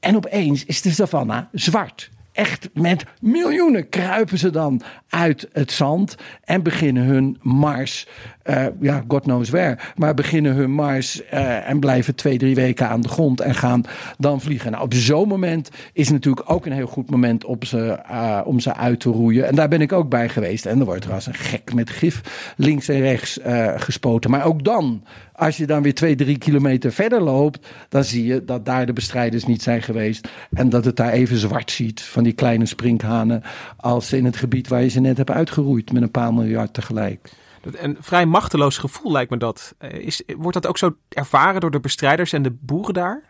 En 0.00 0.16
opeens 0.16 0.64
is 0.64 0.82
de 0.82 0.90
savanne 0.90 1.46
zwart 1.52 2.10
echt 2.40 2.68
met 2.74 3.04
miljoenen 3.20 3.88
kruipen 3.88 4.38
ze 4.38 4.50
dan 4.50 4.82
uit 5.08 5.48
het 5.52 5.72
zand 5.72 6.14
en 6.44 6.62
beginnen 6.62 7.02
hun 7.02 7.38
mars. 7.42 8.06
Uh, 8.44 8.66
ja, 8.80 9.04
God 9.08 9.22
knows 9.22 9.50
where. 9.50 9.78
Maar 9.96 10.14
beginnen 10.14 10.54
hun 10.54 10.70
mars 10.70 11.22
uh, 11.22 11.68
en 11.68 11.80
blijven 11.80 12.14
twee, 12.14 12.38
drie 12.38 12.54
weken 12.54 12.88
aan 12.88 13.00
de 13.00 13.08
grond 13.08 13.40
en 13.40 13.54
gaan 13.54 13.84
dan 14.18 14.40
vliegen. 14.40 14.70
Nou, 14.70 14.84
op 14.84 14.94
zo'n 14.94 15.28
moment 15.28 15.70
is 15.92 16.10
natuurlijk 16.10 16.50
ook 16.50 16.66
een 16.66 16.72
heel 16.72 16.86
goed 16.86 17.10
moment 17.10 17.44
op 17.44 17.64
ze, 17.64 17.98
uh, 18.10 18.40
om 18.44 18.60
ze 18.60 18.74
uit 18.74 19.00
te 19.00 19.10
roeien. 19.10 19.46
En 19.46 19.54
daar 19.54 19.68
ben 19.68 19.80
ik 19.80 19.92
ook 19.92 20.08
bij 20.08 20.28
geweest. 20.28 20.66
En 20.66 20.78
er 20.78 20.84
wordt 20.84 21.04
er 21.04 21.12
als 21.12 21.26
een 21.26 21.34
gek 21.34 21.74
met 21.74 21.90
gif 21.90 22.52
links 22.56 22.88
en 22.88 23.00
rechts 23.00 23.38
gespoten. 23.76 24.30
Maar 24.30 24.44
ook 24.44 24.64
dan 24.64 25.02
als 25.40 25.56
je 25.56 25.66
dan 25.66 25.82
weer 25.82 25.94
twee, 25.94 26.14
drie 26.14 26.38
kilometer 26.38 26.92
verder 26.92 27.22
loopt, 27.22 27.66
dan 27.88 28.04
zie 28.04 28.24
je 28.24 28.44
dat 28.44 28.64
daar 28.64 28.86
de 28.86 28.92
bestrijders 28.92 29.44
niet 29.44 29.62
zijn 29.62 29.82
geweest. 29.82 30.28
En 30.52 30.68
dat 30.68 30.84
het 30.84 30.96
daar 30.96 31.12
even 31.12 31.36
zwart 31.36 31.70
ziet 31.70 32.00
van 32.02 32.22
die 32.22 32.32
kleine 32.32 32.66
sprinkhanen 32.66 33.42
als 33.76 34.12
in 34.12 34.24
het 34.24 34.36
gebied 34.36 34.68
waar 34.68 34.82
je 34.82 34.88
ze 34.88 35.00
net 35.00 35.16
hebt 35.16 35.30
uitgeroeid 35.30 35.92
met 35.92 36.02
een 36.02 36.10
paar 36.10 36.34
miljard 36.34 36.74
tegelijk. 36.74 37.30
Een 37.72 37.96
vrij 38.00 38.26
machteloos 38.26 38.78
gevoel 38.78 39.12
lijkt 39.12 39.30
me 39.30 39.36
dat. 39.36 39.74
Is, 39.90 40.22
wordt 40.36 40.54
dat 40.62 40.66
ook 40.66 40.78
zo 40.78 40.96
ervaren 41.08 41.60
door 41.60 41.70
de 41.70 41.80
bestrijders 41.80 42.32
en 42.32 42.42
de 42.42 42.56
boeren 42.60 42.94
daar? 42.94 43.22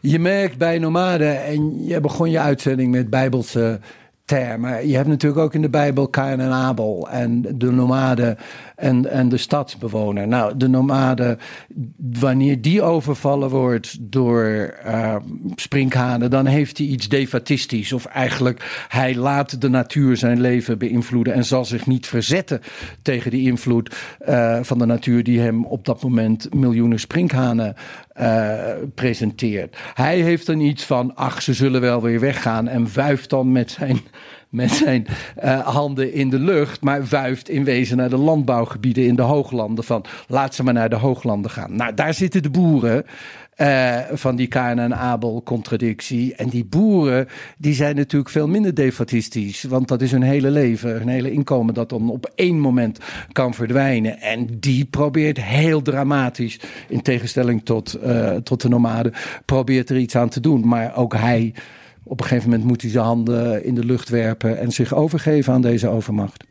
Je 0.00 0.18
merkt 0.18 0.58
bij 0.58 0.78
nomaden, 0.78 1.44
en 1.44 1.84
je 1.84 2.00
begon 2.00 2.30
je 2.30 2.40
uitzending 2.40 2.90
met 2.90 3.10
bijbelse 3.10 3.80
termen. 4.26 4.88
Je 4.88 4.96
hebt 4.96 5.08
natuurlijk 5.08 5.42
ook 5.42 5.54
in 5.54 5.62
de 5.62 5.70
Bijbel 5.70 6.08
Kain 6.08 6.40
en 6.40 6.50
Abel 6.50 7.08
en 7.10 7.42
de 7.58 7.70
nomaden 7.70 8.38
en, 8.76 9.10
en 9.10 9.28
de 9.28 9.36
stadsbewoner. 9.36 10.28
Nou, 10.28 10.56
de 10.56 10.68
nomade, 10.68 11.38
wanneer 11.96 12.60
die 12.60 12.82
overvallen 12.82 13.50
wordt 13.50 13.96
door 14.00 14.74
uh, 14.86 15.16
sprinkhanen, 15.54 16.30
dan 16.30 16.46
heeft 16.46 16.78
hij 16.78 16.86
iets 16.86 17.08
defatistisch. 17.08 17.92
Of 17.92 18.04
eigenlijk, 18.04 18.86
hij 18.88 19.14
laat 19.14 19.60
de 19.60 19.68
natuur 19.68 20.16
zijn 20.16 20.40
leven 20.40 20.78
beïnvloeden 20.78 21.34
en 21.34 21.44
zal 21.44 21.64
zich 21.64 21.86
niet 21.86 22.06
verzetten 22.06 22.60
tegen 23.02 23.30
die 23.30 23.48
invloed 23.48 23.94
uh, 24.28 24.58
van 24.62 24.78
de 24.78 24.86
natuur 24.86 25.24
die 25.24 25.40
hem 25.40 25.64
op 25.64 25.84
dat 25.84 26.02
moment 26.02 26.54
miljoenen 26.54 27.00
sprinkhanen 27.00 27.74
uh, 28.20 28.58
presenteert. 28.94 29.76
Hij 29.94 30.20
heeft 30.20 30.46
dan 30.46 30.60
iets 30.60 30.84
van, 30.84 31.14
ach, 31.14 31.42
ze 31.42 31.54
zullen 31.54 31.80
wel 31.80 32.02
weer 32.02 32.20
weggaan 32.20 32.68
en 32.68 32.88
wuift 32.94 33.30
dan 33.30 33.52
met 33.52 33.70
zijn 33.70 34.00
met 34.48 34.70
zijn 34.70 35.06
uh, 35.44 35.66
handen 35.66 36.12
in 36.12 36.30
de 36.30 36.38
lucht, 36.38 36.80
maar 36.80 37.06
wuift 37.06 37.48
in 37.48 37.64
wezen 37.64 37.96
naar 37.96 38.10
de 38.10 38.16
landbouwgebieden 38.16 39.06
in 39.06 39.16
de 39.16 39.22
hooglanden. 39.22 39.84
Van 39.84 40.04
laat 40.28 40.54
ze 40.54 40.62
maar 40.62 40.74
naar 40.74 40.88
de 40.88 40.96
hooglanden 40.96 41.50
gaan. 41.50 41.76
Nou, 41.76 41.94
daar 41.94 42.14
zitten 42.14 42.42
de 42.42 42.50
boeren. 42.50 43.04
Uh, 43.60 43.98
van 44.12 44.36
die 44.36 44.46
Kain 44.46 44.78
en 44.78 44.96
Abel 44.96 45.42
contradictie. 45.44 46.34
En 46.34 46.48
die 46.48 46.64
boeren, 46.64 47.28
die 47.58 47.74
zijn 47.74 47.96
natuurlijk 47.96 48.30
veel 48.30 48.48
minder 48.48 48.74
defatistisch. 48.74 49.62
Want 49.62 49.88
dat 49.88 50.02
is 50.02 50.10
hun 50.10 50.22
hele 50.22 50.50
leven, 50.50 50.90
hun 50.90 51.08
hele 51.08 51.32
inkomen 51.32 51.74
dat 51.74 51.88
dan 51.88 52.10
op 52.10 52.32
één 52.34 52.60
moment 52.60 52.98
kan 53.32 53.54
verdwijnen. 53.54 54.20
En 54.20 54.46
die 54.60 54.84
probeert 54.84 55.40
heel 55.40 55.82
dramatisch, 55.82 56.60
in 56.88 57.02
tegenstelling 57.02 57.64
tot, 57.64 57.98
uh, 58.04 58.34
tot 58.34 58.62
de 58.62 58.68
nomaden, 58.68 59.12
probeert 59.44 59.90
er 59.90 59.98
iets 59.98 60.16
aan 60.16 60.28
te 60.28 60.40
doen. 60.40 60.68
Maar 60.68 60.96
ook 60.96 61.14
hij 61.14 61.54
op 62.06 62.20
een 62.20 62.26
gegeven 62.26 62.50
moment 62.50 62.68
moet 62.68 62.82
hij 62.82 62.90
zijn 62.90 63.04
handen 63.04 63.64
in 63.64 63.74
de 63.74 63.84
lucht 63.84 64.08
werpen 64.08 64.58
en 64.58 64.70
zich 64.70 64.94
overgeven 64.94 65.52
aan 65.52 65.60
deze 65.60 65.88
overmacht. 65.88 66.44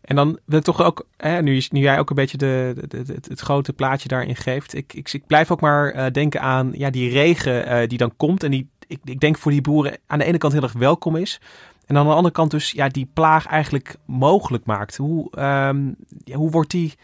En 0.00 0.16
dan 0.16 0.38
wil 0.44 0.58
ik 0.58 0.64
toch 0.64 0.82
ook, 0.82 1.06
hè, 1.16 1.42
nu, 1.42 1.62
nu 1.70 1.80
jij 1.80 1.98
ook 1.98 2.10
een 2.10 2.16
beetje 2.16 2.36
de, 2.36 2.74
het 3.28 3.40
grote 3.40 3.72
plaatje 3.72 4.08
daarin 4.08 4.36
geeft. 4.36 4.74
Ik, 4.74 4.92
ik, 4.92 5.26
blijf 5.26 5.50
ook 5.50 5.60
maar 5.60 5.94
uh, 5.94 6.06
denken 6.12 6.40
aan 6.40 6.70
ja, 6.72 6.90
die 6.90 7.10
regen 7.10 7.68
uh, 7.68 7.88
die 7.88 7.98
dan 7.98 8.16
komt. 8.16 8.42
En 8.42 8.50
die, 8.50 8.68
ik, 8.86 8.98
ik 9.04 9.20
denk 9.20 9.38
voor 9.38 9.52
die 9.52 9.60
boeren 9.60 9.98
aan 10.06 10.18
de 10.18 10.24
ene 10.24 10.38
kant 10.38 10.52
heel 10.52 10.62
erg 10.62 10.72
welkom 10.72 11.16
is. 11.16 11.40
En 11.86 11.96
aan 11.96 12.06
de 12.06 12.12
andere 12.12 12.34
kant 12.34 12.50
dus 12.50 12.70
ja, 12.70 12.88
die 12.88 13.10
plaag 13.12 13.46
eigenlijk 13.46 13.96
mogelijk 14.04 14.64
maakt. 14.64 14.96
Hoe, 14.96 15.28
ja, 16.24 16.36
hoe 16.36 16.50
wordt 16.50 16.70
die 16.70 16.94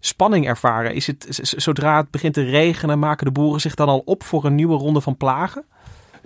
spanning 0.00 0.46
ervaren? 0.46 0.94
Is 0.94 1.06
het, 1.06 1.26
zodra 1.56 1.96
het 1.96 2.10
begint 2.10 2.34
te 2.34 2.42
regenen, 2.42 2.98
maken 2.98 3.26
de 3.26 3.32
boeren 3.32 3.60
zich 3.60 3.74
dan 3.74 3.88
al 3.88 4.02
op 4.04 4.24
voor 4.24 4.44
een 4.44 4.54
nieuwe 4.54 4.76
ronde 4.76 5.00
van 5.00 5.16
plagen? 5.16 5.64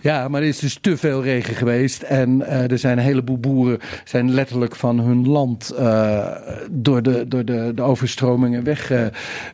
Ja, 0.05 0.29
maar 0.29 0.43
er 0.43 0.49
is 0.49 0.59
dus 0.59 0.79
te 0.81 0.97
veel 0.97 1.23
regen 1.23 1.55
geweest. 1.55 2.03
En 2.03 2.41
uh, 2.41 2.71
er 2.71 2.79
zijn 2.79 2.99
een 2.99 3.05
heleboel 3.05 3.39
boeren 3.39 3.79
zijn 4.05 4.31
letterlijk 4.31 4.77
van 4.77 5.01
hun 5.01 5.29
land 5.29 5.75
uh, 5.79 6.31
door, 6.71 7.03
de, 7.03 7.29
door 7.29 7.45
de, 7.45 7.73
de 7.75 7.83
overstromingen 7.83 8.65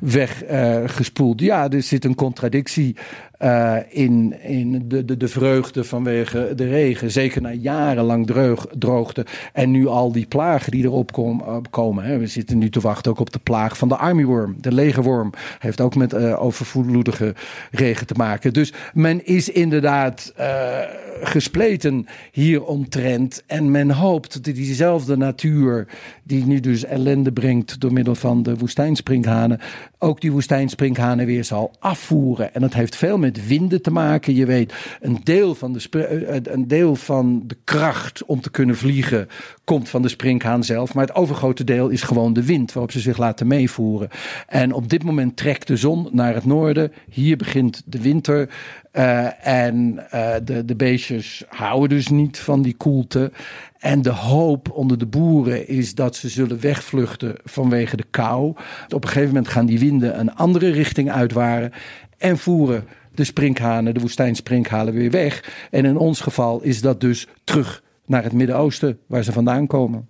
weggespoeld. 0.00 1.40
Weg, 1.40 1.48
uh, 1.48 1.48
ja, 1.48 1.70
er 1.70 1.82
zit 1.82 2.04
een 2.04 2.14
contradictie 2.14 2.96
uh, 3.42 3.76
in, 3.88 4.42
in 4.42 4.82
de, 4.88 5.04
de, 5.04 5.16
de 5.16 5.28
vreugde 5.28 5.84
vanwege 5.84 6.52
de 6.56 6.68
regen. 6.68 7.10
Zeker 7.10 7.42
na 7.42 7.52
jarenlang 7.52 8.26
dreug, 8.26 8.66
droogte. 8.78 9.26
En 9.52 9.70
nu 9.70 9.86
al 9.86 10.12
die 10.12 10.26
plagen 10.26 10.70
die 10.70 10.84
erop 10.84 11.12
kom, 11.12 11.42
komen. 11.70 12.04
Hè. 12.04 12.18
We 12.18 12.26
zitten 12.26 12.58
nu 12.58 12.70
te 12.70 12.80
wachten 12.80 13.10
ook 13.10 13.20
op 13.20 13.32
de 13.32 13.38
plaag 13.38 13.78
van 13.78 13.88
de 13.88 13.96
armyworm. 13.96 14.56
De 14.60 14.72
legerworm 14.72 15.32
heeft 15.58 15.80
ook 15.80 15.94
met 15.94 16.14
uh, 16.14 16.42
overvloedige 16.42 17.34
regen 17.70 18.06
te 18.06 18.14
maken. 18.16 18.52
Dus 18.52 18.72
men 18.94 19.26
is 19.26 19.48
inderdaad 19.48 20.32
uh, 20.38 20.78
gespleten 21.22 22.06
hier 22.32 22.64
omtrent. 22.64 23.42
En 23.46 23.70
men 23.70 23.90
hoopt 23.90 24.44
dat 24.44 24.54
diezelfde 24.54 25.16
natuur 25.16 25.86
die 26.22 26.46
nu 26.46 26.60
dus 26.60 26.84
ellende 26.84 27.32
brengt 27.32 27.80
door 27.80 27.92
middel 27.92 28.14
van 28.14 28.42
de 28.42 28.56
woestijnspringhanen, 28.56 29.60
ook 29.98 30.20
die 30.20 30.32
woestijnspringhanen 30.32 31.26
weer 31.26 31.44
zal 31.44 31.70
afvoeren. 31.78 32.54
En 32.54 32.60
dat 32.60 32.74
heeft 32.74 32.96
veel 32.96 33.18
met 33.18 33.29
met 33.32 33.46
winden 33.46 33.82
te 33.82 33.90
maken. 33.90 34.34
Je 34.34 34.46
weet, 34.46 34.74
een 35.00 35.20
deel 35.24 35.54
van 35.54 35.72
de, 35.72 35.78
spr- 35.78 35.98
eh, 35.98 36.40
een 36.42 36.68
deel 36.68 36.96
van 36.96 37.42
de 37.46 37.56
kracht 37.64 38.24
om 38.24 38.40
te 38.40 38.50
kunnen 38.50 38.76
vliegen 38.76 39.28
komt 39.64 39.88
van 39.88 40.02
de 40.02 40.08
sprinkhaan 40.08 40.64
zelf. 40.64 40.94
Maar 40.94 41.06
het 41.06 41.14
overgrote 41.14 41.64
deel 41.64 41.88
is 41.88 42.02
gewoon 42.02 42.32
de 42.32 42.44
wind 42.44 42.72
waarop 42.72 42.92
ze 42.92 43.00
zich 43.00 43.18
laten 43.18 43.46
meevoeren. 43.46 44.08
En 44.46 44.72
op 44.72 44.88
dit 44.88 45.02
moment 45.02 45.36
trekt 45.36 45.66
de 45.66 45.76
zon 45.76 46.08
naar 46.12 46.34
het 46.34 46.44
noorden. 46.44 46.92
Hier 47.10 47.36
begint 47.36 47.82
de 47.84 48.00
winter. 48.00 48.48
Eh, 48.90 49.46
en 49.46 50.06
eh, 50.10 50.34
de, 50.44 50.64
de 50.64 50.76
beestjes 50.76 51.44
houden 51.48 51.88
dus 51.88 52.08
niet 52.08 52.38
van 52.38 52.62
die 52.62 52.74
koelte. 52.74 53.32
En 53.78 54.02
de 54.02 54.10
hoop 54.10 54.70
onder 54.70 54.98
de 54.98 55.06
boeren 55.06 55.68
is 55.68 55.94
dat 55.94 56.16
ze 56.16 56.28
zullen 56.28 56.60
wegvluchten 56.60 57.34
vanwege 57.44 57.96
de 57.96 58.06
kou. 58.10 58.48
Op 58.88 59.02
een 59.02 59.08
gegeven 59.08 59.28
moment 59.28 59.48
gaan 59.48 59.66
die 59.66 59.78
winden 59.78 60.18
een 60.18 60.34
andere 60.34 60.70
richting 60.70 61.10
uitwaren 61.10 61.72
en 62.18 62.38
voeren 62.38 62.84
de 63.14 63.24
sprinkhanen, 63.24 63.94
de 63.94 64.00
woestijnsprinkhanen 64.00 64.94
weer 64.94 65.10
weg. 65.10 65.66
En 65.70 65.84
in 65.84 65.96
ons 65.96 66.20
geval 66.20 66.62
is 66.62 66.80
dat 66.80 67.00
dus 67.00 67.26
terug 67.44 67.82
naar 68.06 68.22
het 68.22 68.32
Midden-Oosten 68.32 68.98
waar 69.06 69.22
ze 69.22 69.32
vandaan 69.32 69.66
komen. 69.66 70.08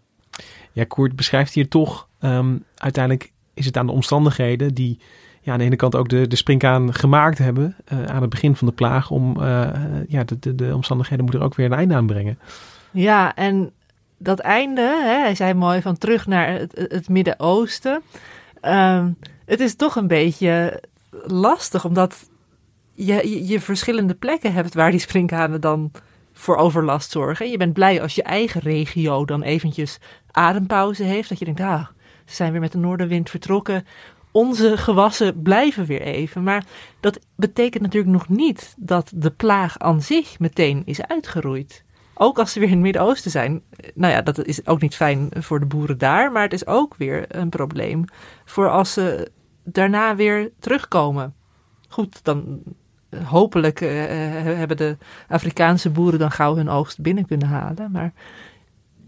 Ja, 0.72 0.84
Koert 0.84 1.16
beschrijft 1.16 1.55
hier 1.55 1.68
toch, 1.68 2.09
ehm, 2.20 2.57
uiteindelijk 2.76 3.32
is 3.55 3.66
het 3.66 3.76
aan 3.76 3.86
de 3.86 3.92
omstandigheden 3.92 4.74
die 4.74 4.98
ja, 5.40 5.53
aan 5.53 5.59
de 5.59 5.64
ene 5.64 5.76
kant 5.76 5.94
ook 5.94 6.09
de, 6.09 6.26
de 6.26 6.36
springkaan 6.36 6.94
gemaakt 6.94 7.38
hebben 7.38 7.76
eh, 7.84 8.05
aan 8.05 8.20
het 8.20 8.30
begin 8.30 8.57
van 8.57 8.66
de 8.66 8.74
plaag. 8.74 9.11
Om, 9.11 9.42
eh, 9.42 9.68
ja, 10.09 10.24
de, 10.24 10.38
de, 10.38 10.55
de 10.55 10.74
omstandigheden 10.74 11.24
moeten 11.24 11.42
er 11.42 11.46
ook 11.46 11.55
weer 11.55 11.66
een 11.66 11.78
einde 11.78 11.94
aan 11.94 12.07
brengen. 12.07 12.38
Ja, 12.90 13.34
en 13.34 13.72
dat 14.18 14.38
einde, 14.38 14.80
hè, 14.80 15.18
hij 15.18 15.34
zei 15.34 15.55
mooi 15.55 15.82
van 15.82 15.98
terug 15.98 16.26
naar 16.26 16.48
het, 16.48 16.86
het 16.88 17.09
Midden-Oosten. 17.09 18.03
Ehm, 18.61 19.11
het 19.44 19.61
is 19.61 19.74
toch 19.74 19.96
een 19.96 20.07
beetje 20.07 20.82
lastig, 21.26 21.84
omdat 21.84 22.30
je, 23.07 23.46
je, 23.46 23.61
verschillende 23.61 24.14
plekken 24.14 24.53
hebt 24.53 24.74
waar 24.74 24.90
die 24.90 25.01
sprinkhanen 25.01 25.61
dan 25.61 25.90
voor 26.32 26.57
overlast 26.57 27.11
zorgen. 27.11 27.51
Je 27.51 27.57
bent 27.57 27.72
blij 27.72 28.03
als 28.03 28.14
je 28.14 28.22
eigen 28.22 28.61
regio 28.61 29.24
dan 29.24 29.42
eventjes 29.42 29.98
adempauze 30.30 31.03
heeft. 31.03 31.28
Dat 31.28 31.38
je 31.38 31.44
denkt, 31.44 31.61
ah, 31.61 31.86
ze 32.24 32.34
zijn 32.34 32.53
weer 32.53 32.61
met 32.61 32.72
de 32.72 32.78
noordenwind 32.78 33.30
vertrokken. 33.30 33.86
Onze 34.32 34.76
gewassen 34.76 35.42
blijven 35.42 35.86
weer 35.86 36.03
even. 36.03 36.42
Maar 36.42 36.64
dat 37.01 37.18
betekent 37.36 37.82
natuurlijk 37.82 38.12
nog 38.12 38.28
niet 38.28 38.74
dat 38.78 39.12
de 39.14 39.30
plaag 39.30 39.78
aan 39.78 40.03
zich 40.03 40.38
meteen 40.38 40.82
is 40.84 41.03
uitgeroeid. 41.03 41.84
Ook 42.14 42.38
als 42.38 42.53
ze 42.53 42.59
weer 42.59 42.68
in 42.68 42.74
het 42.74 42.84
Midden-Oosten 42.84 43.30
zijn. 43.30 43.62
Nou 43.94 44.12
ja, 44.12 44.22
dat 44.22 44.44
is 44.44 44.66
ook 44.66 44.80
niet 44.80 44.96
fijn 44.96 45.28
voor 45.38 45.61
de 45.61 45.66
boeren 45.66 45.98
daar. 45.98 46.32
Maar 46.32 46.42
het 46.42 46.53
is 46.53 46.66
ook 46.66 46.94
weer 46.96 47.36
een 47.36 47.48
probleem 47.48 48.05
voor 48.44 48.70
als 48.70 48.92
ze 48.92 49.30
daarna 49.64 50.16
weer 50.16 50.51
terugkomen. 50.59 51.34
Goed, 51.88 52.24
dan 52.24 52.62
eh, 52.66 52.72
hopelijk 53.24 53.80
eh, 53.80 54.36
eh, 54.36 54.58
hebben 54.58 54.76
de 54.76 54.96
Afrikaanse 55.28 55.90
boeren 55.90 56.18
dan 56.18 56.30
gauw 56.30 56.56
hun 56.56 56.68
oogst 56.68 57.00
binnen 57.00 57.26
kunnen 57.26 57.48
halen. 57.48 57.90
Maar 57.90 58.12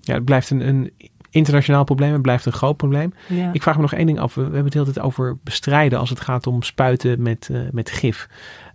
Ja, 0.00 0.14
het 0.14 0.24
blijft 0.24 0.50
een, 0.50 0.68
een 0.68 0.92
internationaal 1.30 1.84
probleem, 1.84 2.12
het 2.12 2.22
blijft 2.22 2.46
een 2.46 2.52
groot 2.52 2.76
probleem. 2.76 3.14
ja. 3.28 3.52
Ik 3.52 3.62
vraag 3.62 3.76
me 3.76 3.82
nog 3.82 3.92
één 3.92 4.06
ding 4.06 4.18
af. 4.18 4.34
We 4.34 4.40
hebben 4.40 4.62
het 4.62 4.72
de 4.72 4.78
hele 4.78 4.92
tijd 4.92 5.06
over 5.06 5.36
bestrijden 5.42 5.98
als 5.98 6.10
het 6.10 6.20
gaat 6.20 6.46
om 6.46 6.62
spuiten 6.62 7.22
met, 7.22 7.48
eh, 7.52 7.60
met 7.70 7.90
gif. 7.90 8.28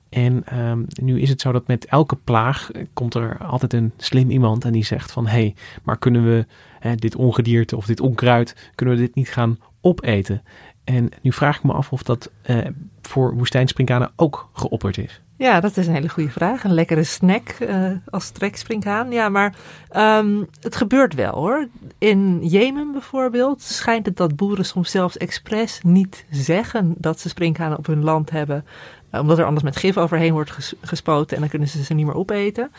En 0.10 0.44
ehm, 0.46 0.84
nu 1.02 1.22
is 1.22 1.30
het 1.30 1.42
zo 1.42 1.52
dat 1.52 1.68
met 1.68 1.86
elke 1.86 2.16
plaag 2.16 2.72
komt 2.94 3.14
er 3.14 3.38
altijd 3.38 3.74
een 3.74 3.92
slim 3.98 4.30
iemand 4.30 4.66
en 4.66 4.72
die 4.72 4.86
zegt 4.86 5.12
van... 5.12 5.26
hé, 5.28 5.32
hey, 5.32 5.56
maar 5.84 5.98
kunnen 5.98 6.24
we 6.24 6.46
hè, 6.80 6.96
dit 6.96 7.16
ongedierte 7.16 7.78
of 7.78 7.86
dit 7.86 8.00
onkruid, 8.00 8.72
kunnen 8.76 8.96
we 8.96 9.02
dit 9.02 9.16
niet 9.16 9.30
gaan 9.30 9.60
opeten? 9.82 10.42
En 10.88 11.10
nu 11.22 11.32
vraag 11.34 11.58
ik 11.58 11.64
me 11.64 11.74
af 11.74 11.92
of 11.92 12.04
dat 12.04 12.32
eh, 12.42 12.58
voor 13.02 13.36
woestijnsprinkhanen 13.36 14.12
ook 14.16 14.50
geopperd 14.54 14.98
is. 14.98 15.22
Ja, 15.38 15.60
dat 15.60 15.78
is 15.78 15.88
een 15.88 15.94
hele 15.94 16.10
goede 16.10 16.30
vraag. 16.30 16.64
Een 16.64 16.74
lekkere 16.74 17.04
snack 17.04 17.50
eh, 17.50 17.92
als 18.10 18.30
treksprinkhaan. 18.30 19.12
Ja, 19.12 19.30
maar 19.30 19.56
ehm, 19.90 20.44
het 20.62 20.76
gebeurt 20.76 21.14
wel 21.14 21.32
hoor. 21.34 21.68
In 21.98 22.40
Jemen 22.48 22.92
bijvoorbeeld 22.92 23.62
schijnt 23.62 24.06
het 24.06 24.18
dat 24.18 24.36
boeren 24.36 24.66
soms 24.66 24.92
zelfs 24.92 25.18
expres 25.18 25.80
niet 25.84 26.26
zeggen 26.30 26.94
dat 26.98 27.20
ze 27.20 27.30
sprinkhanen 27.30 27.78
op 27.78 27.86
hun 27.86 28.04
land 28.04 28.30
hebben. 28.30 28.66
eh, 29.10 29.20
Omdat 29.22 29.38
er 29.38 29.46
anders 29.46 29.64
met 29.64 29.78
gif 29.78 29.98
overheen 29.98 30.34
wordt 30.34 30.52
ges- 30.52 30.74
gespoten 30.82 31.36
en 31.36 31.42
dan 31.42 31.50
kunnen 31.50 31.68
ze 31.68 31.84
ze 31.84 31.94
niet 31.94 32.06
meer 32.06 32.16
opeten. 32.16 32.72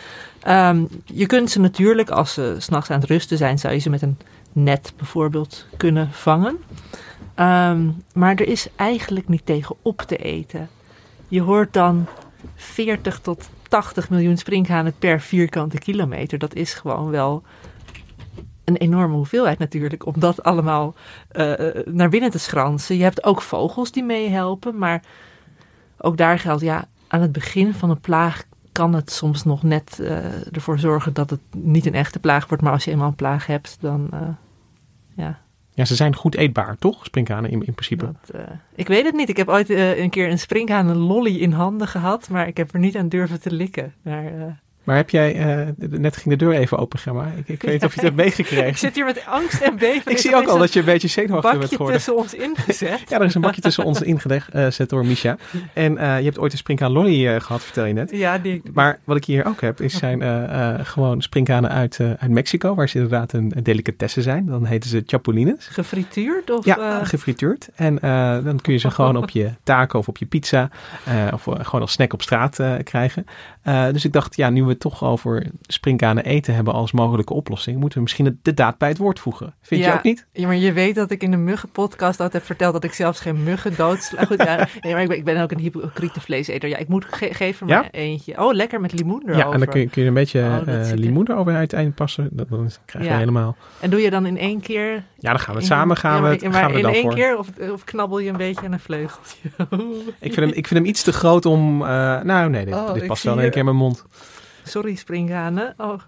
Ehm, 0.43 0.85
je 1.05 1.27
kunt 1.27 1.51
ze 1.51 1.61
natuurlijk, 1.61 2.11
als 2.11 2.33
ze 2.33 2.55
s'nachts 2.59 2.91
aan 2.91 3.01
het 3.01 3.09
rusten 3.09 3.37
zijn, 3.39 3.59
zou 3.59 3.75
je 3.75 3.81
ze 3.81 3.91
met 3.91 4.03
een 4.03 4.19
net 4.53 4.93
bijvoorbeeld 4.97 5.67
kunnen 5.77 6.09
vangen. 6.13 6.57
Ehm, 7.39 7.91
maar 8.15 8.35
er 8.35 8.49
is 8.49 8.69
eigenlijk 8.77 9.29
niet 9.29 9.47
tegen 9.47 9.77
op 9.83 10.01
te 10.01 10.17
eten. 10.17 10.69
Je 11.29 11.41
hoort 11.41 11.73
dan 11.73 12.07
40 12.55 13.21
tot 13.21 13.49
80 13.69 14.11
miljoen 14.11 14.37
sprinkhanen 14.37 14.95
per 14.99 15.21
vierkante 15.21 15.79
kilometer. 15.79 16.39
Dat 16.39 16.55
is 16.55 16.75
gewoon 16.75 17.11
wel 17.11 17.43
een 18.65 18.77
enorme 18.77 19.15
hoeveelheid 19.15 19.59
natuurlijk, 19.59 20.07
om 20.07 20.15
dat 20.19 20.43
allemaal 20.43 20.95
eh, 21.29 21.53
naar 21.85 22.09
binnen 22.09 22.31
te 22.31 22.39
schransen. 22.39 22.97
Je 22.97 23.03
hebt 23.03 23.25
ook 23.25 23.43
vogels 23.43 23.93
die 23.93 24.05
meehelpen, 24.05 24.79
maar 24.79 25.03
ook 25.99 26.17
daar 26.17 26.39
geldt, 26.39 26.63
ja, 26.63 26.89
aan 27.09 27.21
het 27.21 27.33
begin 27.33 27.75
van 27.75 27.91
een 27.91 28.01
plaag 28.01 28.45
kan 28.73 28.95
het 28.95 29.13
soms 29.13 29.45
nog 29.45 29.63
net 29.63 30.01
eh, 30.01 30.55
ervoor 30.55 30.79
zorgen 30.79 31.13
dat 31.13 31.31
het 31.31 31.41
niet 31.57 31.87
een 31.87 31.95
echte 31.95 32.19
plaag 32.19 32.49
wordt. 32.49 32.63
Maar 32.63 32.73
als 32.73 32.85
je 32.85 32.91
eenmaal 32.91 33.09
een 33.09 33.15
plaag 33.15 33.47
hebt, 33.47 33.77
dan 33.81 34.09
eh, 34.13 34.21
ja, 35.15 35.41
Ja, 35.79 35.85
ze 35.85 35.95
zijn 35.95 36.15
goed 36.17 36.35
eetbaar, 36.37 36.77
toch? 36.79 37.05
Sprinkhanen 37.05 37.51
in, 37.51 37.67
in 37.67 37.75
principe. 37.75 38.13
eh, 38.35 38.41
ik 38.75 38.89
weet 38.89 39.05
het 39.05 39.15
niet. 39.15 39.29
Ik 39.29 39.37
heb 39.37 39.49
ooit 39.49 39.71
eh, 39.71 39.99
een 39.99 40.11
keer 40.11 40.31
een 40.31 40.39
sprinkhaan 40.39 40.89
een 40.89 40.97
lolly 40.97 41.37
in 41.37 41.53
handen 41.53 41.89
gehad, 41.89 42.29
maar 42.29 42.47
ik 42.47 42.57
heb 42.57 42.73
er 42.73 42.79
niet 42.79 42.97
aan 42.97 43.09
durven 43.09 43.41
te 43.41 43.53
likken. 43.53 43.95
Eh, 44.03 44.15
Maar 44.89 44.97
heb 44.97 45.11
jij, 45.11 45.35
eh, 45.35 45.67
net 45.91 46.17
ging 46.17 46.39
de 46.39 46.45
deur 46.45 46.55
even 46.55 46.79
open, 46.79 46.99
Gemma. 46.99 47.33
Ik, 47.37 47.49
ik 47.49 47.63
weet 47.63 47.73
niet 47.73 47.85
of 47.85 47.95
je 47.95 48.01
het 48.01 48.17
hebt 48.17 48.19
ik 48.19 48.25
meegekregen. 48.25 48.79
zit 48.79 48.95
hier 48.95 49.05
met 49.05 49.27
angst 49.27 49.61
en 49.61 49.77
beven. 49.77 50.13
Ik 50.13 50.19
zie 50.19 50.37
ook 50.37 50.47
al 50.47 50.59
dat 50.59 50.73
je 50.73 50.79
een 50.79 50.85
beetje 50.85 51.09
zenuwachtig 51.09 51.51
bent 51.51 51.61
bakje 51.61 51.77
geworden. 51.77 51.97
tussen 51.97 52.17
ons 52.17 52.35
ingezet. 52.35 53.03
Ja, 53.09 53.19
er 53.19 53.25
is 53.25 53.35
een 53.35 53.41
bakje 53.41 53.61
tussen 53.61 53.85
ons 53.85 54.03
ingezet 54.03 54.89
door 54.89 55.07
Misha. 55.07 55.37
En 55.73 55.99
eh, 55.99 56.19
je 56.19 56.25
hebt 56.25 56.39
ooit 56.39 56.53
een 56.53 56.59
sprinkhaan 56.59 56.93
lolly 56.93 57.27
eh, 57.27 57.41
gehad, 57.41 57.63
vertel 57.63 57.85
je 57.85 57.93
net. 57.93 58.11
Ja, 58.11 58.39
die, 58.39 58.63
Maar 58.73 58.99
wat 59.05 59.17
ik 59.17 59.25
hier 59.25 59.45
ook 59.47 59.61
heb, 59.61 59.81
is 59.81 59.97
zijn 59.97 60.23
gewoon 60.87 61.23
sprinkhanen 61.23 61.71
uit, 61.71 61.99
uit 62.01 62.31
Mexico, 62.31 62.75
waar 62.75 62.89
ze 62.89 62.95
inderdaad 62.95 63.33
een, 63.33 63.53
een 63.55 63.63
delicatesse 63.63 64.23
zijn. 64.23 64.47
Dan 64.47 64.65
heten 64.65 64.91
ze 64.91 65.03
chapulines. 65.07 65.67
gefrituurd 65.67 66.51
of... 66.51 66.65
Ja, 66.65 67.05
gefrituurd. 67.05 67.69
En 67.75 67.99
dan 68.45 68.61
kun 68.61 68.73
je 68.73 68.79
ze 68.79 68.91
gewoon 68.91 69.17
op 69.17 69.31
je 69.31 69.51
taco 69.63 69.99
of 69.99 70.09
op 70.09 70.17
je 70.17 70.27
pizza 70.27 70.71
of 71.33 71.43
gewoon 71.43 71.81
als 71.81 71.93
snack 71.93 72.13
op 72.13 72.23
straat 72.23 72.61
krijgen. 72.85 73.27
Eh, 73.69 73.93
dus 73.93 74.05
ik 74.05 74.13
dacht, 74.13 74.37
ja, 74.37 74.51
nu 74.51 74.63
we 74.63 74.69
het 74.69 74.81
toch 74.81 75.05
over 75.05 75.47
sprinkhanen 75.67 76.25
eten 76.25 76.55
hebben 76.55 76.75
als 76.75 76.93
mogelijke 76.93 77.35
oplossing, 77.35 77.79
moeten 77.79 77.99
we 77.99 78.03
misschien 78.05 78.39
de 78.43 78.55
daad 78.55 78.79
bij 78.79 78.89
het 78.89 78.99
woord 78.99 79.21
voegen. 79.21 79.55
Vind 79.63 79.85
je 79.85 79.93
ook 79.93 80.03
niet? 80.03 80.27
Ja, 80.33 80.47
maar 80.47 80.57
je 80.57 80.73
weet 80.73 80.95
dat 80.95 81.11
ik 81.11 81.23
in 81.23 81.31
de 81.31 81.37
muggenpodcast 81.37 82.11
altijd 82.21 82.33
heb 82.33 82.45
verteld 82.45 82.73
dat 82.73 82.85
ik 82.85 82.93
zelfs 82.93 83.21
geen 83.21 83.43
muggen 83.43 83.77
doodsla. 83.77 84.25
Goed, 84.25 84.43
ja, 84.43 84.57
nee, 84.81 84.93
maar 84.93 85.03
ik 85.03 85.09
ben, 85.09 85.17
ik 85.17 85.25
ben 85.25 85.43
ook 85.43 85.51
een 85.53 85.59
hypocriete 85.59 86.21
vleeseter. 86.21 86.69
Ja, 86.69 86.77
ik 86.77 86.89
moet 86.89 87.05
ge 87.11 87.29
geef 87.35 87.61
er 87.61 87.67
maar 87.67 87.83
Ja? 87.83 87.91
eentje. 87.91 88.39
Oh, 88.45 88.55
lekker 88.55 88.81
met 88.81 88.93
limoen 88.93 89.23
erover. 89.25 89.47
Ja, 89.47 89.53
en 89.53 89.59
dan 89.59 89.69
kun 89.69 89.81
je, 89.81 89.89
kun 89.89 90.03
je 90.03 90.09
een 90.09 90.15
beetje 90.15 90.41
Oh, 90.41 90.69
er- 90.69 90.97
limoen 90.97 91.31
erover 91.31 91.93
passen. 91.95 92.29
Dat, 92.33 92.49
dan 92.49 92.71
krijg 92.85 93.05
je 93.05 93.13
helemaal... 93.13 93.57
En 93.81 93.91
doe 93.91 94.01
je 94.01 94.11
dan 94.11 94.27
in 94.27 94.39
één 94.39 94.61
keer... 94.61 95.03
Ja, 95.19 95.31
dan 95.31 95.39
gaan 95.41 95.55
we 95.55 95.61
het 95.61 95.69
samen 95.69 95.97
gaan 95.97 96.15
we, 96.17 96.21
maar, 96.23 96.31
het- 96.31 96.43
maar 96.43 96.53
gaan 96.53 96.71
we 96.71 96.77
in 96.77 96.83
dan 96.83 96.93
één 96.93 97.03
voor. 97.03 97.15
keer 97.15 97.39
of, 97.39 97.49
of 97.73 97.85
knabbel 97.85 98.19
je 98.19 98.31
een 98.31 98.37
beetje 98.37 98.67
aan 98.67 98.73
een 98.73 98.81
vleugeltje? 98.81 99.39
Ik 100.21 100.33
vind, 100.33 100.37
hem, 100.37 100.49
ik 100.49 100.67
vind 100.67 100.81
hem 100.81 100.85
iets 100.85 101.03
te 101.03 101.13
groot 101.13 101.47
om... 101.47 101.83
eh, 101.83 101.89
nou, 102.23 102.51
nee, 102.51 102.65
dit, 102.65 102.75
Oh, 102.75 102.93
dit 102.93 103.07
past 103.07 103.23
wel 103.23 103.33
in 103.33 103.39
één 103.39 103.49
hier- 103.49 103.57
keer 103.59 103.67
mijn 103.75 103.85
mond. 103.87 104.05
Sorry, 104.65 104.95
springhanen. 104.95 105.75
Oh, 105.77 106.01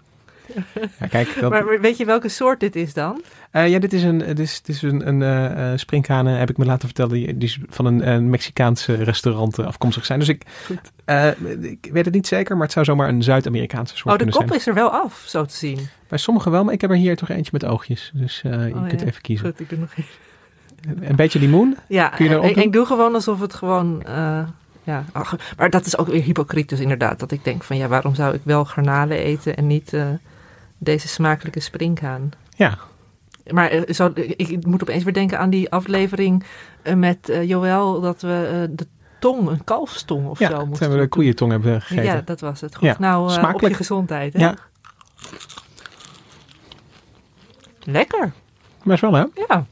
Ja, 0.99 1.07
kijk, 1.07 1.39
dat, 1.39 1.51
maar 1.51 1.79
weet 1.81 1.97
je 1.97 2.05
welke 2.05 2.29
soort 2.29 2.59
dit 2.59 2.75
is 2.75 2.93
dan? 2.93 3.21
Eh, 3.51 3.69
ja, 3.69 3.79
dit 3.79 3.93
is 3.93 4.03
een, 4.03 4.17
dit 4.17 4.39
is, 4.39 4.61
dit 4.61 4.75
is 4.75 4.81
een, 4.81 5.07
een 5.07 5.21
eh, 5.21 5.73
eh, 6.09 6.39
heb 6.39 6.49
ik 6.49 6.57
me 6.57 6.65
laten 6.65 6.87
vertellen, 6.87 7.13
die, 7.13 7.37
die 7.37 7.47
is 7.47 7.59
van 7.69 7.85
een, 7.85 8.07
een 8.07 8.29
Mexicaanse 8.29 8.93
restaurant 8.93 9.59
afkomstig 9.59 10.05
zijn. 10.05 10.19
Dus 10.19 10.27
ik, 10.27 10.43
ik 11.61 11.89
weet 11.91 12.05
het 12.05 12.13
niet 12.13 12.27
zeker, 12.27 12.55
maar 12.55 12.63
het 12.63 12.73
zou 12.73 12.85
zomaar 12.85 13.09
een 13.09 13.23
Zuid-Amerikaanse 13.23 13.97
soort 13.97 14.13
Oh, 14.13 14.25
de 14.27 14.31
kop 14.31 14.47
zijn. 14.47 14.59
is 14.59 14.67
er 14.67 14.73
wel 14.73 14.89
af, 14.89 15.23
zo 15.27 15.45
te 15.45 15.55
zien. 15.55 15.79
Bij 16.07 16.17
sommigen 16.17 16.51
wel, 16.51 16.63
maar 16.63 16.73
ik 16.73 16.81
heb 16.81 16.89
er 16.89 16.95
hier 16.95 17.15
toch 17.15 17.29
eentje 17.29 17.51
met 17.53 17.65
oogjes. 17.65 18.11
Dus 18.13 18.41
eh, 18.45 18.67
je 18.67 18.73
Oh, 18.73 18.87
kunt 18.87 19.01
even 19.01 19.21
kiezen. 19.21 19.45
Goed, 19.45 19.59
ik 19.59 19.69
doe 19.69 19.79
nog 19.79 19.91
even. 19.91 21.09
Een 21.09 21.15
beetje 21.15 21.39
limoen. 21.39 21.77
Ja, 21.87 22.07
Kun 22.07 22.29
je 22.29 22.53
ik 22.53 22.73
doe 22.73 22.85
gewoon 22.85 23.13
alsof 23.13 23.39
het 23.39 23.53
gewoon... 23.53 24.03
ja, 24.83 25.05
ach, 25.11 25.35
maar 25.57 25.69
dat 25.69 25.85
is 25.85 25.97
ook 25.97 26.07
weer 26.07 26.23
hypocriet 26.23 26.69
dus 26.69 26.79
inderdaad. 26.79 27.19
Dat 27.19 27.31
ik 27.31 27.43
denk 27.43 27.63
van 27.63 27.77
ja, 27.77 27.87
waarom 27.87 28.15
zou 28.15 28.33
ik 28.35 28.41
wel 28.43 28.65
garnalen 28.65 29.17
eten 29.17 29.57
en 29.57 29.67
niet 29.67 29.93
eh, 29.93 30.07
deze 30.77 31.07
smakelijke 31.07 31.59
springhaan? 31.59 32.31
Ja, 32.49 32.77
Maar 33.51 33.83
zo, 33.89 34.11
ik, 34.13 34.49
ik 34.49 34.65
moet 34.65 34.81
opeens 34.81 35.03
weer 35.03 35.13
denken 35.13 35.39
aan 35.39 35.49
die 35.49 35.71
aflevering 35.71 36.43
eh, 36.81 36.93
met 36.93 37.31
Joël... 37.43 38.01
dat 38.01 38.21
we 38.21 38.69
de 38.71 38.87
tong, 39.21 39.49
een 39.49 39.63
kalfstong 39.63 40.27
of 40.27 40.39
ja 40.39 40.49
zo 40.49 40.65
moesten 40.65 40.79
hebben 40.79 40.97
we 40.97 41.03
de 41.03 41.09
koeientong 41.09 41.51
hebben 41.51 41.81
gegeten. 41.81 42.03
Ja, 42.03 42.21
dat 42.25 42.39
was 42.39 42.61
het. 42.61 42.75
Goed, 42.75 42.87
Ja, 42.87 42.95
nou, 42.99 43.53
op 43.53 43.61
je 43.61 43.73
gezondheid. 43.73 44.33
Hè? 44.33 44.39
Ja. 44.39 44.55
Lekker. 47.83 48.31
Is 48.83 48.99
wel 48.99 49.13
hè? 49.13 49.25
Ja. 49.47 49.65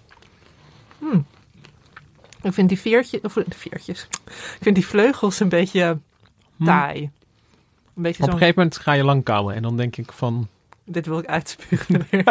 Hm. 0.99 1.19
Ik 2.41 2.53
vind 2.53 2.69
die 2.69 2.79
veertjes, 2.79 3.21
of 3.21 3.33
de 3.33 3.45
veertjes, 3.55 4.07
ik 4.27 4.59
vind 4.61 4.75
die 4.75 4.87
vleugels 4.87 5.39
een 5.39 5.49
beetje 5.49 5.97
taai. 6.63 7.01
Een 7.95 8.03
beetje 8.03 8.23
Op 8.23 8.29
een 8.29 8.37
gegeven 8.37 8.61
moment 8.61 8.77
ga 8.77 8.93
je 8.93 9.03
lang 9.03 9.23
kouwen 9.23 9.55
en 9.55 9.61
dan 9.61 9.77
denk 9.77 9.97
ik 9.97 10.11
van... 10.11 10.47
Dit 10.85 11.05
wil 11.05 11.19
ik 11.19 11.25
uitspugen. 11.25 12.07
We 12.09 12.23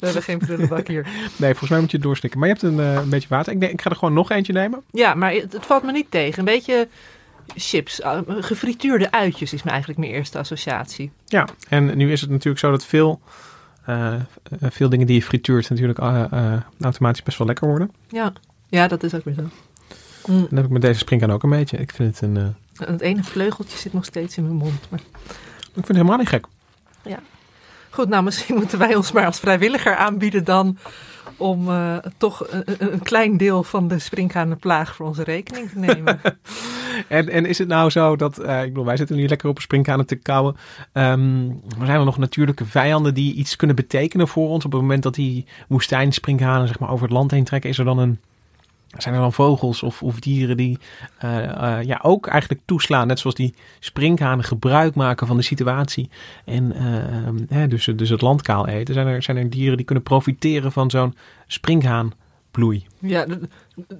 hebben 0.00 0.22
geen 0.22 0.38
prullenbak 0.38 0.88
hier. 0.88 1.06
Nee, 1.36 1.50
volgens 1.50 1.70
mij 1.70 1.80
moet 1.80 1.90
je 1.90 1.96
het 1.96 2.06
doorslikken. 2.06 2.40
Maar 2.40 2.48
je 2.48 2.54
hebt 2.54 2.66
een, 2.66 2.80
eh, 2.80 2.94
een 2.94 3.08
beetje 3.08 3.28
water. 3.28 3.52
Ik, 3.52 3.60
denk, 3.60 3.72
ik 3.72 3.82
ga 3.82 3.90
er 3.90 3.96
gewoon 3.96 4.14
nog 4.14 4.30
eentje 4.30 4.52
nemen. 4.52 4.82
Ja, 4.90 5.14
maar 5.14 5.32
het, 5.32 5.52
het 5.52 5.66
valt 5.66 5.82
me 5.82 5.92
niet 5.92 6.10
tegen. 6.10 6.38
Een 6.38 6.44
beetje 6.44 6.88
chips, 7.56 8.00
uh, 8.00 8.18
gefrituurde 8.26 9.10
uitjes 9.10 9.52
is 9.52 9.62
me 9.62 9.70
eigenlijk 9.70 9.98
mijn 10.00 10.12
eerste 10.12 10.38
associatie. 10.38 11.10
Ja, 11.26 11.48
en 11.68 11.96
nu 11.96 12.12
is 12.12 12.20
het 12.20 12.30
natuurlijk 12.30 12.58
zo 12.58 12.70
dat 12.70 12.84
veel, 12.84 13.20
eh, 13.84 14.14
eh, 14.14 14.20
veel 14.60 14.88
dingen 14.88 15.06
die 15.06 15.16
je 15.16 15.22
frituurt 15.22 15.70
natuurlijk 15.70 15.98
eh, 15.98 16.24
eh, 16.30 16.60
automatisch 16.80 17.22
best 17.22 17.38
wel 17.38 17.46
lekker 17.46 17.68
worden. 17.68 17.90
Ja, 18.08 18.32
ja 18.72 18.88
dat 18.88 19.02
is 19.02 19.14
ook 19.14 19.24
weer 19.24 19.34
zo. 19.34 19.42
Mm. 19.42 20.36
En 20.36 20.40
dat 20.40 20.50
heb 20.50 20.64
ik 20.64 20.70
met 20.70 20.82
deze 20.82 20.98
springkaan 20.98 21.30
ook 21.32 21.42
een 21.42 21.50
beetje. 21.50 21.76
Ik 21.76 21.92
vind 21.92 22.20
het 22.20 22.28
een... 22.30 22.36
eh, 22.36 22.86
En 22.86 22.92
Het 22.92 23.00
ene 23.00 23.22
vleugeltje 23.24 23.78
zit 23.78 23.92
nog 23.92 24.04
steeds 24.04 24.36
in 24.36 24.42
mijn 24.42 24.56
mond. 24.56 24.90
Maar... 24.90 25.00
ik 25.00 25.72
vind 25.72 25.86
het 25.86 25.96
helemaal 25.96 26.16
niet 26.18 26.28
gek. 26.28 26.46
Goed, 27.90 28.08
nou 28.08 28.22
misschien 28.22 28.54
moeten 28.54 28.78
wij 28.78 28.94
ons 28.94 29.12
maar 29.12 29.26
als 29.26 29.38
vrijwilliger 29.40 29.96
aanbieden 29.96 30.44
dan 30.44 30.78
om 31.36 31.68
eh, 31.68 31.96
toch 32.16 32.46
een, 32.50 32.62
een- 32.66 32.92
een 32.92 33.02
klein 33.02 33.36
deel 33.36 33.62
van 33.62 33.88
de 33.88 33.98
springhanenplaag 33.98 34.94
voor 34.94 35.06
onze 35.06 35.22
rekening 35.22 35.70
te 35.70 35.78
nemen. 35.78 36.20
En, 37.08 37.28
en 37.28 37.46
is 37.46 37.58
het 37.58 37.68
nou 37.68 37.90
zo 37.90 38.16
dat, 38.16 38.38
eh, 38.38 38.62
ik 38.62 38.68
bedoel, 38.68 38.84
wij 38.84 38.96
zitten 38.96 39.16
nu 39.16 39.28
lekker 39.28 39.48
op 39.48 39.56
een 39.56 39.62
springkanen 39.62 40.06
te 40.06 40.16
kauwen. 40.16 40.56
Ehm, 40.92 41.46
maar 41.46 41.86
zijn 41.86 41.98
er 41.98 42.04
nog 42.04 42.18
natuurlijke 42.18 42.64
vijanden 42.66 43.14
die 43.14 43.34
iets 43.34 43.56
kunnen 43.56 43.76
betekenen 43.76 44.28
voor 44.28 44.48
ons? 44.48 44.64
Op 44.64 44.72
het 44.72 44.80
moment 44.80 45.02
dat 45.02 45.14
die 45.14 45.46
woestijnspringhanen 45.68 46.66
zeg 46.68 46.78
maar, 46.78 46.90
over 46.90 47.04
het 47.04 47.12
land 47.14 47.30
heen 47.30 47.44
trekken, 47.44 47.70
is 47.70 47.78
er 47.78 47.84
dan 47.84 47.98
een, 47.98 48.20
zijn 48.96 49.14
er 49.14 49.20
dan 49.20 49.32
vogels 49.32 49.82
of, 49.82 50.02
of 50.02 50.20
dieren 50.20 50.56
die 50.56 50.78
eh, 51.18 51.78
eh, 51.78 51.84
ja, 51.84 52.00
ook 52.02 52.26
eigenlijk 52.26 52.60
toeslaan? 52.64 53.06
Net 53.06 53.18
zoals 53.18 53.36
die 53.36 53.54
springhanen 53.80 54.44
gebruik 54.44 54.94
maken 54.94 55.26
van 55.26 55.36
de 55.36 55.42
situatie. 55.42 56.10
En 56.44 56.72
eh, 56.72 56.96
ehm, 56.96 57.36
hè, 57.48 57.68
dus, 57.68 57.84
dus 57.96 58.08
het 58.08 58.20
land 58.20 58.42
kaal 58.42 58.68
eten. 58.68 58.94
Zijn 58.94 59.06
er, 59.06 59.22
zijn 59.22 59.36
er 59.36 59.50
dieren 59.50 59.76
die 59.76 59.86
kunnen 59.86 60.04
profiteren 60.04 60.72
van 60.72 60.90
zo'n 60.90 61.14
springhaanbloei? 61.46 62.86
ja, 63.00 63.26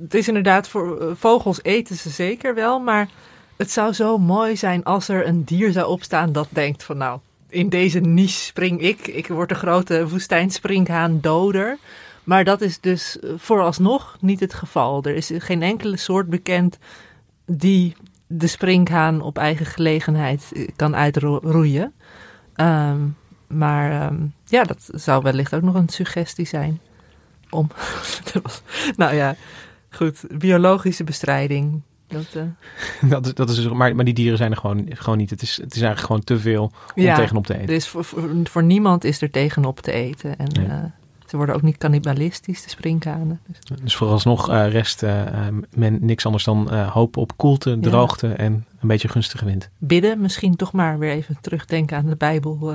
het 0.00 0.14
is 0.14 0.28
inderdaad 0.28 0.68
voor 0.68 1.00
eh, 1.00 1.08
vogels 1.14 1.62
eten 1.62 1.96
ze 1.96 2.08
zeker 2.10 2.54
wel, 2.54 2.78
maar 2.78 3.08
het 3.56 3.70
zou 3.70 3.92
zo 3.92 4.18
mooi 4.18 4.56
zijn 4.56 4.84
als 4.84 5.08
er 5.08 5.26
een 5.26 5.44
dier 5.44 5.72
zou 5.72 5.86
opstaan 5.86 6.32
dat 6.32 6.48
denkt 6.50 6.84
van 6.84 6.96
nou, 6.96 7.18
in 7.48 7.68
deze 7.68 8.00
niche 8.00 8.42
spring 8.42 8.80
ik. 8.80 9.06
Ik 9.06 9.26
word 9.26 9.48
de 9.48 9.54
grote 9.54 10.08
woestijnspringhaan 10.08 11.18
doder. 11.20 11.78
Maar 12.24 12.44
dat 12.44 12.60
is 12.60 12.80
dus 12.80 13.18
eh, 13.18 13.30
vooralsnog 13.36 14.16
niet 14.20 14.40
het 14.40 14.54
geval. 14.54 15.04
Er 15.04 15.14
is 15.14 15.30
geen 15.38 15.62
enkele 15.62 15.96
soort 15.96 16.28
bekend 16.28 16.78
die 17.46 17.96
de 18.26 18.46
springhaan 18.46 19.20
op 19.20 19.38
eigen 19.38 19.66
gelegenheid 19.66 20.50
eh, 20.52 20.68
kan 20.76 20.96
uitroeien. 20.96 21.92
Ehm, 22.54 23.00
maar 23.46 23.90
ehm, 23.90 24.24
ja, 24.44 24.62
dat 24.64 24.88
zou 24.94 25.22
wellicht 25.22 25.54
ook 25.54 25.62
nog 25.62 25.74
een 25.74 25.88
suggestie 25.88 26.46
zijn. 26.46 26.80
Om. 27.50 27.70
nou 28.96 29.14
ja, 29.14 29.36
goed. 29.90 30.24
Biologische 30.38 31.04
bestrijding. 31.04 31.82
Dat, 32.06 32.26
eh, 32.34 33.10
Dat 33.10 33.26
is, 33.26 33.34
dat 33.34 33.50
is, 33.50 33.56
dus- 33.56 33.72
maar, 33.72 33.96
maar 33.96 34.04
die 34.04 34.14
dieren 34.14 34.38
zijn 34.38 34.50
er 34.50 34.56
gewoon, 34.56 34.86
gewoon 34.88 35.18
niet. 35.18 35.30
Het 35.30 35.42
is, 35.42 35.56
het 35.56 35.74
is 35.74 35.80
eigenlijk 35.80 36.06
gewoon 36.06 36.24
te 36.24 36.38
veel 36.38 36.72
om 36.94 37.02
ja, 37.02 37.16
tegenop 37.16 37.46
te 37.46 37.54
eten. 37.54 37.66
dus 37.66 37.88
voor, 37.88 38.04
voor, 38.04 38.30
voor 38.44 38.62
niemand 38.62 39.04
is 39.04 39.22
er 39.22 39.30
tegenop 39.30 39.80
te 39.80 39.92
eten. 39.92 40.38
En 40.38 40.46
Nee. 40.68 40.90
Ze 41.32 41.38
worden 41.38 41.56
ook 41.56 41.62
niet 41.62 41.76
cannibalistisch, 41.78 42.62
de 42.62 42.70
springkanen. 42.70 43.40
Dus, 43.46 43.78
Dus 43.82 43.96
vooralsnog 43.96 44.48
eh, 44.48 44.68
rest 44.70 45.02
eh, 45.02 45.26
eh, 45.46 45.54
men 45.74 45.98
niks 46.00 46.26
anders 46.26 46.44
dan 46.44 46.70
eh, 46.70 46.92
hoop 46.92 47.16
op 47.16 47.36
koelte, 47.36 47.70
Ja. 47.70 47.76
droogte 47.80 48.28
en 48.32 48.64
een 48.80 48.88
beetje 48.88 49.08
gunstige 49.08 49.44
wind. 49.44 49.70
bidden, 49.78 50.20
misschien 50.20 50.56
toch 50.56 50.72
maar 50.72 50.98
weer 50.98 51.10
even 51.10 51.36
terugdenken 51.40 51.96
aan 51.96 52.06
de 52.06 52.16
Bijbel. 52.16 52.74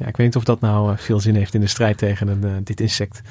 Ja, 0.00 0.06
ik 0.06 0.16
weet 0.16 0.26
niet 0.26 0.36
of 0.36 0.44
dat 0.44 0.60
nou 0.60 0.92
eh, 0.92 0.98
veel 0.98 1.20
zin 1.20 1.34
heeft 1.34 1.54
in 1.54 1.60
de 1.60 1.66
strijd 1.66 1.98
tegen 1.98 2.28
een, 2.28 2.44
eh, 2.44 2.50
dit 2.64 2.80
insect. 2.80 3.22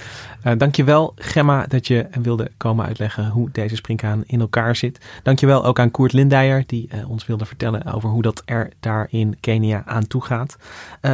Eh 0.44 0.54
dankjewel 0.58 1.14
Gemma 1.16 1.66
dat 1.68 1.88
je 1.88 2.08
wilde 2.22 2.52
komen 2.58 2.86
uitleggen 2.86 3.30
hoe 3.30 3.50
deze 3.52 3.76
springkaan 3.76 4.24
in 4.26 4.40
elkaar 4.40 4.76
zit. 4.76 5.06
Dankjewel 5.24 5.66
ook 5.66 5.80
aan 5.80 5.92
Koert 5.92 6.14
Lindijer 6.14 6.64
die 6.66 6.90
ons 7.08 7.26
wilde 7.26 7.46
vertellen 7.46 7.94
over 7.94 8.10
hoe 8.10 8.22
dat 8.22 8.42
er 8.46 8.70
daar 8.80 9.08
in 9.10 9.38
Kenia 9.40 9.84
aan 9.86 10.08
toe 10.08 10.24
gaat. 10.24 10.58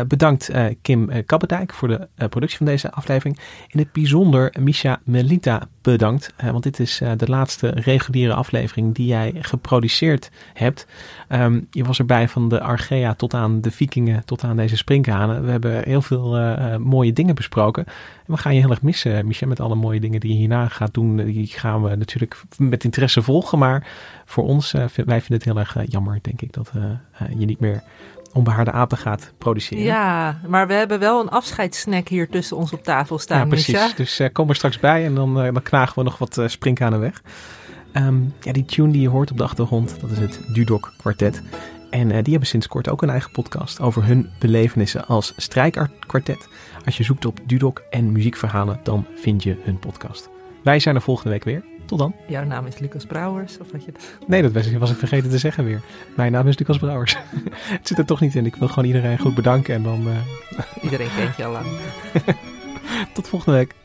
Bedankt 0.08 0.52
Kim 0.82 1.26
Kappendijk 1.26 1.74
voor 1.74 1.88
de 1.88 2.28
productie 2.30 2.58
van 2.58 2.66
deze 2.66 2.92
aflevering. 2.92 3.40
In 3.68 3.80
het 3.80 3.92
bijzonder 3.92 4.54
Misha 4.60 5.00
Melita 5.04 5.68
bedankt, 5.82 6.34
want 6.52 6.64
dit 6.64 6.80
is 6.80 7.02
de 7.18 7.28
laatste 7.28 7.68
reguliere 7.68 8.34
aflevering 8.34 8.96
die 8.96 9.06
jij 9.06 9.34
geproduceerd 9.40 10.32
hebt. 10.54 10.88
Ehm, 11.28 11.60
je 11.72 11.84
was 11.84 12.00
erbij 12.00 12.28
van 12.28 12.50
de 12.50 12.62
Argea 12.62 13.14
tot 13.14 13.34
aan 13.34 13.62
de 13.62 13.72
Vikingen, 13.72 14.26
tot 14.26 14.44
aan 14.44 14.58
deze 14.58 14.78
springkanen. 14.78 15.45
We 15.46 15.52
hebben 15.52 15.84
heel 15.84 16.02
veel 16.02 16.36
eh, 16.38 16.74
eh, 16.74 16.80
mooie 16.80 17.14
dingen 17.14 17.36
besproken. 17.36 17.86
En 17.86 18.34
we 18.34 18.38
gaan 18.38 18.54
je 18.56 18.62
heel 18.62 18.70
erg 18.70 18.82
missen, 18.82 19.28
Michel, 19.28 19.48
met 19.48 19.60
alle 19.60 19.76
mooie 19.76 20.00
dingen 20.00 20.20
die 20.20 20.32
je 20.32 20.38
hierna 20.38 20.68
gaat 20.68 20.94
doen. 20.94 21.16
Die 21.18 21.48
gaan 21.48 21.84
we 21.84 21.96
natuurlijk 21.96 22.42
met 22.58 22.84
interesse 22.84 23.22
volgen. 23.22 23.60
Maar 23.60 23.88
voor 24.26 24.44
ons, 24.44 24.74
eh, 24.74 24.84
vind- 24.88 25.08
wij 25.08 25.20
vinden 25.22 25.38
het 25.38 25.44
heel 25.46 25.58
erg 25.60 25.76
eh, 25.76 25.84
jammer, 25.88 26.20
denk 26.22 26.42
ik, 26.42 26.54
dat 26.54 26.72
eh, 26.76 26.84
eh, 26.84 27.40
je 27.40 27.46
niet 27.46 27.60
meer 27.60 27.82
onbehaarde 28.34 28.72
apen 28.72 28.98
gaat 28.98 29.34
produceren. 29.38 29.84
Ja, 29.84 30.40
maar 30.48 30.68
we 30.68 30.74
hebben 30.74 31.00
wel 31.00 31.22
een 31.22 31.30
afscheidssnack 31.30 32.08
hier 32.08 32.30
tussen 32.30 32.58
ons 32.58 32.74
op 32.74 32.84
tafel 32.84 33.20
staan, 33.20 33.40
Ja, 33.40 33.46
precies. 33.46 33.74
Misha. 33.74 33.92
Dus 33.96 34.20
eh, 34.20 34.30
kom 34.34 34.50
er 34.50 34.56
straks 34.56 34.80
bij 34.80 35.06
en 35.06 35.16
dan, 35.16 35.40
eh, 35.42 35.54
dan 35.54 35.62
knagen 35.64 35.96
we 35.98 36.04
nog 36.04 36.18
wat 36.18 36.38
eh 36.38 36.48
springkanen 36.48 37.00
weg. 37.00 37.22
Ehm, 37.92 38.16
ja, 38.42 38.52
die 38.52 38.66
tune 38.66 38.92
die 38.92 39.02
je 39.02 39.10
hoort 39.10 39.32
op 39.32 39.38
de 39.38 39.44
achtergrond, 39.44 39.98
dat 40.02 40.12
is 40.12 40.18
het 40.20 40.40
Dudok 40.54 40.94
Quartet. 40.98 41.42
En 41.96 42.12
eh, 42.12 42.24
die 42.24 42.32
hebben 42.32 42.48
sinds 42.48 42.68
kort 42.68 42.90
ook 42.90 43.02
een 43.02 43.10
eigen 43.10 43.32
podcast 43.32 43.80
over 43.80 44.06
hun 44.06 44.30
belevenissen 44.40 45.08
als 45.08 45.34
strijkkwartet. 45.38 46.48
Als 46.86 46.98
je 46.98 47.04
zoekt 47.04 47.26
op 47.26 47.40
Dudok 47.46 47.84
en 47.90 48.12
muziekverhalen, 48.12 48.80
dan 48.84 49.06
vind 49.16 49.44
je 49.44 49.58
hun 49.64 49.80
podcast. 49.80 50.30
Wij 50.64 50.80
zijn 50.80 50.96
er 50.96 51.02
volgende 51.02 51.30
week 51.30 51.44
weer. 51.44 51.64
Tot 51.86 52.00
dan. 52.00 52.16
Jouw 52.28 52.44
naam 52.44 52.66
is 52.66 52.80
Lucas 52.80 53.06
Brouwers, 53.06 53.58
of 53.58 53.72
wat 53.72 53.86
je... 53.86 53.92
Nee, 54.28 54.42
dat 54.42 54.52
was, 54.52 54.72
was 54.72 54.92
ik 54.92 54.98
vergeten 54.98 55.30
te 55.30 55.38
zeggen 55.38 55.66
weer. 55.66 55.82
Mijn 56.16 56.32
naam 56.32 56.48
is 56.48 56.58
Lucas 56.58 56.78
Brouwers. 56.78 57.18
het 57.78 57.88
zit 57.88 57.98
er 57.98 58.06
toch 58.06 58.20
niet 58.20 58.36
in. 58.36 58.46
Ik 58.46 58.56
wil 58.56 58.68
gewoon 58.68 58.86
iedereen 58.86 59.20
goed 59.20 59.36
bedanken 59.36 59.76
en 59.76 59.84
dan 59.84 60.08
eh, 60.08 60.84
Iedereen 60.84 61.10
kent 61.16 61.36
je 61.36 61.46
al 61.46 61.52
lang. 61.52 61.66
tot 63.14 63.28
volgende 63.28 63.58
week. 63.58 63.85